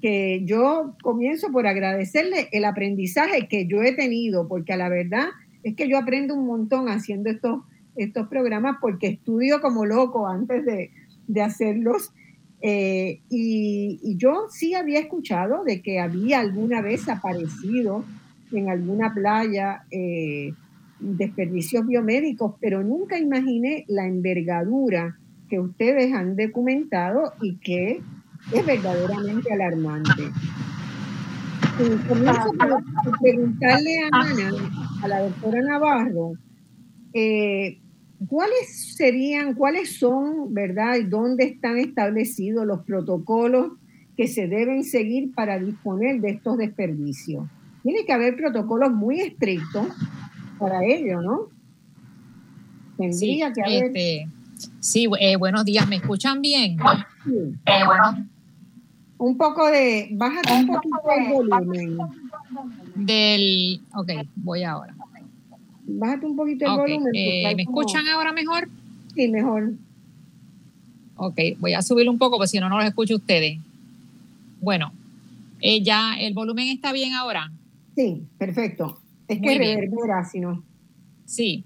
[0.00, 5.26] que yo comienzo por agradecerle el aprendizaje que yo he tenido, porque a la verdad
[5.62, 7.62] es que yo aprendo un montón haciendo estos,
[7.96, 10.90] estos programas, porque estudio como loco antes de,
[11.26, 12.12] de hacerlos
[12.60, 18.04] eh, y, yo sí había escuchado de que había alguna vez aparecido
[18.52, 20.52] en alguna playa eh,
[20.98, 25.16] desperdicios biomédicos, pero nunca imaginé la envergadura
[25.48, 28.00] que ustedes han documentado y que
[28.52, 30.30] es verdaderamente alarmante.
[31.78, 34.50] Y comienzo por preguntarle a Ana,
[35.02, 36.32] a la doctora Navarro,
[37.14, 37.78] eh,
[38.26, 43.72] ¿Cuáles serían, cuáles son, verdad, y dónde están establecidos los protocolos
[44.16, 47.46] que se deben seguir para disponer de estos desperdicios?
[47.84, 49.86] Tiene que haber protocolos muy estrictos
[50.58, 51.48] para ello, ¿no?
[52.96, 53.84] Tendría sí, que haber.
[53.84, 54.28] Este,
[54.80, 56.76] sí, eh, buenos días, ¿me escuchan bien?
[57.24, 57.30] Sí.
[57.66, 58.28] Eh, bueno.
[59.18, 60.08] Un poco de.
[60.12, 61.98] Bájate un poquito el volumen.
[62.96, 63.80] Del.
[63.94, 64.94] Ok, voy ahora.
[65.90, 67.14] Bájate un poquito el volumen.
[67.14, 68.68] Eh, ¿Me escuchan ahora mejor?
[69.14, 69.72] Sí, mejor.
[71.16, 73.58] Ok, voy a subirlo un poco, porque si no, no los escucho ustedes.
[74.60, 74.92] Bueno,
[75.60, 77.50] eh, ya el volumen está bien ahora.
[77.96, 79.00] Sí, perfecto.
[79.26, 80.62] Es que reverbera, si no.
[81.24, 81.64] Sí.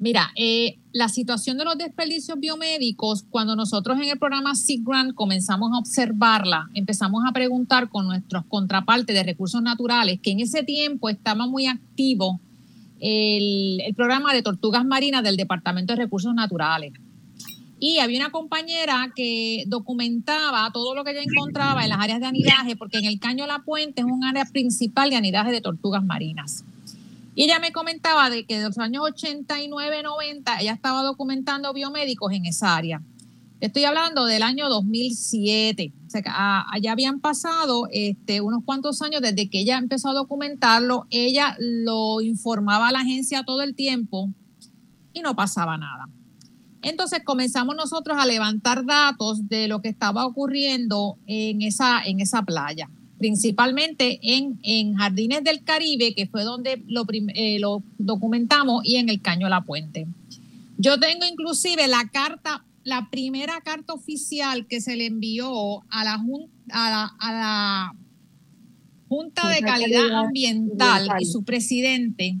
[0.00, 5.72] Mira, eh, la situación de los desperdicios biomédicos, cuando nosotros en el programa SIGRANT comenzamos
[5.72, 11.08] a observarla, empezamos a preguntar con nuestros contrapartes de recursos naturales, que en ese tiempo
[11.08, 12.40] estaba muy activo
[13.00, 16.92] el, programa de tortugas marinas del Departamento de Recursos Naturales.
[17.80, 22.26] Y había una compañera que documentaba todo lo que ella encontraba en las áreas de
[22.26, 26.04] anidaje, porque en el Caño La Puente es un área principal de anidaje de tortugas
[26.04, 26.64] marinas.
[27.36, 32.32] Y ella me comentaba de que de los años 89, 90, ella estaba documentando biomédicos
[32.32, 33.00] en esa área.
[33.60, 35.92] Estoy hablando del año 2007.
[36.06, 41.06] O sea, allá habían pasado este, unos cuantos años desde que ella empezó a documentarlo.
[41.10, 44.30] Ella lo informaba a la agencia todo el tiempo
[45.12, 46.08] y no pasaba nada.
[46.82, 52.42] Entonces comenzamos nosotros a levantar datos de lo que estaba ocurriendo en esa, en esa
[52.42, 52.88] playa,
[53.18, 59.08] principalmente en, en Jardines del Caribe, que fue donde lo, eh, lo documentamos, y en
[59.08, 60.06] el Caño La Puente.
[60.76, 66.24] Yo tengo inclusive la carta la primera carta oficial que se le envió a la,
[66.70, 67.92] a la,
[69.08, 72.36] Junta de Calidad Ambiental y su presidente,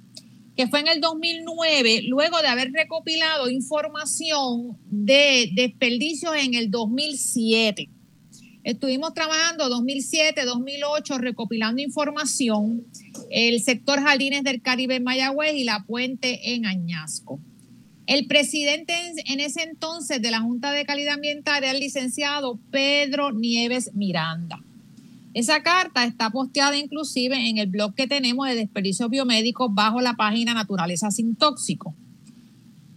[0.54, 7.88] que fue en el 2009, luego de haber recopilado información de desperdicios en el 2007.
[8.64, 12.86] Estuvimos trabajando 2007, 2008, recopilando información,
[13.30, 17.40] el sector Jardines del Caribe en Mayagüez y la puente en Añasco.
[18.08, 18.94] El presidente
[19.26, 24.64] en ese entonces de la Junta de Calidad Ambiental era el licenciado Pedro Nieves Miranda.
[25.34, 30.14] Esa carta está posteada inclusive en el blog que tenemos de desperdicios biomédicos bajo la
[30.14, 31.94] página Naturaleza sin Tóxico.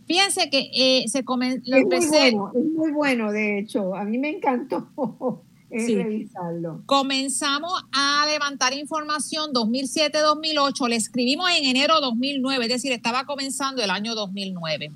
[0.07, 1.75] Fíjense que eh, se comenzó...
[1.75, 3.93] Es, muy bueno, es muy bueno, de hecho.
[3.93, 4.87] A mí me encantó.
[5.71, 6.83] revisarlo.
[6.85, 13.89] Comenzamos a levantar información 2007-2008, le escribimos en enero 2009, es decir, estaba comenzando el
[13.89, 14.91] año 2009.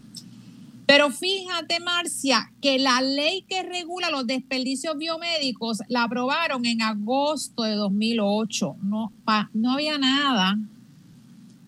[0.85, 7.64] Pero fíjate, Marcia, que la ley que regula los desperdicios biomédicos la aprobaron en agosto
[7.64, 8.76] de 2008.
[8.84, 9.11] No,
[9.53, 10.60] no había nada.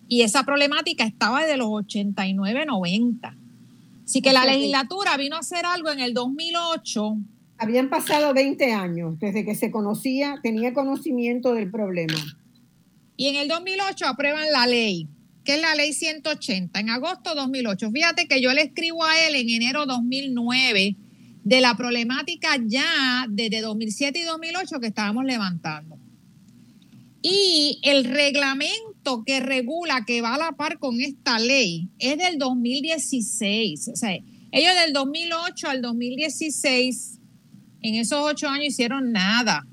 [0.06, 3.34] Y esa problemática estaba desde los 89-90.
[4.04, 7.16] Así que la legislatura vino a hacer algo en el 2008
[7.58, 12.38] habían pasado 20 años desde que se conocía, tenía conocimiento del problema.
[13.16, 15.08] Y en el 2008 aprueban la ley,
[15.44, 17.90] que es la ley 180, en agosto de 2008.
[17.90, 20.96] Fíjate que yo le escribo a él en enero 2009
[21.42, 25.98] de la problemática ya desde 2007 y 2008 que estábamos levantando.
[27.20, 32.38] Y el reglamento que regula, que va a la par con esta ley, es del
[32.38, 33.88] 2016.
[33.88, 34.12] O sea,
[34.52, 37.17] ellos del 2008 al 2016
[37.82, 39.64] en esos ocho años hicieron nada.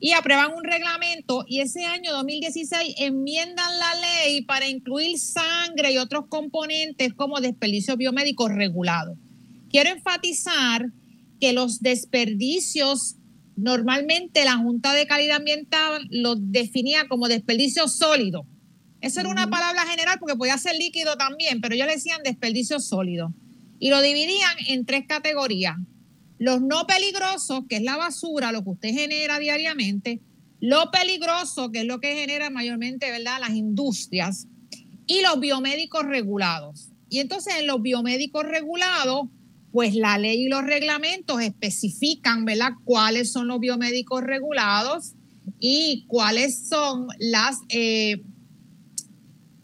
[0.00, 5.98] y aprueban un reglamento y ese año 2016 enmiendan la ley para incluir sangre y
[5.98, 9.16] otros componentes como desperdicios biomédicos regulados.
[9.70, 10.86] Quiero enfatizar
[11.40, 13.16] que los desperdicios
[13.56, 18.46] normalmente la Junta de Calidad Ambiental los definía como desperdicio sólido.
[19.00, 22.78] Eso era una palabra general porque podía ser líquido también, pero ellos le decían desperdicio
[22.78, 23.34] sólido.
[23.80, 25.76] Y lo dividían en tres categorías.
[26.42, 30.20] Los no peligrosos, que es la basura, lo que usted genera diariamente.
[30.58, 33.38] Lo peligroso, que es lo que genera mayormente, ¿verdad?
[33.38, 34.48] Las industrias.
[35.06, 36.88] Y los biomédicos regulados.
[37.08, 39.28] Y entonces en los biomédicos regulados,
[39.70, 45.12] pues la ley y los reglamentos especifican, ¿verdad?, cuáles son los biomédicos regulados
[45.60, 48.20] y cuáles son las, eh,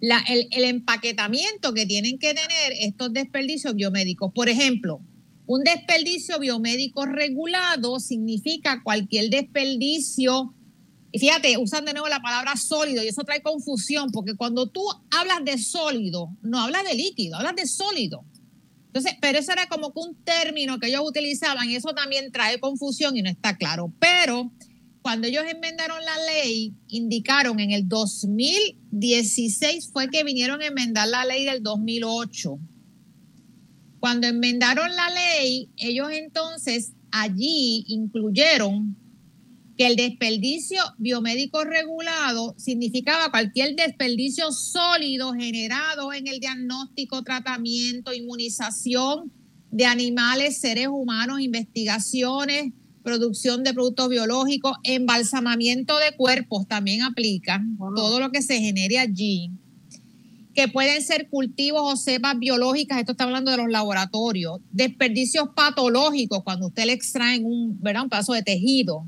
[0.00, 4.30] el, el, empaquetamiento que tienen que tener estos desperdicios biomédicos.
[4.32, 5.00] Por ejemplo,
[5.48, 10.54] un desperdicio biomédico regulado significa cualquier desperdicio.
[11.10, 14.82] Y fíjate, usan de nuevo la palabra sólido y eso trae confusión porque cuando tú
[15.10, 18.26] hablas de sólido, no hablas de líquido, hablas de sólido.
[18.88, 22.60] Entonces, pero eso era como que un término que ellos utilizaban y eso también trae
[22.60, 23.90] confusión y no está claro.
[23.98, 24.52] Pero
[25.00, 31.24] cuando ellos enmendaron la ley, indicaron en el 2016 fue que vinieron a enmendar la
[31.24, 32.58] ley del 2008.
[34.00, 38.96] Cuando enmendaron la ley, ellos entonces allí incluyeron
[39.76, 49.32] que el desperdicio biomédico regulado significaba cualquier desperdicio sólido generado en el diagnóstico, tratamiento, inmunización
[49.70, 52.72] de animales, seres humanos, investigaciones,
[53.04, 57.62] producción de productos biológicos, embalsamamiento de cuerpos también aplica,
[57.94, 59.52] todo lo que se genere allí,
[60.58, 66.42] que pueden ser cultivos o cepas biológicas, esto está hablando de los laboratorios, desperdicios patológicos,
[66.42, 68.02] cuando usted le extrae un, ¿verdad?
[68.02, 69.06] un pedazo de tejido,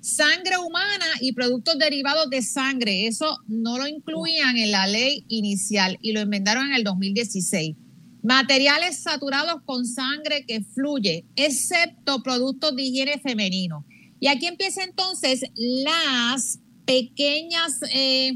[0.00, 3.06] sangre humana y productos derivados de sangre.
[3.06, 7.76] Eso no lo incluían en la ley inicial y lo enmendaron en el 2016.
[8.22, 13.84] Materiales saturados con sangre que fluye, excepto productos de higiene femenino.
[14.18, 18.32] Y aquí empieza entonces las pequeñas eh,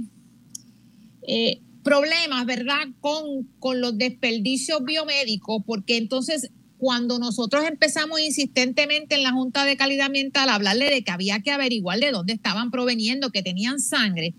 [1.27, 2.87] eh, problemas, ¿verdad?
[3.01, 9.77] Con, con los desperdicios biomédicos, porque entonces cuando nosotros empezamos insistentemente en la Junta de
[9.77, 13.81] Calidad Ambiental a hablarle de que había que averiguar de dónde estaban proveniendo, que tenían
[13.81, 14.35] sangre,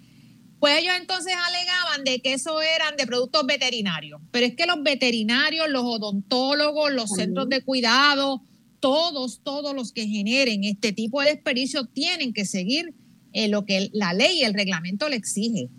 [0.61, 4.22] pues ellos entonces alegaban de que eso eran de productos veterinarios.
[4.32, 8.44] Pero es que los veterinarios, los odontólogos, los centros de cuidado,
[8.80, 12.94] todos, todos los que generen este tipo de desperdicios tienen que seguir
[13.34, 15.69] eh, lo que la ley y el reglamento le exige.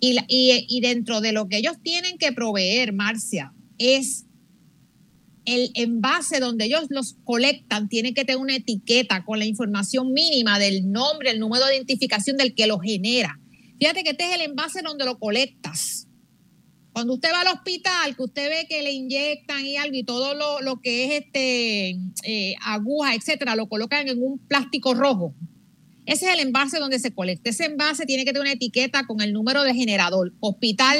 [0.00, 4.26] Y, dentro de lo que ellos tienen que proveer, Marcia, es
[5.44, 10.58] el envase donde ellos los colectan tiene que tener una etiqueta con la información mínima
[10.58, 13.40] del nombre, el número de identificación del que lo genera.
[13.78, 16.06] Fíjate que este es el envase donde lo colectas.
[16.92, 20.34] Cuando usted va al hospital, que usted ve que le inyectan y algo y todo
[20.34, 21.90] lo, que es este
[22.24, 25.34] eh, aguja, etcétera, lo colocan en un plástico rojo.
[26.08, 27.50] Ese es el envase donde se colecta.
[27.50, 30.32] Ese envase tiene que tener una etiqueta con el número de generador.
[30.40, 30.96] Hospital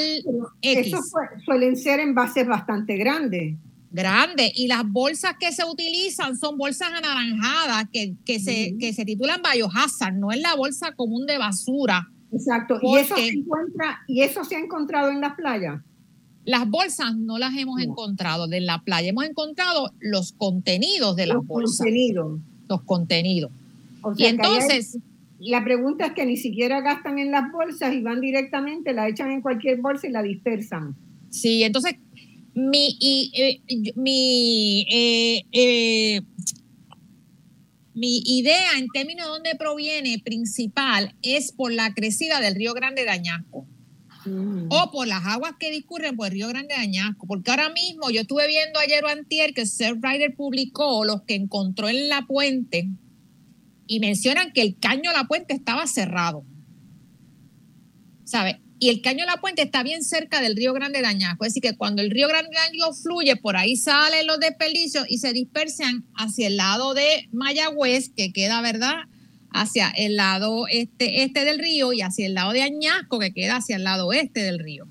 [0.60, 0.86] X.
[0.86, 1.02] Eso
[1.46, 3.56] suelen ser envases bastante grandes
[3.90, 9.06] grande y las bolsas que se utilizan son bolsas anaranjadas que, que se, que se
[9.06, 12.06] titulan biohazard, no es la bolsa común de basura.
[12.30, 15.80] Exacto, ¿Y eso, se encuentra, ¿y eso se ha encontrado en las playas?
[16.44, 21.36] Las bolsas no las hemos encontrado de la playa, hemos encontrado los contenidos de las
[21.36, 21.78] los bolsas.
[21.78, 22.40] Contenidos.
[22.68, 23.50] Los contenidos.
[24.16, 24.98] Y entonces...
[25.38, 29.30] la pregunta es que ni siquiera gastan en las bolsas y van directamente, la echan
[29.30, 30.96] en cualquier bolsa y la dispersan.
[31.30, 31.96] Sí, entonces
[32.54, 36.22] mi, y, eh, mi, eh, eh,
[37.94, 43.04] mi idea en términos de dónde proviene principal es por la crecida del río Grande
[43.04, 43.66] de Añasco.
[44.24, 44.66] Mm.
[44.70, 47.26] O por las aguas que discurren por el río Grande de Añasco.
[47.26, 49.64] Porque ahora mismo yo estuve viendo ayer o antier que
[50.00, 52.88] Rider publicó los que encontró en la puente
[53.88, 56.44] y mencionan que el caño de la puente estaba cerrado.
[58.24, 58.60] ¿Sabe?
[58.80, 61.44] y el caño de la puente está bien cerca del río Grande de Añasco.
[61.44, 65.04] Es decir, que cuando el río Grande de Añasco fluye, por ahí salen los desperdicios
[65.08, 68.94] y se dispersan hacia el lado de Mayagüez, que queda, ¿verdad?
[69.50, 73.56] Hacia el lado este, este del río y hacia el lado de Añasco, que queda
[73.56, 74.86] hacia el lado oeste del río.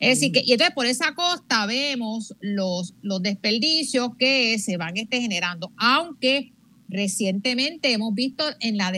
[0.00, 4.96] Es decir, que, y entonces por esa costa vemos los, los desperdicios que se van
[4.96, 6.52] este, generando, aunque
[6.88, 8.92] recientemente hemos visto en la,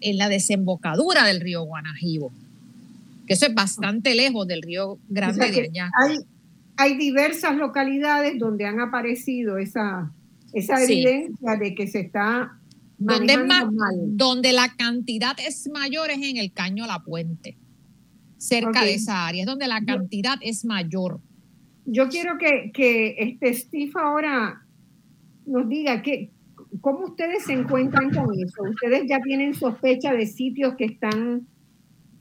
[0.00, 2.32] en la desembocadura del río Guanajibo
[3.26, 6.18] que eso es bastante lejos del río Grande de Hay,
[6.76, 10.10] hay diversas localidades donde han aparecido esa,
[10.52, 12.58] esa evidencia de que se está
[12.98, 13.38] Donde,
[14.06, 17.56] donde la cantidad es mayor es en el Caño La Puente,
[18.38, 21.20] cerca de esa área, es donde la cantidad es mayor.
[21.84, 24.62] Yo quiero que, que este Steve ahora
[25.46, 26.30] nos diga que,
[26.80, 28.62] cómo ustedes se encuentran con eso.
[28.62, 31.46] Ustedes ya tienen sospecha de sitios que están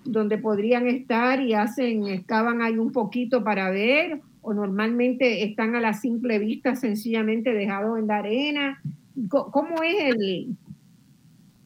[0.04, 5.82] donde podrían estar y hacen, excavan ahí un poquito para ver, o normalmente están a
[5.82, 8.82] la simple vista sencillamente dejados en la arena.
[9.30, 10.56] ¿Cómo es el,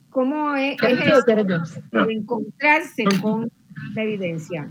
[0.09, 0.77] cómo es,
[2.09, 3.49] encontrarse con
[3.93, 4.69] la evidencia?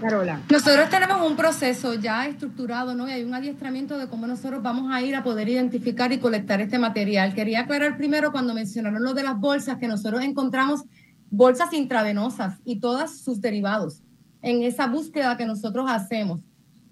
[0.00, 0.40] Carola.
[0.50, 3.08] Nosotros tenemos un proceso ya estructurado, ¿no?
[3.08, 6.60] Y hay un adiestramiento de cómo nosotros vamos a ir a poder identificar y colectar
[6.60, 7.34] este material.
[7.34, 10.84] Quería aclarar primero cuando mencionaron lo de las bolsas, que nosotros encontramos
[11.30, 14.02] bolsas intravenosas y todos sus derivados
[14.42, 16.40] en esa búsqueda que nosotros hacemos.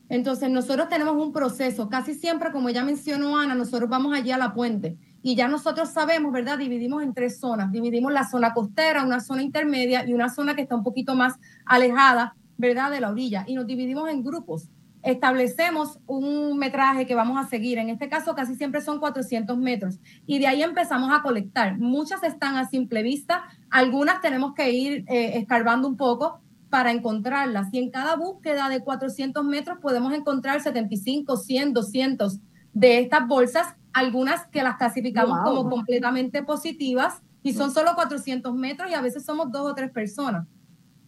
[0.09, 4.39] Entonces, nosotros tenemos un proceso, casi siempre, como ya mencionó Ana, nosotros vamos allí a
[4.39, 6.59] la puente y ya nosotros sabemos, ¿verdad?
[6.59, 7.71] Dividimos en tres zonas.
[7.73, 11.35] Dividimos la zona costera, una zona intermedia y una zona que está un poquito más
[11.67, 12.91] alejada, ¿verdad?
[12.91, 13.45] De la orilla.
[13.47, 14.69] Y nos dividimos en grupos.
[15.03, 17.79] Establecemos un metraje que vamos a seguir.
[17.79, 19.99] En este caso, casi siempre son 400 metros.
[20.27, 21.79] Y de ahí empezamos a colectar.
[21.79, 23.45] Muchas están a simple vista.
[23.71, 27.69] Algunas tenemos que ir eh, escarbando un poco para encontrarlas.
[27.73, 32.41] Y en cada búsqueda de 400 metros podemos encontrar 75, 100, 200
[32.75, 38.91] de estas bolsas algunas que las clasificamos como completamente positivas y son solo 400 metros
[38.91, 40.47] y a veces somos dos o tres personas.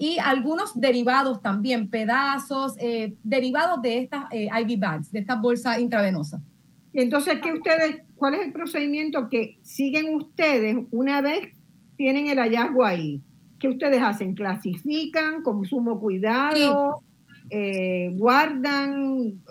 [0.02, 5.78] Y algunos derivados también, pedazos, eh, derivados de estas eh, IV bags, de estas bolsas
[5.78, 6.40] intravenosas.
[6.94, 11.55] Entonces, ¿qué ustedes, ¿cuál es el procedimiento que siguen ustedes una vez
[11.98, 13.20] tienen el hallazgo ahí?
[13.59, 14.35] ¿Qué ustedes hacen?
[14.35, 17.02] ¿Clasifican con sumo cuidado?
[17.51, 19.43] Eh, ¿Guardan?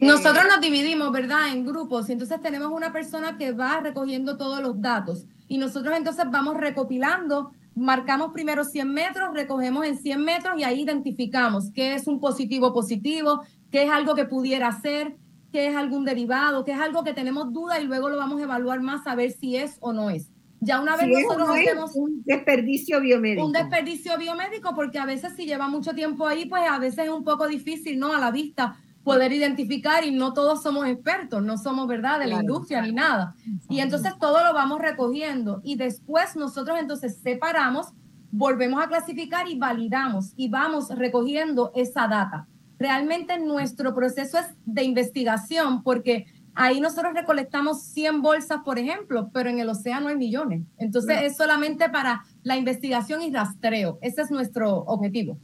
[0.00, 2.08] Nosotros nos dividimos, ¿verdad?, en grupos.
[2.08, 5.26] Y entonces tenemos una persona que va recogiendo todos los datos.
[5.46, 10.82] Y nosotros entonces vamos recopilando, marcamos primero 100 metros, recogemos en 100 metros y ahí
[10.82, 15.16] identificamos qué es un positivo positivo, qué es algo que pudiera ser,
[15.52, 18.44] qué es algún derivado, qué es algo que tenemos duda y luego lo vamos a
[18.44, 20.30] evaluar más a ver si es o no es.
[20.60, 23.44] Ya una vez nosotros hacemos un desperdicio biomédico.
[23.44, 27.10] Un desperdicio biomédico porque a veces si lleva mucho tiempo ahí, pues a veces es
[27.10, 28.14] un poco difícil, ¿no?
[28.14, 32.40] A la vista poder identificar y no todos somos expertos, no somos, ¿verdad?, de la
[32.40, 33.34] industria ni nada.
[33.68, 37.88] Y entonces todo lo vamos recogiendo y después nosotros entonces separamos,
[38.32, 42.48] volvemos a clasificar y validamos y vamos recogiendo esa data.
[42.78, 49.50] Realmente nuestro proceso es de investigación porque ahí nosotros recolectamos 100 bolsas, por ejemplo, pero
[49.50, 50.62] en el océano hay millones.
[50.78, 53.98] Entonces es solamente para la investigación y rastreo.
[54.00, 55.36] Ese es nuestro objetivo.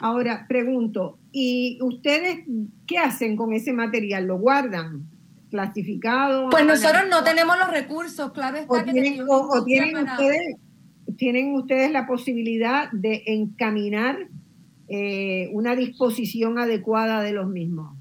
[0.00, 2.44] Ahora, pregunto, ¿y ustedes
[2.86, 4.26] qué hacen con ese material?
[4.26, 5.08] ¿Lo guardan?
[5.50, 6.50] ¿Clasificado?
[6.50, 10.56] Pues nosotros no tenemos los recursos, claro está o tienen, ustedes,
[11.16, 14.28] tienen ustedes la posibilidad de encaminar
[14.88, 17.96] eh, una disposición adecuada de los mismos.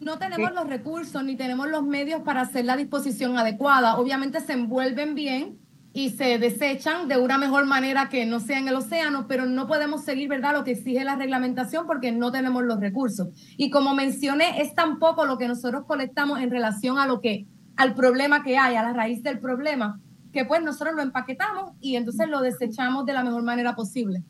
[0.00, 3.98] No tenemos los recursos ni tenemos los medios para hacer la disposición adecuada.
[3.98, 5.58] Obviamente se envuelven bien,
[5.94, 9.66] y se desechan de una mejor manera que no sea en el océano, pero no
[9.66, 13.28] podemos seguir, ¿verdad?, lo que exige la reglamentación porque no tenemos los recursos.
[13.58, 17.46] Y como mencioné, es tan poco lo que nosotros colectamos en relación a lo que,
[17.76, 20.00] al problema que hay, a la raíz del problema,
[20.32, 24.22] que pues nosotros lo empaquetamos y entonces lo desechamos de la mejor manera posible.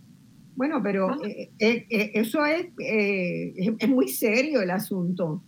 [0.57, 5.43] Bueno, pero eh, eh, eh, eso es, es muy serio el asunto,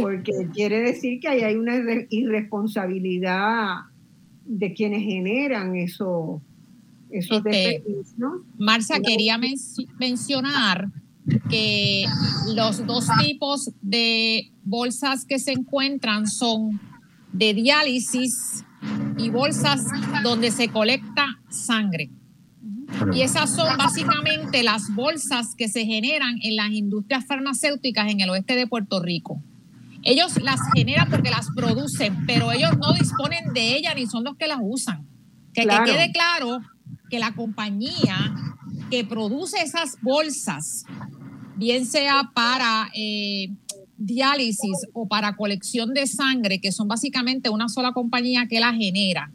[0.00, 1.74] porque quiere decir que ahí hay una
[2.08, 3.80] irresponsabilidad
[4.46, 6.40] de quienes generan eso,
[7.10, 7.82] esos este,
[8.58, 9.38] Marcia, quería
[9.98, 10.88] mencionar
[11.50, 12.04] que
[12.54, 16.80] los dos tipos de bolsas que se encuentran son
[17.32, 18.64] de diálisis
[19.18, 19.84] y bolsas
[20.22, 22.10] donde se colecta sangre.
[23.12, 28.30] Y esas son básicamente las bolsas que se generan en las industrias farmacéuticas en el
[28.30, 29.42] oeste de Puerto Rico.
[30.06, 34.36] Ellos las generan porque las producen, pero ellos no disponen de ellas ni son los
[34.36, 35.04] que las usan.
[35.52, 36.60] Que, quede claro
[37.10, 38.32] que la compañía
[38.88, 40.84] que produce esas bolsas,
[41.56, 43.48] bien sea para eh,
[43.96, 49.32] diálisis o para colección de sangre, que son básicamente una sola compañía que las genera,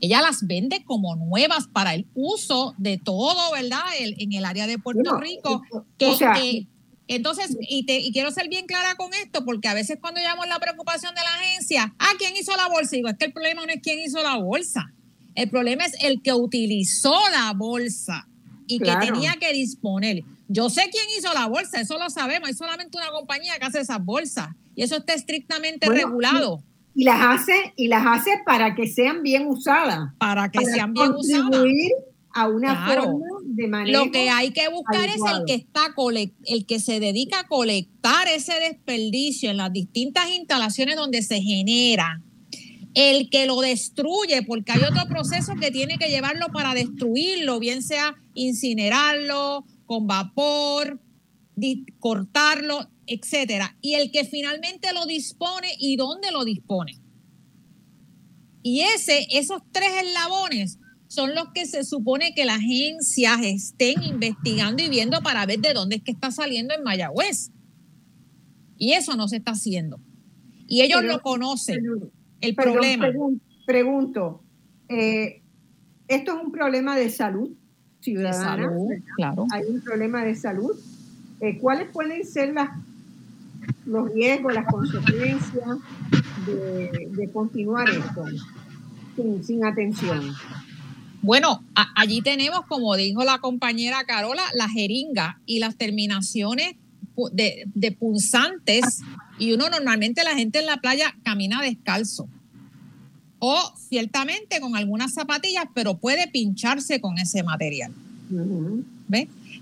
[0.00, 3.82] ella las vende como nuevas para el uso de todo, ¿verdad?
[4.00, 5.62] en el área de Puerto Rico.
[5.96, 6.66] Que,
[7.08, 10.46] entonces, y, te, y quiero ser bien clara con esto, porque a veces cuando llamamos
[10.48, 12.96] la preocupación de la agencia, ah, ¿quién hizo la bolsa?
[12.96, 14.92] digo, es que el problema no es quién hizo la bolsa.
[15.34, 18.28] El problema es el que utilizó la bolsa
[18.66, 20.24] y que tenía que disponer.
[20.48, 22.48] Yo sé quién hizo la bolsa, eso lo sabemos.
[22.48, 26.62] Hay solamente una compañía que hace esas bolsas y eso está estrictamente regulado.
[26.94, 30.10] Y las hace, y las hace para que sean bien usadas.
[30.18, 31.62] Para que sean bien usadas.
[32.40, 34.04] A una forma de manejo.
[34.04, 35.94] Lo que hay que buscar es el que está
[36.44, 42.22] el que se dedica a colectar ese desperdicio en las distintas instalaciones donde se genera
[42.94, 47.82] el que lo destruye, porque hay otro proceso que tiene que llevarlo para destruirlo, bien
[47.82, 51.00] sea incinerarlo con vapor,
[51.98, 56.98] cortarlo, etcétera, y el que finalmente lo dispone y dónde lo dispone.
[58.62, 60.78] Y ese, esos tres eslabones
[61.08, 65.72] son los que se supone que las agencias estén investigando y viendo para ver de
[65.72, 67.50] dónde es que está saliendo en Mayagüez.
[68.76, 69.98] Y eso no se está haciendo.
[70.68, 71.82] Y ellos lo conocen.
[72.42, 73.08] el problema.
[73.66, 74.42] Pregunto,
[74.88, 75.42] eh,
[76.06, 77.50] ¿esto es un problema de salud
[78.00, 78.70] ciudadana?
[79.16, 79.46] claro.
[79.50, 80.72] Hay un problema de salud.
[81.40, 82.68] Eh, ¿Cuáles pueden ser las,
[83.86, 85.78] los riesgos, las consecuencias
[86.46, 88.24] de, continuar esto
[89.16, 90.34] sin, sin atención?
[91.22, 96.76] Bueno, allí tenemos, como dijo la compañera Carola, la jeringa y las terminaciones
[97.32, 99.00] de, de punzantes.
[99.38, 102.28] Y uno normalmente la gente en la playa camina descalzo.
[103.40, 107.92] O ciertamente con algunas zapatillas, pero puede pincharse con ese material.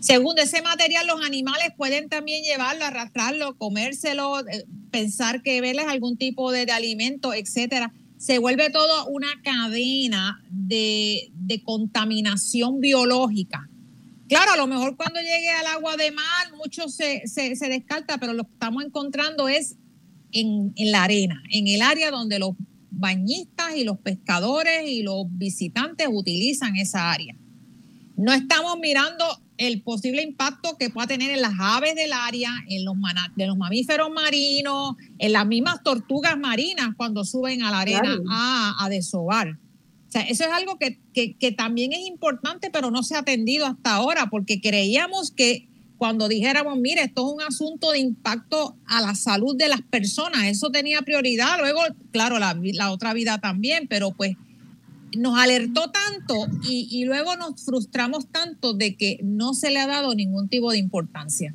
[0.00, 6.16] Segundo, ese material los animales pueden también llevarlo, arrastrarlo, comérselo, eh, pensar que verles algún
[6.16, 11.32] tipo de, de alimento, etcétera se vuelve todo una cadena de,
[11.64, 13.68] contaminación biológica.
[14.28, 17.22] Claro, a lo mejor cuando llegue al agua de mar, mucho se,
[17.68, 19.76] descarta, pero lo que estamos encontrando es
[20.32, 22.50] en, en, la arena, en el área donde los
[22.90, 27.36] bañistas y los pescadores y los visitantes utilizan esa área.
[28.16, 29.24] No estamos mirando
[29.58, 32.96] el posible impacto que pueda tener en las aves del área, en los,
[33.36, 38.84] de los mamíferos marinos, en las mismas tortugas marinas cuando suben a la arena a,
[38.84, 39.58] a desovar.
[40.08, 43.66] O sea, eso es algo que, que, también es importante, pero no se ha atendido
[43.66, 45.68] hasta ahora, porque creíamos que
[45.98, 50.44] cuando dijéramos, mire, esto es un asunto de impacto a la salud de las personas,
[50.44, 51.58] eso tenía prioridad.
[51.58, 51.80] Luego,
[52.12, 54.36] claro, la, la otra vida también, pero pues
[55.18, 60.14] nos alertó tanto y, luego nos frustramos tanto de que no se le ha dado
[60.14, 61.54] ningún tipo de importancia.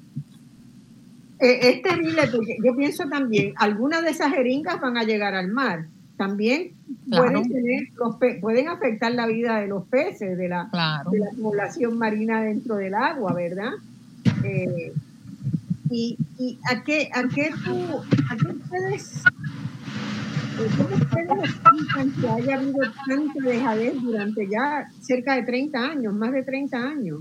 [1.40, 5.48] Eh, es terrible porque yo pienso también, algunas de esas jeringas van a llegar al
[5.50, 5.88] mar.
[6.18, 6.74] También
[7.10, 10.70] pueden, tener los pueden afectar la vida de los peces, de la,
[11.12, 13.72] de la población marina dentro del agua, ¿verdad?
[14.44, 14.94] Eh,
[15.90, 17.98] y, y, a qué, a qué tú,
[18.30, 19.24] a qué ustedes
[20.62, 26.32] ¿Cómo ustedes explican que haya habido tanta dejadez durante ya cerca de 30 años, más
[26.32, 27.20] de 30 años?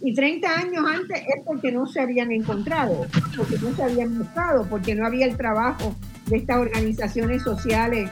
[0.00, 3.06] Y 30 años antes es porque no se habían encontrado,
[3.36, 5.94] porque no se habían buscado, porque no había el trabajo
[6.26, 8.10] de estas organizaciones sociales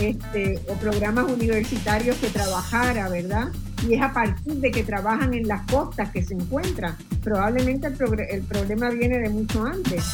[0.00, 3.48] este, o programas universitarios que trabajara, ¿verdad?
[3.88, 6.94] Y es a partir de que trabajan en las costas que se encuentran.
[7.22, 7.96] Probablemente el,
[8.30, 10.04] el problema viene de mucho antes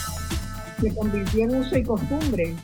[0.83, 2.55] se convirtió en uso y costumbre.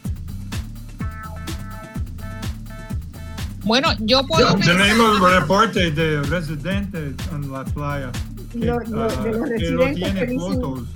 [3.64, 4.56] Bueno, yo puedo.
[4.56, 8.10] Tenemos reportes de residentes en la playa.
[8.52, 10.88] Que, lo, de los residentes lo tiene fotos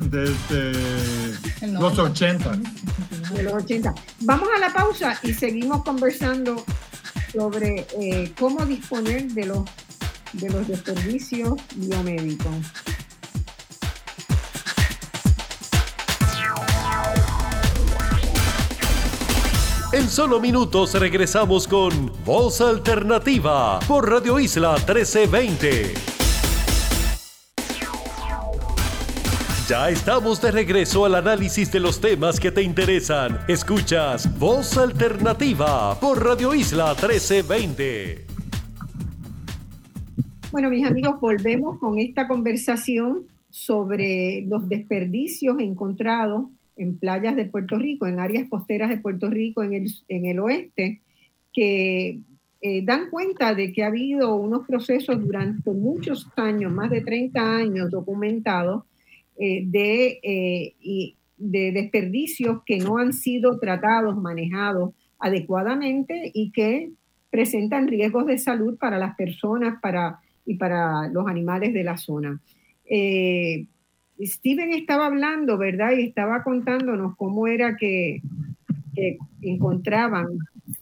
[0.00, 0.72] desde
[1.68, 2.58] los 80.
[3.34, 3.94] De los 80.
[4.20, 6.64] Vamos a la pausa y seguimos conversando
[7.32, 9.64] sobre eh, cómo disponer de los,
[10.32, 12.54] de los desperdicios biomédicos.
[19.92, 25.92] En solo minutos regresamos con Voz Alternativa por Radio Isla 1320.
[29.68, 33.40] Ya estamos de regreso al análisis de los temas que te interesan.
[33.48, 38.24] Escuchas Voz Alternativa por Radio Isla 1320.
[40.52, 46.44] Bueno, mis amigos, volvemos con esta conversación sobre los desperdicios encontrados
[46.76, 50.38] en playas de Puerto Rico, en áreas costeras de Puerto Rico, en el, en el
[50.40, 51.00] oeste,
[51.52, 52.20] que
[52.64, 57.56] eh, dan cuenta de que ha habido unos procesos durante muchos años, más de 30
[57.56, 58.84] años documentados,
[59.36, 66.92] eh, de, eh, de desperdicios que no han sido tratados, manejados adecuadamente y que
[67.30, 72.40] presentan riesgos de salud para las personas para, y para los animales de la zona.
[74.20, 75.92] Steven estaba hablando, ¿verdad?
[75.92, 78.22] Y estaba contándonos cómo era que,
[79.40, 80.26] encontraban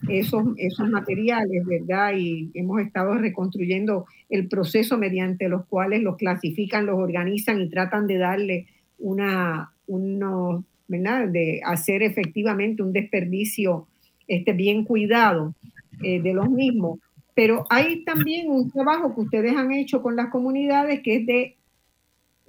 [0.08, 2.14] esos, esos materiales, ¿verdad?
[2.16, 8.06] Y hemos estado reconstruyendo el proceso mediante los cuales los clasifican, los organizan y tratan
[8.06, 8.66] de darle
[8.98, 11.28] una, unos ¿verdad?
[11.28, 13.86] De hacer efectivamente un desperdicio
[14.26, 15.54] este, bien cuidado
[16.02, 16.98] eh, de los mismos.
[17.34, 21.56] Pero hay también un trabajo que ustedes han hecho con las comunidades que es de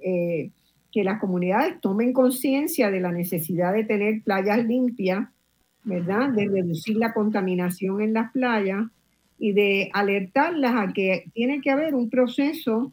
[0.00, 0.50] eh,
[0.92, 5.26] que las comunidades tomen conciencia de la necesidad de tener playas limpias,
[5.84, 6.28] ¿verdad?
[6.30, 8.84] De reducir la contaminación en las playas
[9.38, 12.92] y de alertarlas a que tiene que haber un proceso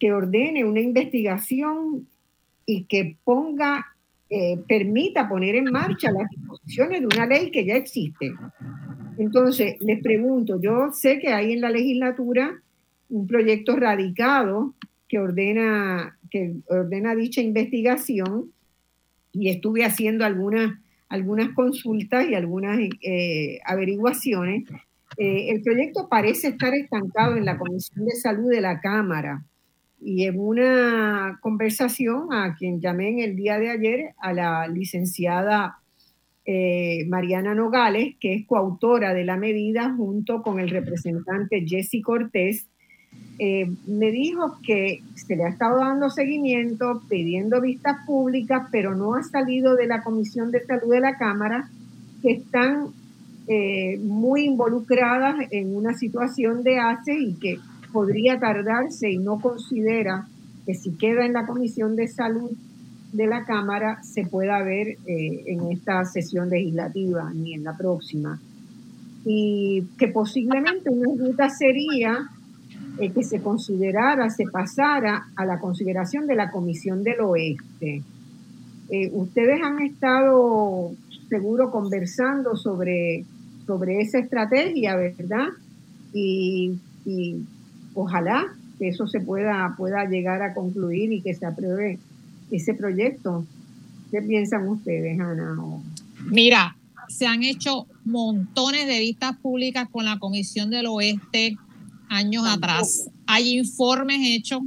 [0.00, 2.08] que ordene una investigación
[2.64, 3.86] y que ponga,
[4.30, 8.32] eh, permita poner en marcha las disposiciones de una ley que ya existe.
[9.18, 12.60] Entonces, les pregunto, yo sé que hay en la legislatura
[13.08, 14.74] un proyecto radicado
[15.08, 18.52] que ordena, que ordena dicha investigación
[19.32, 20.78] y estuve haciendo algunas,
[21.08, 24.64] algunas consultas y algunas eh, averiguaciones.
[25.16, 29.44] Eh, el proyecto parece estar estancado en la Comisión de Salud de la Cámara
[30.00, 35.78] y en una conversación a quien llamé en el día de ayer, a la licenciada
[36.44, 42.68] eh, Mariana Nogales, que es coautora de la medida junto con el representante Jesse Cortés,
[43.38, 49.14] eh, me dijo que se le ha estado dando seguimiento, pidiendo vistas públicas, pero no
[49.14, 51.68] ha salido de la Comisión de Salud de la Cámara,
[52.20, 52.88] que están
[53.46, 57.58] eh, muy involucradas en una situación de ACE y que
[57.92, 60.26] podría tardarse y no considera
[60.66, 62.50] que si queda en la Comisión de Salud
[63.12, 68.40] de la Cámara se pueda ver eh, en esta sesión legislativa ni en la próxima.
[69.24, 72.28] Y que posiblemente una ruta sería
[73.00, 78.02] eh, que se considerara, se pasara a la consideración de la Comisión del Oeste.
[78.90, 80.92] Eh, ustedes han estado
[81.28, 83.24] seguro conversando sobre,
[83.66, 85.48] sobre esa estrategia, ¿verdad?
[86.12, 87.44] Y, y
[87.94, 88.46] ojalá
[88.78, 91.98] que eso se pueda, pueda llegar a concluir y que se apruebe
[92.50, 93.44] ese proyecto.
[94.10, 95.56] ¿Qué piensan ustedes, Ana?
[96.30, 96.76] Mira,
[97.08, 101.56] se han hecho montones de vistas públicas con la Comisión del Oeste
[102.08, 103.08] años atrás.
[103.26, 104.62] Hay informes hechos.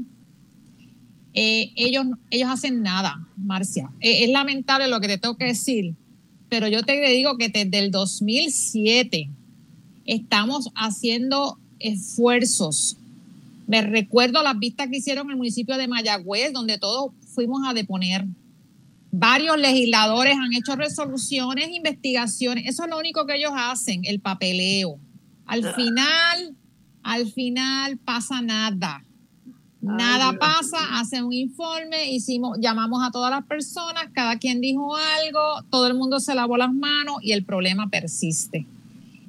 [1.34, 3.89] Eh, ellos, ellos hacen nada, Marcia.
[3.99, 5.95] Eh, es lamentable lo que te tengo que decir,
[6.49, 9.30] pero yo te digo que desde el 2007
[10.05, 12.97] estamos haciendo esfuerzos.
[13.68, 17.73] Me recuerdo las vistas que hicieron en el municipio de Mayagüez, donde todos fuimos a
[17.73, 18.26] deponer.
[19.11, 22.65] Varios legisladores han hecho resoluciones, investigaciones.
[22.68, 24.99] Eso es lo único que ellos hacen, el papeleo.
[25.45, 25.73] Al ah.
[25.73, 26.55] final,
[27.03, 29.03] al final pasa nada.
[29.82, 35.64] Nada pasa, hace un informe, hicimos, llamamos a todas las personas, cada quien dijo algo,
[35.72, 38.68] todo el mundo se lavó las manos y el problema persiste.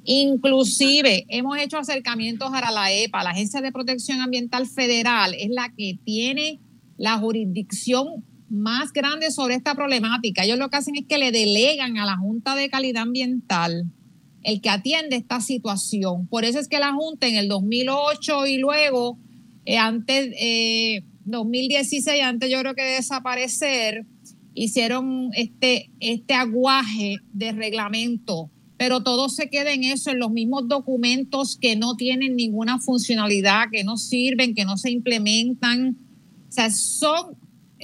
[0.05, 5.69] Inclusive hemos hecho acercamientos a la EPA, la Agencia de Protección Ambiental Federal, es la
[5.69, 6.59] que tiene
[6.97, 10.43] la jurisdicción más grande sobre esta problemática.
[10.43, 13.87] Ellos lo que hacen es que le delegan a la Junta de Calidad Ambiental
[14.43, 16.27] el que atiende esta situación.
[16.27, 19.17] Por eso es que la Junta en el 2008 y luego,
[19.65, 24.05] eh, antes, eh, 2016, antes yo creo que de desaparecer,
[24.53, 30.67] hicieron este, este aguaje de reglamento, pero todo se queda en eso, en los mismos
[30.67, 35.97] documentos que no tienen ninguna funcionalidad, que no sirven, que no se implementan
[36.53, 37.35] o sea, son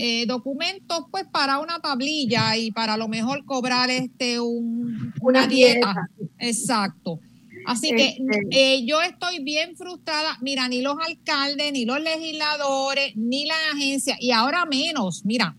[0.01, 5.93] eh, documentos pues para una tablilla y para a lo mejor cobrar este una, dieta.
[6.37, 7.19] Exacto.
[7.65, 10.37] Así que este eh, yo estoy bien frustrada.
[10.39, 15.57] Mira, ni los alcaldes, ni los legisladores, ni la agencia, y ahora menos, mira,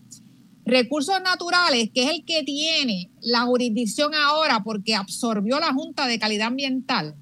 [0.65, 6.17] recursos naturales, que es el que tiene la jurisdicción ahora porque absorbió la Junta de
[6.17, 7.13] Calidad Ambiental.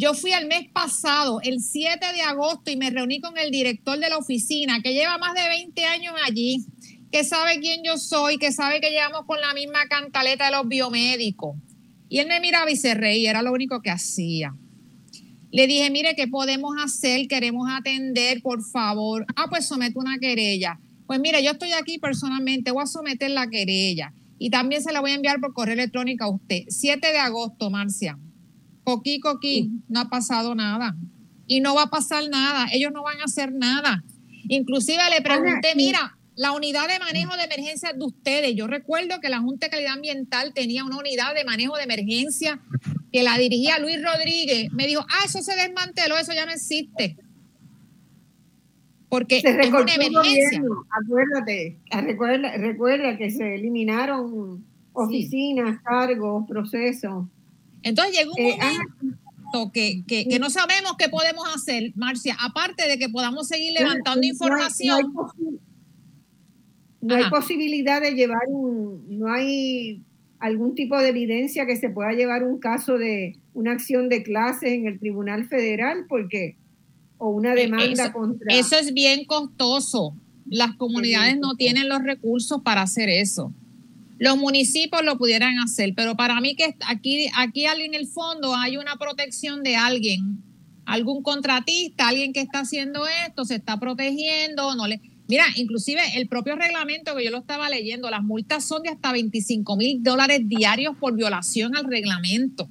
[0.00, 3.98] Yo fui el mes pasado, el 7 de agosto, y me reuní con el director
[3.98, 6.64] de la oficina, que lleva más de 20 años allí,
[7.12, 10.66] que sabe quién yo soy, que sabe que llevamos con la misma cantaleta de los
[10.66, 11.54] biomédicos.
[12.08, 12.92] Y él me miraba y se
[13.26, 14.54] era lo único que hacía.
[15.50, 17.28] Le dije, mire, ¿qué podemos hacer?
[17.28, 19.26] Queremos atender, por favor.
[19.36, 20.80] Ah, pues somete una querella.
[21.06, 24.14] Pues mire, yo estoy aquí personalmente, voy a someter la querella.
[24.38, 26.62] Y también se la voy a enviar por correo electrónico a usted.
[26.68, 28.18] 7 de agosto, Marcia.
[28.90, 30.96] Coqui, coqui, no ha pasado nada.
[31.46, 34.02] Y no va a pasar nada, ellos no van a hacer nada.
[34.48, 39.28] Inclusive le pregunté, mira, la unidad de manejo de emergencia de ustedes, yo recuerdo que
[39.28, 42.60] la Junta de Calidad Ambiental tenía una unidad de manejo de emergencia
[43.12, 44.72] que la dirigía Luis Rodríguez.
[44.72, 47.16] Me dijo, ah, eso se desmanteló, eso ya no existe.
[49.08, 50.62] Porque se es una emergencia.
[51.04, 57.26] Acuérdate, recuerda, recuerda que se eliminaron oficinas, cargos, procesos.
[57.82, 62.98] Entonces llegó un eh, momento que, que, no sabemos qué podemos hacer, Marcia, aparte de
[62.98, 65.12] que podamos seguir levantando información.
[67.00, 70.02] no hay posibilidad de llevar un, no hay
[70.38, 74.74] algún tipo de evidencia que se pueda llevar un caso de una acción de clase
[74.74, 76.56] en el Tribunal Federal, porque
[77.18, 78.54] o una demanda eso, contra.
[78.54, 80.14] eso es bien costoso.
[80.46, 83.52] Las comunidades no tienen los recursos para hacer eso.
[84.20, 88.76] Los municipios lo pudieran hacer, pero para mí que aquí, aquí en el fondo hay
[88.76, 90.42] una protección de alguien,
[90.84, 95.00] algún contratista, alguien que está haciendo esto, se está protegiendo, no le...
[95.26, 99.10] Mira, inclusive el propio reglamento que yo lo estaba leyendo, las multas son de hasta
[99.10, 102.68] 25 mil dólares diarios por violación al reglamento.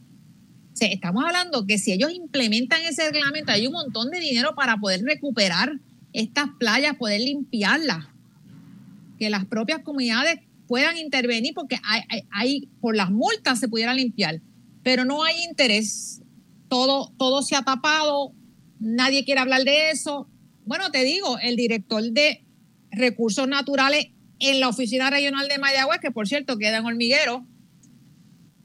[0.79, 5.01] Estamos hablando que si ellos implementan ese reglamento, hay un montón de dinero para poder
[5.01, 5.79] recuperar
[6.13, 8.05] estas playas, poder limpiarlas.
[9.17, 10.39] Que las propias comunidades
[10.69, 11.77] puedan intervenir porque
[12.31, 14.39] hay, por las multas se pudiera limpiar,
[14.83, 16.21] pero no hay interés.
[16.67, 18.33] Todo, todo se ha tapado,
[18.79, 20.29] nadie quiere hablar de eso.
[20.65, 22.45] Bueno, te digo, el director de
[22.91, 27.47] recursos naturales en la oficina regional de Mayagüez, que por cierto queda en Hormiguero,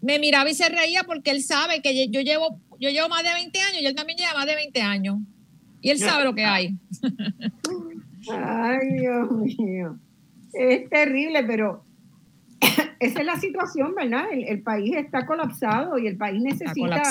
[0.02, 3.32] me miraba y se reía porque él sabe que yo llevo, yo llevo más de
[3.32, 5.20] 20 años y él también lleva más de 20 años.
[5.80, 6.76] Y él sabe lo que hay.
[8.30, 9.98] Ay, Dios mío.
[10.52, 11.82] Es terrible, pero
[13.00, 14.24] esa es la situación, ¿verdad?
[14.32, 17.02] El, el país está colapsado y el país necesita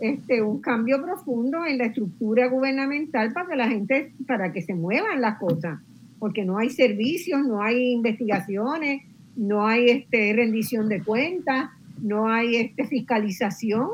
[0.00, 4.74] este, un cambio profundo en la estructura gubernamental para que la gente, para que se
[4.74, 5.78] muevan las cosas,
[6.18, 9.02] porque no hay servicios, no hay investigaciones,
[9.36, 11.70] no hay este, rendición de cuentas,
[12.00, 13.88] no hay este, fiscalización.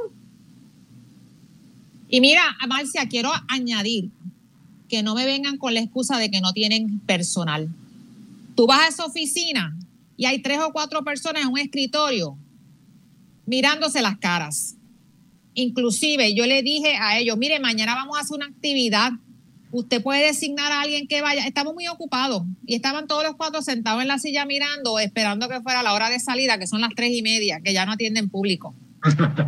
[2.08, 4.10] Y mira, Marcia, quiero añadir
[4.88, 7.68] que no me vengan con la excusa de que no tienen personal.
[8.54, 9.76] Tú vas a esa oficina
[10.16, 12.38] y hay tres o cuatro personas en un escritorio
[13.46, 14.76] mirándose las caras.
[15.54, 19.12] Inclusive yo le dije a ellos, mire, mañana vamos a hacer una actividad.
[19.72, 21.46] Usted puede designar a alguien que vaya.
[21.46, 25.60] Estamos muy ocupados y estaban todos los cuatro sentados en la silla mirando, esperando que
[25.60, 28.28] fuera la hora de salida, que son las tres y media, que ya no atienden
[28.28, 28.74] público.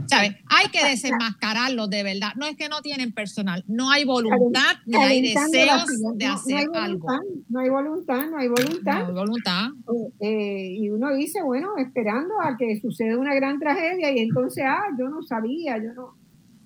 [0.07, 0.37] ¿Sabes?
[0.47, 2.33] Hay que desenmascararlos de verdad.
[2.37, 7.09] No es que no tienen personal, no hay voluntad ni hay deseos de hacer algo.
[7.49, 9.01] No hay voluntad, no hay voluntad.
[9.01, 9.69] No hay voluntad.
[10.21, 14.85] Eh, y uno dice, bueno, esperando a que suceda una gran tragedia y entonces, ah,
[14.99, 16.15] yo no sabía, yo no.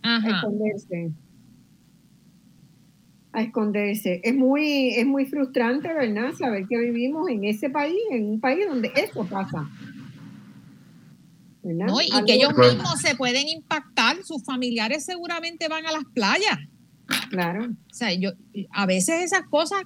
[0.03, 1.13] A esconderse.
[3.33, 4.21] A esconderse.
[4.25, 6.33] Es muy, es muy frustrante, ¿verdad?
[6.33, 9.69] Saber que vivimos en ese país, en un país donde eso pasa.
[11.63, 11.87] ¿Verdad?
[11.87, 12.01] ¿no?
[12.01, 16.59] Y Algo- que ellos mismos se pueden impactar, sus familiares seguramente van a las playas.
[17.31, 17.67] Claro.
[17.67, 18.31] O sea, yo,
[18.71, 19.83] a veces esas cosas,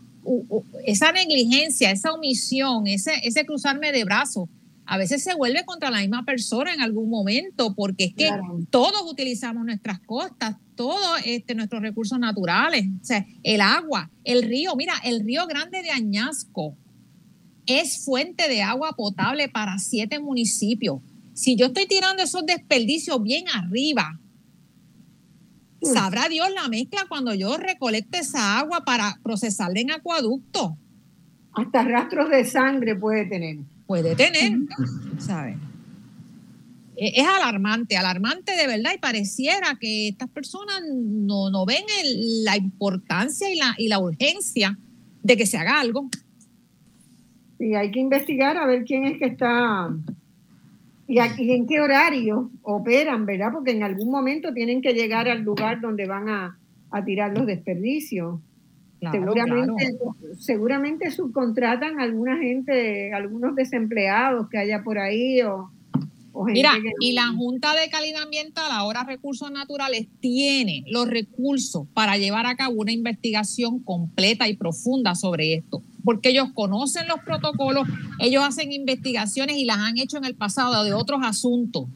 [0.84, 4.48] esa negligencia, esa omisión, ese, ese cruzarme de brazos,
[4.88, 8.60] a veces se vuelve contra la misma persona en algún momento, porque es que Claro.
[8.70, 14.76] todos utilizamos nuestras costas, todos este, nuestros recursos naturales, o sea, el agua, el río,
[14.76, 16.76] mira, el río Grande de Añasco
[17.66, 21.00] es fuente de agua potable para siete municipios.
[21.36, 24.18] Si yo estoy tirando esos desperdicios bien arriba,
[25.82, 30.78] sabrá Dios la mezcla cuando yo recolecte esa agua para procesarla en acueducto.
[31.52, 33.58] Hasta rastros de sangre puede tener.
[33.86, 34.58] Puede tener,
[35.18, 35.58] ¿sabes?
[36.96, 42.44] E- Es alarmante, alarmante de verdad y pareciera que estas personas no, no ven el-
[42.44, 44.78] la importancia y la, y la urgencia
[45.22, 46.08] de que se haga algo.
[47.58, 49.90] Y hay que investigar a ver quién es que está
[51.08, 53.52] y, a- y en qué horario operan, ¿verdad?
[53.52, 56.58] Porque en algún momento tienen que llegar al lugar donde van a,
[56.90, 58.40] a tirar los desperdicios.
[58.98, 59.94] Claro, seguramente,
[60.38, 65.70] seguramente subcontratan a alguna gente, algunos desempleados que haya por ahí o,
[66.46, 72.16] Mira, que y la Junta de Calidad Ambiental, ahora Recursos Naturales, tiene los recursos para
[72.18, 77.88] llevar a cabo una investigación completa y profunda sobre esto, porque ellos conocen los protocolos,
[78.20, 81.88] ellos hacen investigaciones y las han hecho en el pasado de otros asuntos.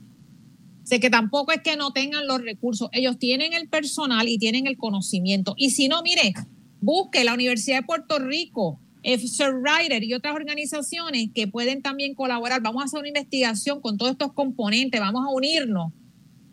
[0.83, 4.67] Sé que tampoco es que no tengan los recursos, ellos tienen el personal y tienen
[4.67, 5.55] el conocimiento.
[5.57, 6.35] Y si no, mire,
[6.81, 12.63] busque la Universidad de Puerto Rico, Sir Ryder y otras organizaciones que pueden también colaborar.
[12.63, 15.93] Vamos a hacer una investigación con todos estos componentes, vamos a unirnos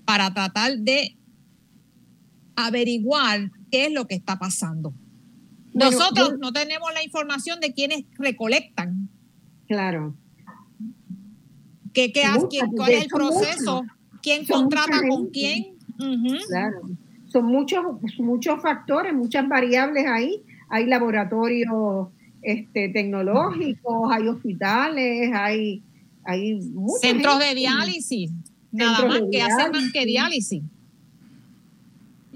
[0.05, 1.17] para tratar de
[2.55, 4.93] averiguar qué es lo que está pasando.
[5.77, 9.09] Nosotros yo- no tenemos la información de quiénes recolectan,
[9.67, 10.15] Claro.
[11.93, 13.97] qué, qué Muchas, quién- cuál es el proceso, muchas.
[14.21, 15.75] quién Son contrata con quién.
[16.47, 16.81] Claro.
[17.27, 17.83] Son muchos,
[18.19, 20.41] muchos factores, muchas variables ahí.
[20.69, 22.09] Hay laboratorios
[22.41, 25.81] este, tecnológicos, hay hospitales, hay,
[26.23, 27.47] hay mucha Centros gente.
[27.49, 28.31] de diálisis,
[28.71, 30.63] nada Centros más que hacen más que diálisis.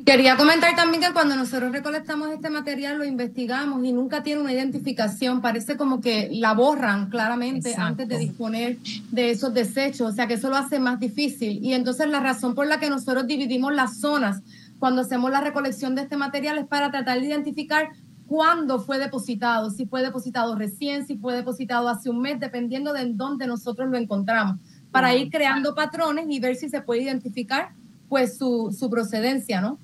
[0.05, 4.53] Quería comentar también que cuando nosotros recolectamos este material lo investigamos y nunca tiene una
[4.53, 8.77] identificación, parece como que la borran claramente antes de disponer
[9.11, 11.63] de esos desechos, o sea que eso lo hace más difícil.
[11.63, 14.41] Y entonces la razón por la que nosotros dividimos las zonas
[14.79, 17.89] cuando hacemos la recolección de este material es para tratar de identificar
[18.27, 23.05] cuándo fue depositado, si fue depositado recién, si fue depositado hace un mes, dependiendo de
[23.13, 24.57] dónde nosotros lo encontramos,
[24.89, 27.69] para ir creando patrones y ver si se puede identificar
[28.09, 29.77] pues su, su procedencia, ¿no?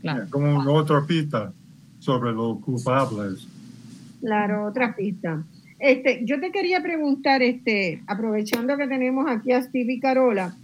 [0.00, 0.26] Claro.
[0.30, 1.52] Como otra pista
[1.98, 3.46] sobre los culpables.
[4.20, 5.42] Claro, otra pista.
[5.78, 10.56] Este, yo te quería preguntar, este, aprovechando que tenemos aquí a Steve y Carola,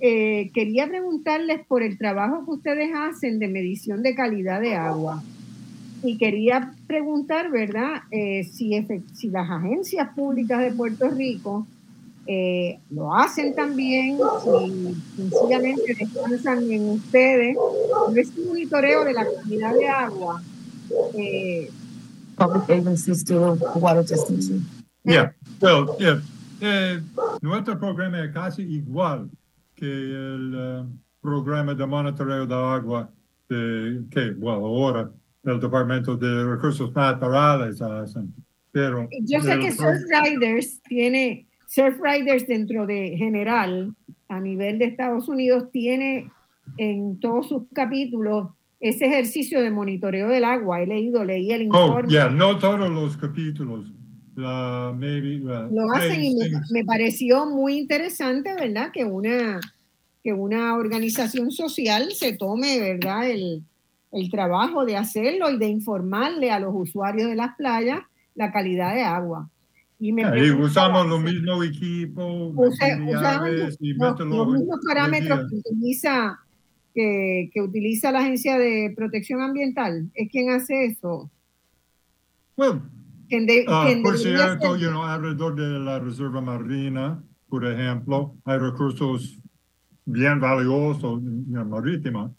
[0.00, 5.22] eh, quería preguntarles por el trabajo que ustedes hacen de medición de calidad de agua.
[6.04, 8.72] Y quería preguntar, ¿verdad?, eh, si,
[9.14, 11.66] si las agencias públicas de Puerto Rico
[12.26, 17.56] eh, lo hacen también, si sencillamente descansan en ustedes,
[18.16, 20.42] es un monitoreo de la calidad de agua.
[21.14, 21.70] Eh,
[22.36, 24.64] Public agencies do water testing.
[25.04, 26.20] Yeah, well, yeah.
[26.60, 27.00] Eh,
[27.40, 29.28] nuestro programa es casi igual
[29.74, 30.86] que el uh,
[31.20, 33.10] programa de monitoreo de agua
[33.48, 35.10] de, que, bueno, ahora
[35.44, 38.32] el Departamento de Recursos Naturales hacen.
[38.70, 43.94] Pero Yo sé que Surfriders tiene Surfriders dentro de general,
[44.28, 46.30] a nivel de Estados Unidos, tiene
[46.76, 50.82] en todos sus capítulos ese ejercicio de monitoreo del agua.
[50.82, 52.08] He leído, leí el oh, informe.
[52.08, 53.90] Oh, yeah, no todos los capítulos.
[54.36, 56.36] maybe, Lo hacen y
[56.70, 58.90] me, pareció muy interesante, ¿verdad?
[58.92, 59.58] Que una,
[60.22, 63.30] que una organización social se tome, ¿verdad?
[63.30, 63.62] El,
[64.12, 68.00] el trabajo de hacerlo y de informarle a los usuarios de las playas
[68.34, 69.48] la calidad de agua.
[70.04, 73.14] Y, usamos los mismos equipos, usamos
[73.48, 76.40] los, mismos parámetros que utiliza,
[76.92, 80.10] que, que, utiliza la Agencia de Protección Ambiental.
[80.14, 81.30] ¿Es quien hace eso?
[82.56, 82.82] Bueno,
[83.30, 89.38] uh, por cierto, you know, alrededor de la Reserva Marina, por ejemplo, hay recursos
[90.04, 92.32] bien valiosos marítimos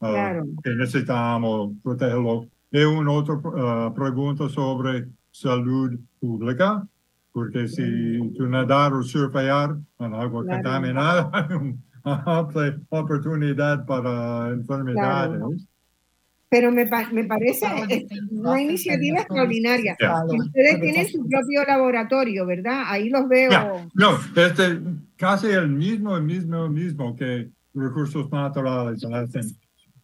[0.00, 2.46] uh, que necesitamos protegerlos.
[2.72, 6.88] Y una otra uh, pregunta sobre salud pública
[7.32, 12.48] porque si tú nadar o surfear en agua contaminada, hay una
[12.90, 15.66] oportunidad para enfermedades.
[16.48, 17.64] Pero me, me parece
[18.32, 19.96] una iniciativa extraordinaria.
[20.26, 22.82] Ustedes tienen su propio laboratorio, ¿verdad?
[22.86, 23.88] Ahí los veo.
[23.94, 24.80] No, este,
[25.16, 29.00] casi el mismo, el mismo, el mismo que recursos naturales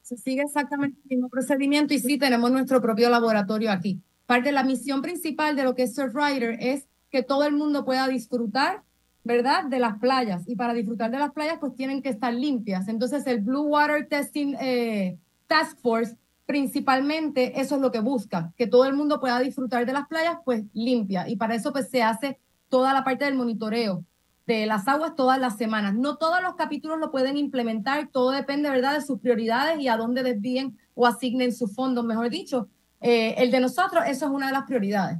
[0.02, 4.00] Se sigue exactamente el mismo procedimiento y sí tenemos nuestro propio laboratorio aquí.
[4.26, 7.84] Parte de la misión principal de lo que es Surfrider es que todo el mundo
[7.84, 8.82] pueda disfrutar,
[9.24, 9.64] ¿verdad?
[9.64, 10.44] De las playas.
[10.46, 12.88] Y para disfrutar de las playas, pues tienen que estar limpias.
[12.88, 16.16] Entonces, el Blue Water Testing eh, Task Force,
[16.46, 20.38] principalmente, eso es lo que busca, que todo el mundo pueda disfrutar de las playas,
[20.44, 21.28] pues limpia.
[21.28, 22.38] Y para eso, pues se hace
[22.68, 24.04] toda la parte del monitoreo
[24.46, 25.94] de las aguas todas las semanas.
[25.94, 29.96] No todos los capítulos lo pueden implementar, todo depende, ¿verdad?, de sus prioridades y a
[29.96, 32.68] dónde desvíen o asignen sus fondos, mejor dicho.
[33.00, 35.18] Eh, el de nosotros, eso es una de las prioridades.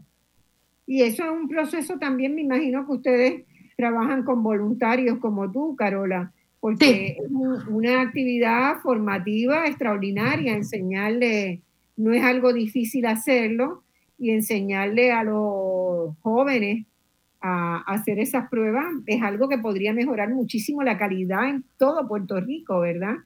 [0.86, 3.42] Y eso es un proceso también, me imagino que ustedes
[3.76, 7.30] trabajan con voluntarios como tú, Carola, porque es
[7.68, 11.60] una actividad formativa extraordinaria, enseñarle,
[11.96, 13.82] no es algo difícil hacerlo,
[14.18, 16.86] y enseñarle a los jóvenes
[17.40, 22.40] a, hacer esas pruebas es algo que podría mejorar muchísimo la calidad en todo Puerto
[22.40, 23.16] Rico, ¿verdad?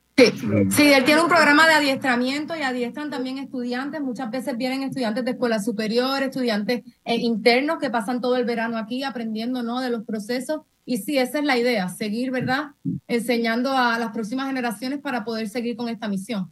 [0.71, 4.01] Sí, él tiene un programa de adiestramiento y adiestran también estudiantes.
[4.01, 8.77] Muchas veces vienen estudiantes de escuela superior, estudiantes eh, internos que pasan todo el verano
[8.77, 9.81] aquí aprendiendo ¿no?
[9.81, 10.63] de los procesos.
[10.85, 12.71] Y sí, esa es la idea, seguir, ¿verdad?
[13.07, 16.51] Enseñando a las próximas generaciones para poder seguir con esta misión.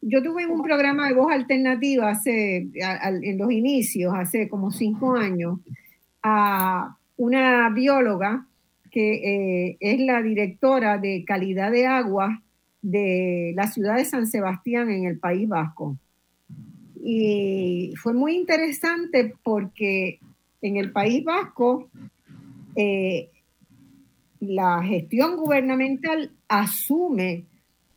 [0.00, 5.60] Yo tuve un programa de voz alternativa hace, en los inicios, hace como cinco años,
[6.22, 8.46] a una bióloga
[8.90, 12.43] que eh, es la directora de calidad de agua
[12.84, 15.96] de la ciudad de San Sebastián en el País Vasco.
[17.02, 20.20] Y fue muy interesante porque
[20.60, 21.88] en el País Vasco
[22.76, 23.30] eh,
[24.40, 27.44] la gestión gubernamental asume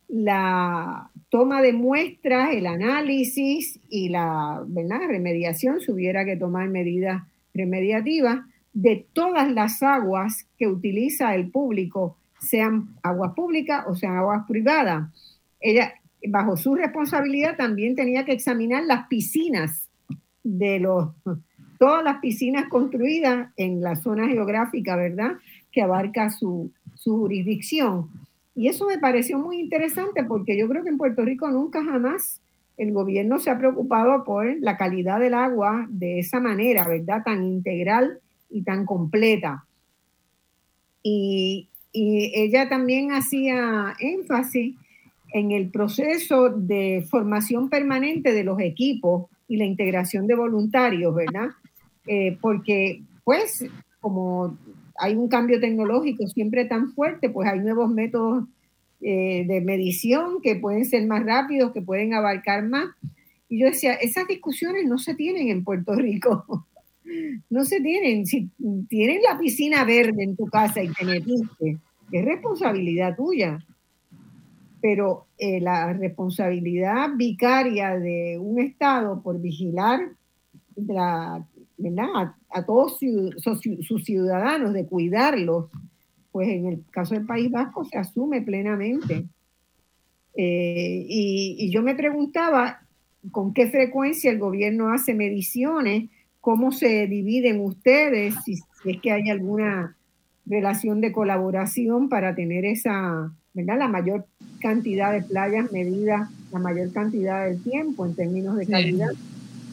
[0.08, 4.64] la toma de muestras, el análisis y la
[5.06, 8.40] remediación, si hubiera que tomar medidas remediativas,
[8.72, 15.08] de todas las aguas que utiliza el público sean aguas públicas o sean aguas privadas.
[15.60, 15.94] Ella,
[16.28, 19.88] bajo su responsabilidad, también tenía que examinar las piscinas
[20.42, 21.10] de los,
[21.78, 25.32] todas las piscinas construidas en la zona geográfica, ¿verdad?,
[25.70, 28.08] que abarca su, su jurisdicción.
[28.54, 32.40] Y eso me pareció muy interesante porque yo creo que en Puerto Rico nunca jamás
[32.76, 37.22] el gobierno se ha preocupado por la calidad del agua de esa manera, ¿verdad?
[37.24, 39.64] Tan integral y tan completa.
[41.02, 44.76] Y, y ella también hacía énfasis
[45.32, 51.48] en el proceso de formación permanente de los equipos y la integración de voluntarios, ¿verdad?
[52.06, 53.64] Eh, porque, pues,
[54.00, 54.56] como
[54.98, 58.44] hay un cambio tecnológico siempre tan fuerte, pues hay nuevos métodos
[59.00, 62.88] eh, de medición que pueden ser más rápidos, que pueden abarcar más.
[63.48, 66.66] Y yo decía, esas discusiones no se tienen en Puerto Rico.
[67.50, 68.26] No se tienen.
[68.26, 68.48] Si
[68.88, 71.78] tienes la piscina verde en tu casa y te metiste,
[72.12, 73.64] es responsabilidad tuya.
[74.80, 80.00] Pero eh, la responsabilidad vicaria de un Estado por vigilar
[80.86, 81.44] la,
[82.50, 85.66] A, todos sus, ciudadanos, de cuidarlos,
[86.32, 89.26] pues en el caso del País Vasco se asume plenamente.
[90.34, 92.80] Eh, y, yo me preguntaba
[93.32, 96.10] con qué frecuencia el gobierno hace mediciones,
[96.48, 98.54] cómo se dividen ustedes, si
[98.86, 99.98] es que hay alguna
[100.46, 103.78] relación de colaboración para tener esa, ¿verdad?
[103.78, 104.26] La mayor
[104.58, 109.10] cantidad de playas medidas, la mayor cantidad del tiempo en términos de calidad.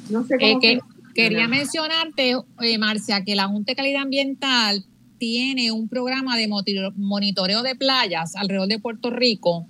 [0.10, 0.80] No sé cómo eh,
[1.14, 4.84] Quería mencionarte, eh, Marcia, que la Junta de Calidad Ambiental
[5.18, 6.49] tiene un programa de
[6.97, 9.65] monitoreo de playas alrededor de Puerto Rico.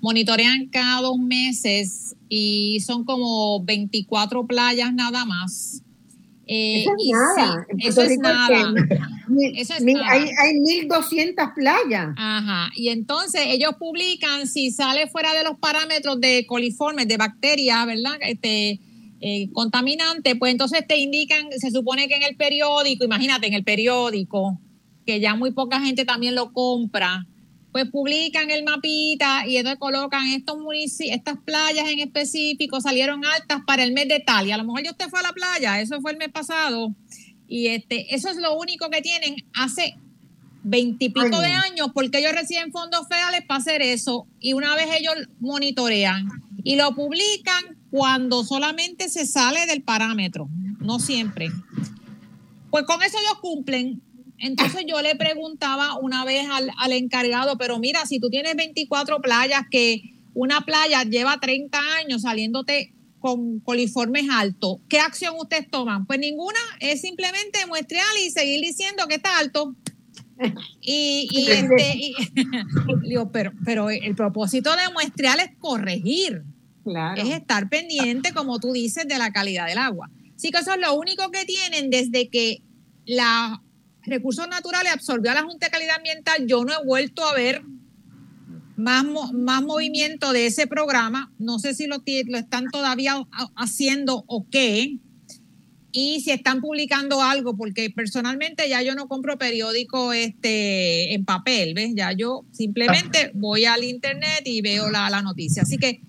[0.00, 5.84] Monitorean cada dos meses y son como 24 playas nada más.
[6.52, 6.92] Eh, eso
[8.02, 8.66] es nada.
[9.54, 10.10] eso es nada.
[10.10, 12.08] Hay, hay 1.200 playas.
[12.16, 12.72] Ajá.
[12.74, 18.14] Y entonces ellos publican si sale fuera de los parámetros de coliformes, de bacterias, ¿verdad?
[18.22, 18.80] Este,
[19.20, 23.62] eh, contaminante, pues entonces te indican, se supone que en el periódico, imagínate, en el
[23.62, 24.60] periódico,
[25.06, 27.28] que ya muy poca gente también lo compra,
[27.72, 33.60] pues publican el mapita y entonces colocan estos municipios, estas playas en específico salieron altas
[33.66, 34.46] para el mes de tal.
[34.46, 36.94] Y a lo mejor yo usted fue a la playa, eso fue el mes pasado.
[37.46, 39.96] Y este, eso es lo único que tienen hace
[40.62, 44.26] veintipico de años, porque ellos reciben fondos federales para hacer eso.
[44.40, 46.28] Y una vez ellos monitorean
[46.62, 50.48] y lo publican cuando solamente se sale del parámetro,
[50.80, 51.50] no siempre.
[52.70, 54.00] Pues con eso ellos cumplen,
[54.40, 59.62] entonces yo le preguntaba una vez al, encargado, pero mira, si tú tienes 24 playas,
[59.70, 66.06] que una playa lleva 30 años saliéndote con coliformes altos, ¿qué acción ustedes toman?
[66.06, 69.76] Pues ninguna, es simplemente muestrear y seguir diciendo que está alto.
[70.80, 72.14] Y, este,
[73.06, 76.44] digo, pero, pero el propósito de muestrear es corregir,
[77.16, 80.10] es estar pendiente, como tú dices, de la calidad del agua.
[80.34, 82.62] Así que eso es lo único que tienen desde que
[83.04, 83.60] la
[84.10, 87.62] Recursos Naturales absorbió a la Junta de Calidad Ambiental, yo no he vuelto a ver
[88.76, 91.32] más, más movimiento de ese programa.
[91.38, 93.14] No sé si lo, lo están todavía
[93.56, 94.98] haciendo o qué.
[95.92, 101.74] Y si están publicando algo, porque personalmente ya yo no compro periódico este, en papel,
[101.74, 101.90] ¿ves?
[101.94, 105.62] Ya yo simplemente voy al internet y veo la, la noticia.
[105.62, 106.00] Así que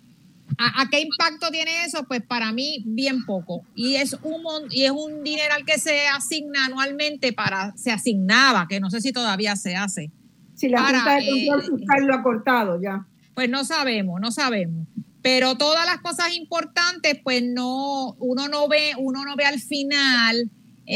[0.58, 2.04] ¿A, qué impacto tiene eso?
[2.08, 3.64] Pues para mí bien poco.
[3.76, 4.42] Y es un
[4.72, 9.12] y es un dineral que se asigna anualmente para, se asignaba, que no sé si
[9.12, 10.12] todavía se hace.
[10.56, 13.06] Si la Junta de Control eh, Fiscal lo ha cortado ya.
[13.34, 14.88] Pues no sabemos, no sabemos.
[15.22, 20.50] Pero todas las cosas importantes, pues no, uno no ve, uno no ve al final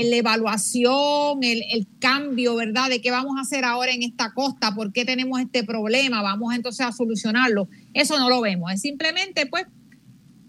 [0.03, 2.89] la evaluación, el, el, cambio, ¿verdad?
[2.89, 6.53] De qué vamos a hacer ahora en esta costa, por qué tenemos este problema, vamos
[6.53, 7.69] entonces a solucionarlo.
[7.93, 9.65] Eso no lo vemos, es simplemente, pues,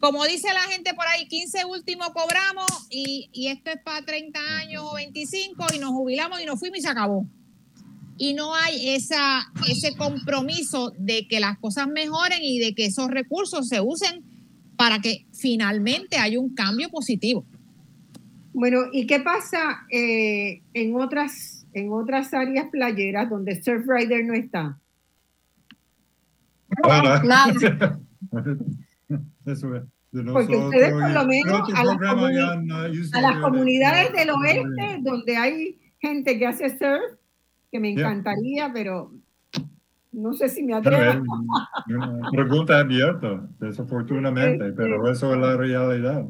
[0.01, 4.39] como dice la gente por ahí, 15 últimos cobramos y, y esto es para 30
[4.60, 7.27] años o 25 y nos jubilamos y nos fuimos y se acabó.
[8.18, 13.09] Y no hay esa, ese compromiso de que las cosas mejoren y de que esos
[13.09, 14.24] recursos se usen
[14.77, 17.44] para que finalmente haya un cambio positivo.
[18.57, 24.78] Bueno, ¿y qué pasa eh, en, otras, en otras áreas playeras donde Surfrider no está?
[26.83, 27.20] Nada.
[30.33, 31.85] Porque ustedes por lo menos a
[33.20, 37.19] las, comunidades del oeste donde hay gente que hace surf,
[37.70, 39.12] que me encantaría, pero
[40.12, 41.23] no sé si me atrevo.
[42.33, 46.27] Pregunta abierta, desafortunadamente, pero eso es la realidad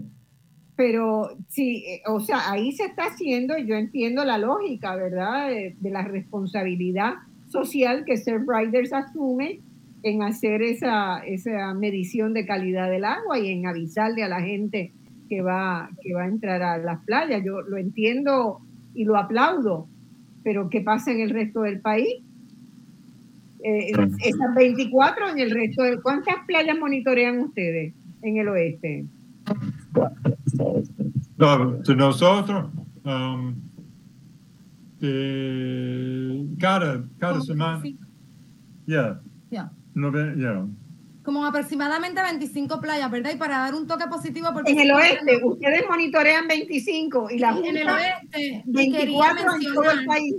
[0.76, 5.48] pero sí, eh, o sea, ahí se está haciendo, yo entiendo la lógica, ¿verdad?
[5.48, 7.14] De, la responsabilidad
[7.48, 9.60] social que Surf Riders asume
[10.02, 14.92] en hacer esa, esa medición de calidad del agua y en avisarle a la gente
[15.28, 17.42] que va, que va a entrar a las playas.
[17.42, 18.60] Yo lo entiendo
[18.94, 19.88] y lo aplaudo,
[20.44, 22.22] pero ¿qué pasa en el resto del país?
[23.64, 26.00] Eh, esas 24 en el resto de...
[26.00, 29.06] ¿Cuántas playas monitorean ustedes en el oeste?
[31.36, 32.70] No, de nosotros,
[33.04, 33.54] um,
[36.58, 37.82] cada, cada semana.
[38.86, 39.20] Ya.
[39.50, 39.70] Ya.
[39.94, 40.66] No, yeah
[41.26, 43.32] como aproximadamente 25 playas, ¿verdad?
[43.34, 44.48] Y para dar un toque positivo.
[44.54, 49.90] Porque en el oeste, ustedes monitorean 25 y la En el oeste, 24 en todo
[49.90, 50.34] el país.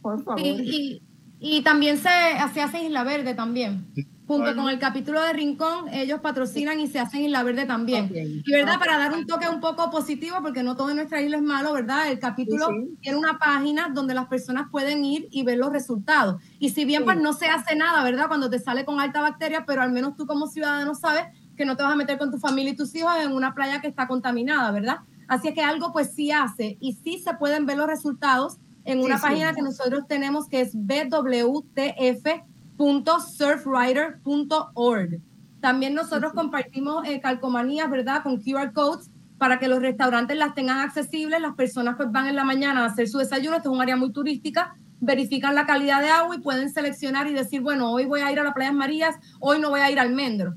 [0.00, 0.40] Por favor.
[0.40, 1.02] Y,
[1.40, 2.08] y, también se,
[2.54, 3.84] se hace Isla Verde también.
[4.32, 8.10] Junto con el capítulo de Rincón, ellos patrocinan y se hacen Isla Verde también.
[8.14, 11.36] Y verdad, para dar un toque un poco positivo, porque no todo en nuestra isla
[11.36, 12.10] es malo, ¿verdad?
[12.10, 12.68] El capítulo
[13.00, 16.42] tiene una página donde las personas pueden ir y ver los resultados.
[16.58, 18.28] Y si bien pues no se hace nada, ¿verdad?
[18.28, 21.24] Cuando te sale con alta bacteria, pero al menos tú como ciudadano sabes
[21.56, 23.80] que no te vas a meter con tu familia y tus hijos en una playa
[23.80, 25.00] que está contaminada, ¿verdad?
[25.28, 29.00] Así es que algo pues sí hace y sí se pueden ver los resultados en
[29.00, 32.51] una página que nosotros tenemos que es BWTF
[32.82, 35.20] www.surfrider.org.
[35.60, 38.24] También nosotros compartimos eh, calcomanías, ¿verdad?
[38.24, 41.40] Con QR codes para que los restaurantes las tengan accesibles.
[41.40, 43.56] Las personas pues van en la mañana a hacer su desayuno.
[43.56, 44.74] Esto es un área muy turística.
[45.00, 48.40] Verifican la calidad de agua y pueden seleccionar y decir, bueno, hoy voy a ir
[48.40, 50.54] a las Playas Marías, hoy no voy a ir al Mendro.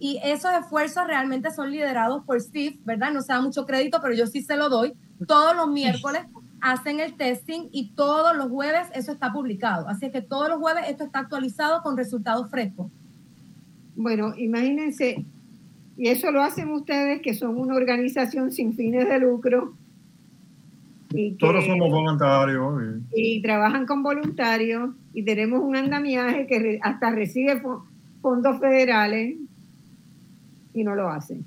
[0.00, 3.10] Y esos esfuerzos realmente son liderados por Steve, ¿verdad?
[3.12, 4.94] No se da mucho crédito, pero yo sí se lo doy.
[5.26, 6.22] Todos los miércoles
[6.60, 9.88] hacen el testing y todos los jueves eso está publicado.
[9.88, 12.90] Así que todos los jueves esto está actualizado con resultados frescos.
[13.96, 15.24] Bueno, imagínense,
[15.98, 19.74] y eso lo hacen ustedes que son una organización sin fines de lucro.
[21.10, 23.02] Y todos somos voluntarios.
[23.12, 27.60] Y, trabajan con voluntarios y tenemos un andamiaje que hasta recibe
[28.22, 29.36] fondos federales
[30.72, 31.44] y no lo hacen.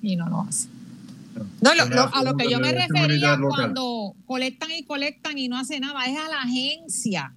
[0.00, 0.77] Y no lo hacen.
[1.60, 1.70] No,
[2.12, 6.18] a lo que yo me refería cuando colectan y colectan y no hace nada es
[6.18, 7.34] a la agencia.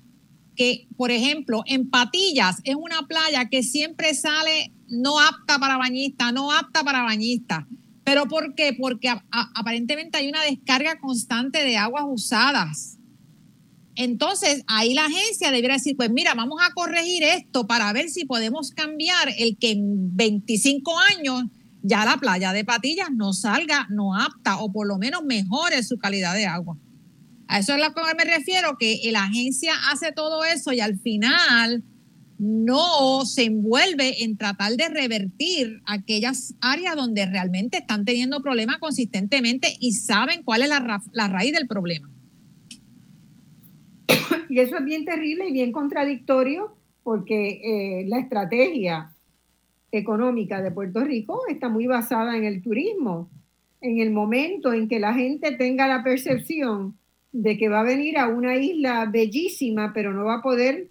[0.56, 6.34] Que, por ejemplo, en Patillas es una playa que siempre sale no apta para bañistas,
[6.34, 7.65] no apta para bañistas.
[8.03, 8.76] ¿Pero por qué?
[8.78, 12.98] Porque aparentemente hay una descarga constante de aguas usadas.
[13.95, 18.26] Entonces, ahí la agencia debería decir, pues mira, vamos a corregir esto para ver si
[18.26, 21.44] podemos cambiar el que en 25 años
[21.83, 25.97] ya la playa de Patillas no salga no apta o por lo menos mejore su
[25.97, 26.77] calidad de agua.
[27.47, 30.79] A eso es a lo que me refiero, que la agencia hace todo eso y
[30.79, 31.83] al final
[32.37, 39.75] no se envuelve en tratar de revertir aquellas áreas donde realmente están teniendo problemas consistentemente
[39.79, 42.09] y saben cuál es la, raíz del problema.
[44.49, 49.15] Y eso es bien terrible y bien contradictorio porque eh, la estrategia
[49.91, 53.30] económica de Puerto Rico está muy basada en el turismo.
[53.81, 56.95] En el momento en que la gente tenga la percepción
[57.31, 60.88] de que va a venir a una isla bellísima, pero no va a poder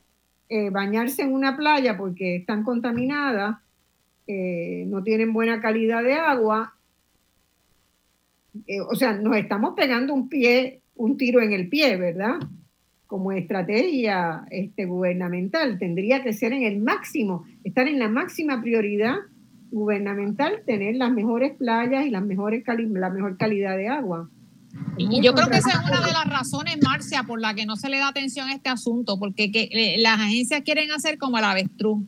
[0.48, 3.58] eh, bañarse en una playa porque están contaminadas,
[4.26, 6.74] eh, no tienen buena calidad de agua,
[8.66, 12.40] eh, o sea, nos estamos pegando un pie, un tiro en el pie, ¿verdad?
[13.10, 15.80] Como estrategia este, gubernamental.
[15.80, 19.16] Tendría que ser en el máximo, estar en la máxima prioridad
[19.72, 24.30] gubernamental, tener las mejores playas y las mejores la mejor calidad de agua.
[24.96, 27.74] Y yo creo que esa es una de las razones, Marcia, por la que no
[27.74, 31.38] se le da atención a este asunto, porque que, eh, las agencias quieren hacer como
[31.38, 32.04] el avestruz,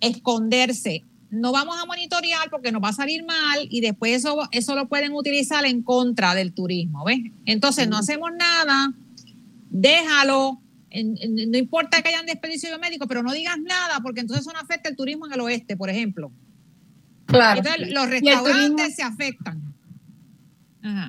[0.00, 1.04] esconderse.
[1.30, 4.88] No vamos a monitorear porque nos va a salir mal y después eso, eso lo
[4.88, 7.20] pueden utilizar en contra del turismo, ¿ves?
[7.46, 8.92] Entonces no hacemos nada,
[9.72, 10.60] déjalo,
[10.92, 14.90] no importa que hayan desperdicio biomédico, pero no digas nada porque entonces eso no afecta
[14.90, 16.30] el turismo en el oeste, por ejemplo.
[17.26, 17.62] Claro.
[17.88, 19.72] los restaurantes se afectan.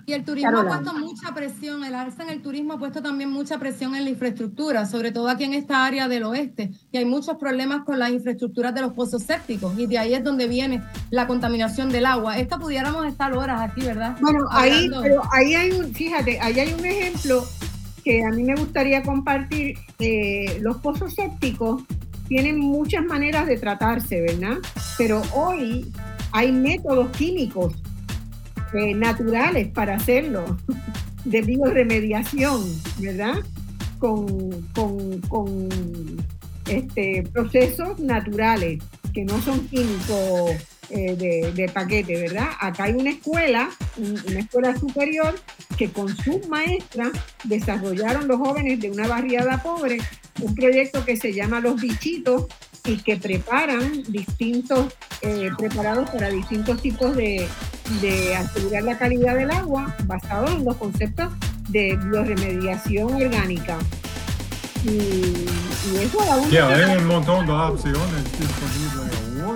[0.05, 3.31] Y el turismo ha puesto mucha presión, el alza en el turismo ha puesto también
[3.31, 7.05] mucha presión en la infraestructura, sobre todo aquí en esta área del oeste, y hay
[7.05, 10.83] muchos problemas con las infraestructuras de los pozos sépticos, y de ahí es donde viene
[11.09, 12.37] la contaminación del agua.
[12.37, 14.15] Esta pudiéramos estar horas aquí, ¿verdad?
[14.21, 17.43] Bueno, ahí, pero ahí hay un, fíjate, ahí hay un ejemplo
[18.03, 19.77] que a mí me gustaría compartir.
[19.99, 21.83] Eh, los pozos sépticos
[22.27, 24.57] tienen muchas maneras de tratarse, ¿verdad?
[24.97, 25.91] Pero hoy
[26.31, 27.73] hay métodos químicos
[28.73, 30.57] eh, naturales para hacerlo,
[31.25, 32.61] de bioremediación,
[32.99, 33.35] ¿verdad?
[33.99, 35.69] Con, con,
[36.67, 40.51] este, procesos naturales que no son químicos
[40.95, 42.49] eh, de, paquete, ¿verdad?
[42.59, 45.33] Acá hay una escuela, una escuela superior,
[45.75, 47.09] que con sus maestras
[47.43, 49.97] desarrollaron los jóvenes de una barriada pobre
[50.41, 52.45] un proyecto que se llama Los Bichitos
[52.85, 57.47] y que preparan distintos, eh, preparados para distintos tipos de,
[58.01, 61.31] de asegurar la calidad del agua basados en los conceptos
[61.69, 63.79] de bioremediación orgánica.
[64.85, 65.45] Y,
[66.01, 68.92] eso a la hay un montón de opciones disponibles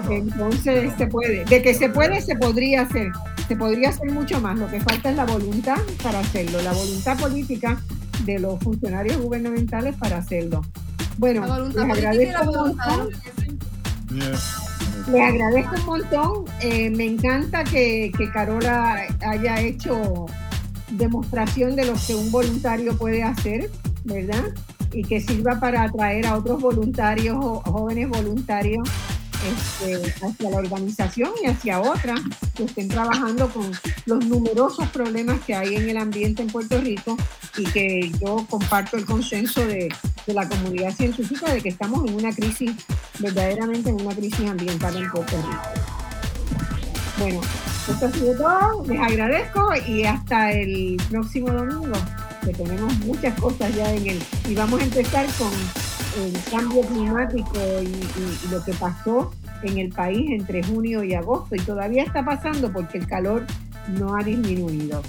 [0.09, 3.11] Entonces se puede, de que se puede, se podría hacer.
[3.47, 4.57] Se podría hacer mucho más.
[4.57, 7.81] Lo que falta es la voluntad para hacerlo, la voluntad política
[8.25, 10.61] de los funcionarios gubernamentales para hacerlo.
[11.17, 13.09] Bueno, les agradezco un montón.
[14.09, 16.45] Les agradezco un montón.
[16.61, 20.25] Eh, me encanta que, que Carola haya hecho
[20.91, 23.69] demostración de lo que un voluntario puede hacer,
[24.03, 24.43] ¿verdad?
[24.91, 28.87] Y que sirva para atraer a otros voluntarios, jóvenes voluntarios
[29.45, 32.19] este, hacia la organización y hacia otras
[32.55, 33.71] que estén trabajando con
[34.05, 37.17] los numerosos problemas que hay en el ambiente en Puerto Rico
[37.57, 39.93] y que yo comparto el consenso de,
[40.25, 42.71] de la comunidad científica de que estamos en una crisis,
[43.19, 45.61] verdaderamente en una crisis ambiental en Puerto Rico.
[47.19, 47.41] Bueno,
[47.89, 51.97] esto ha sido todo, les agradezco y hasta el próximo domingo,
[52.47, 54.19] que tenemos muchas cosas ya en el...
[54.47, 55.51] Y vamos a empezar con
[56.23, 59.31] el cambio climático y, lo que pasó
[59.63, 63.45] en el país entre junio y agosto y todavía está pasando porque el calor
[63.99, 65.01] no ha disminuido.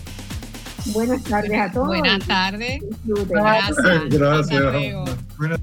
[0.86, 1.88] Buenas tardes a todos.
[1.88, 2.82] Buenas tardes.
[3.04, 4.08] Gracias.
[4.08, 5.60] Gracias.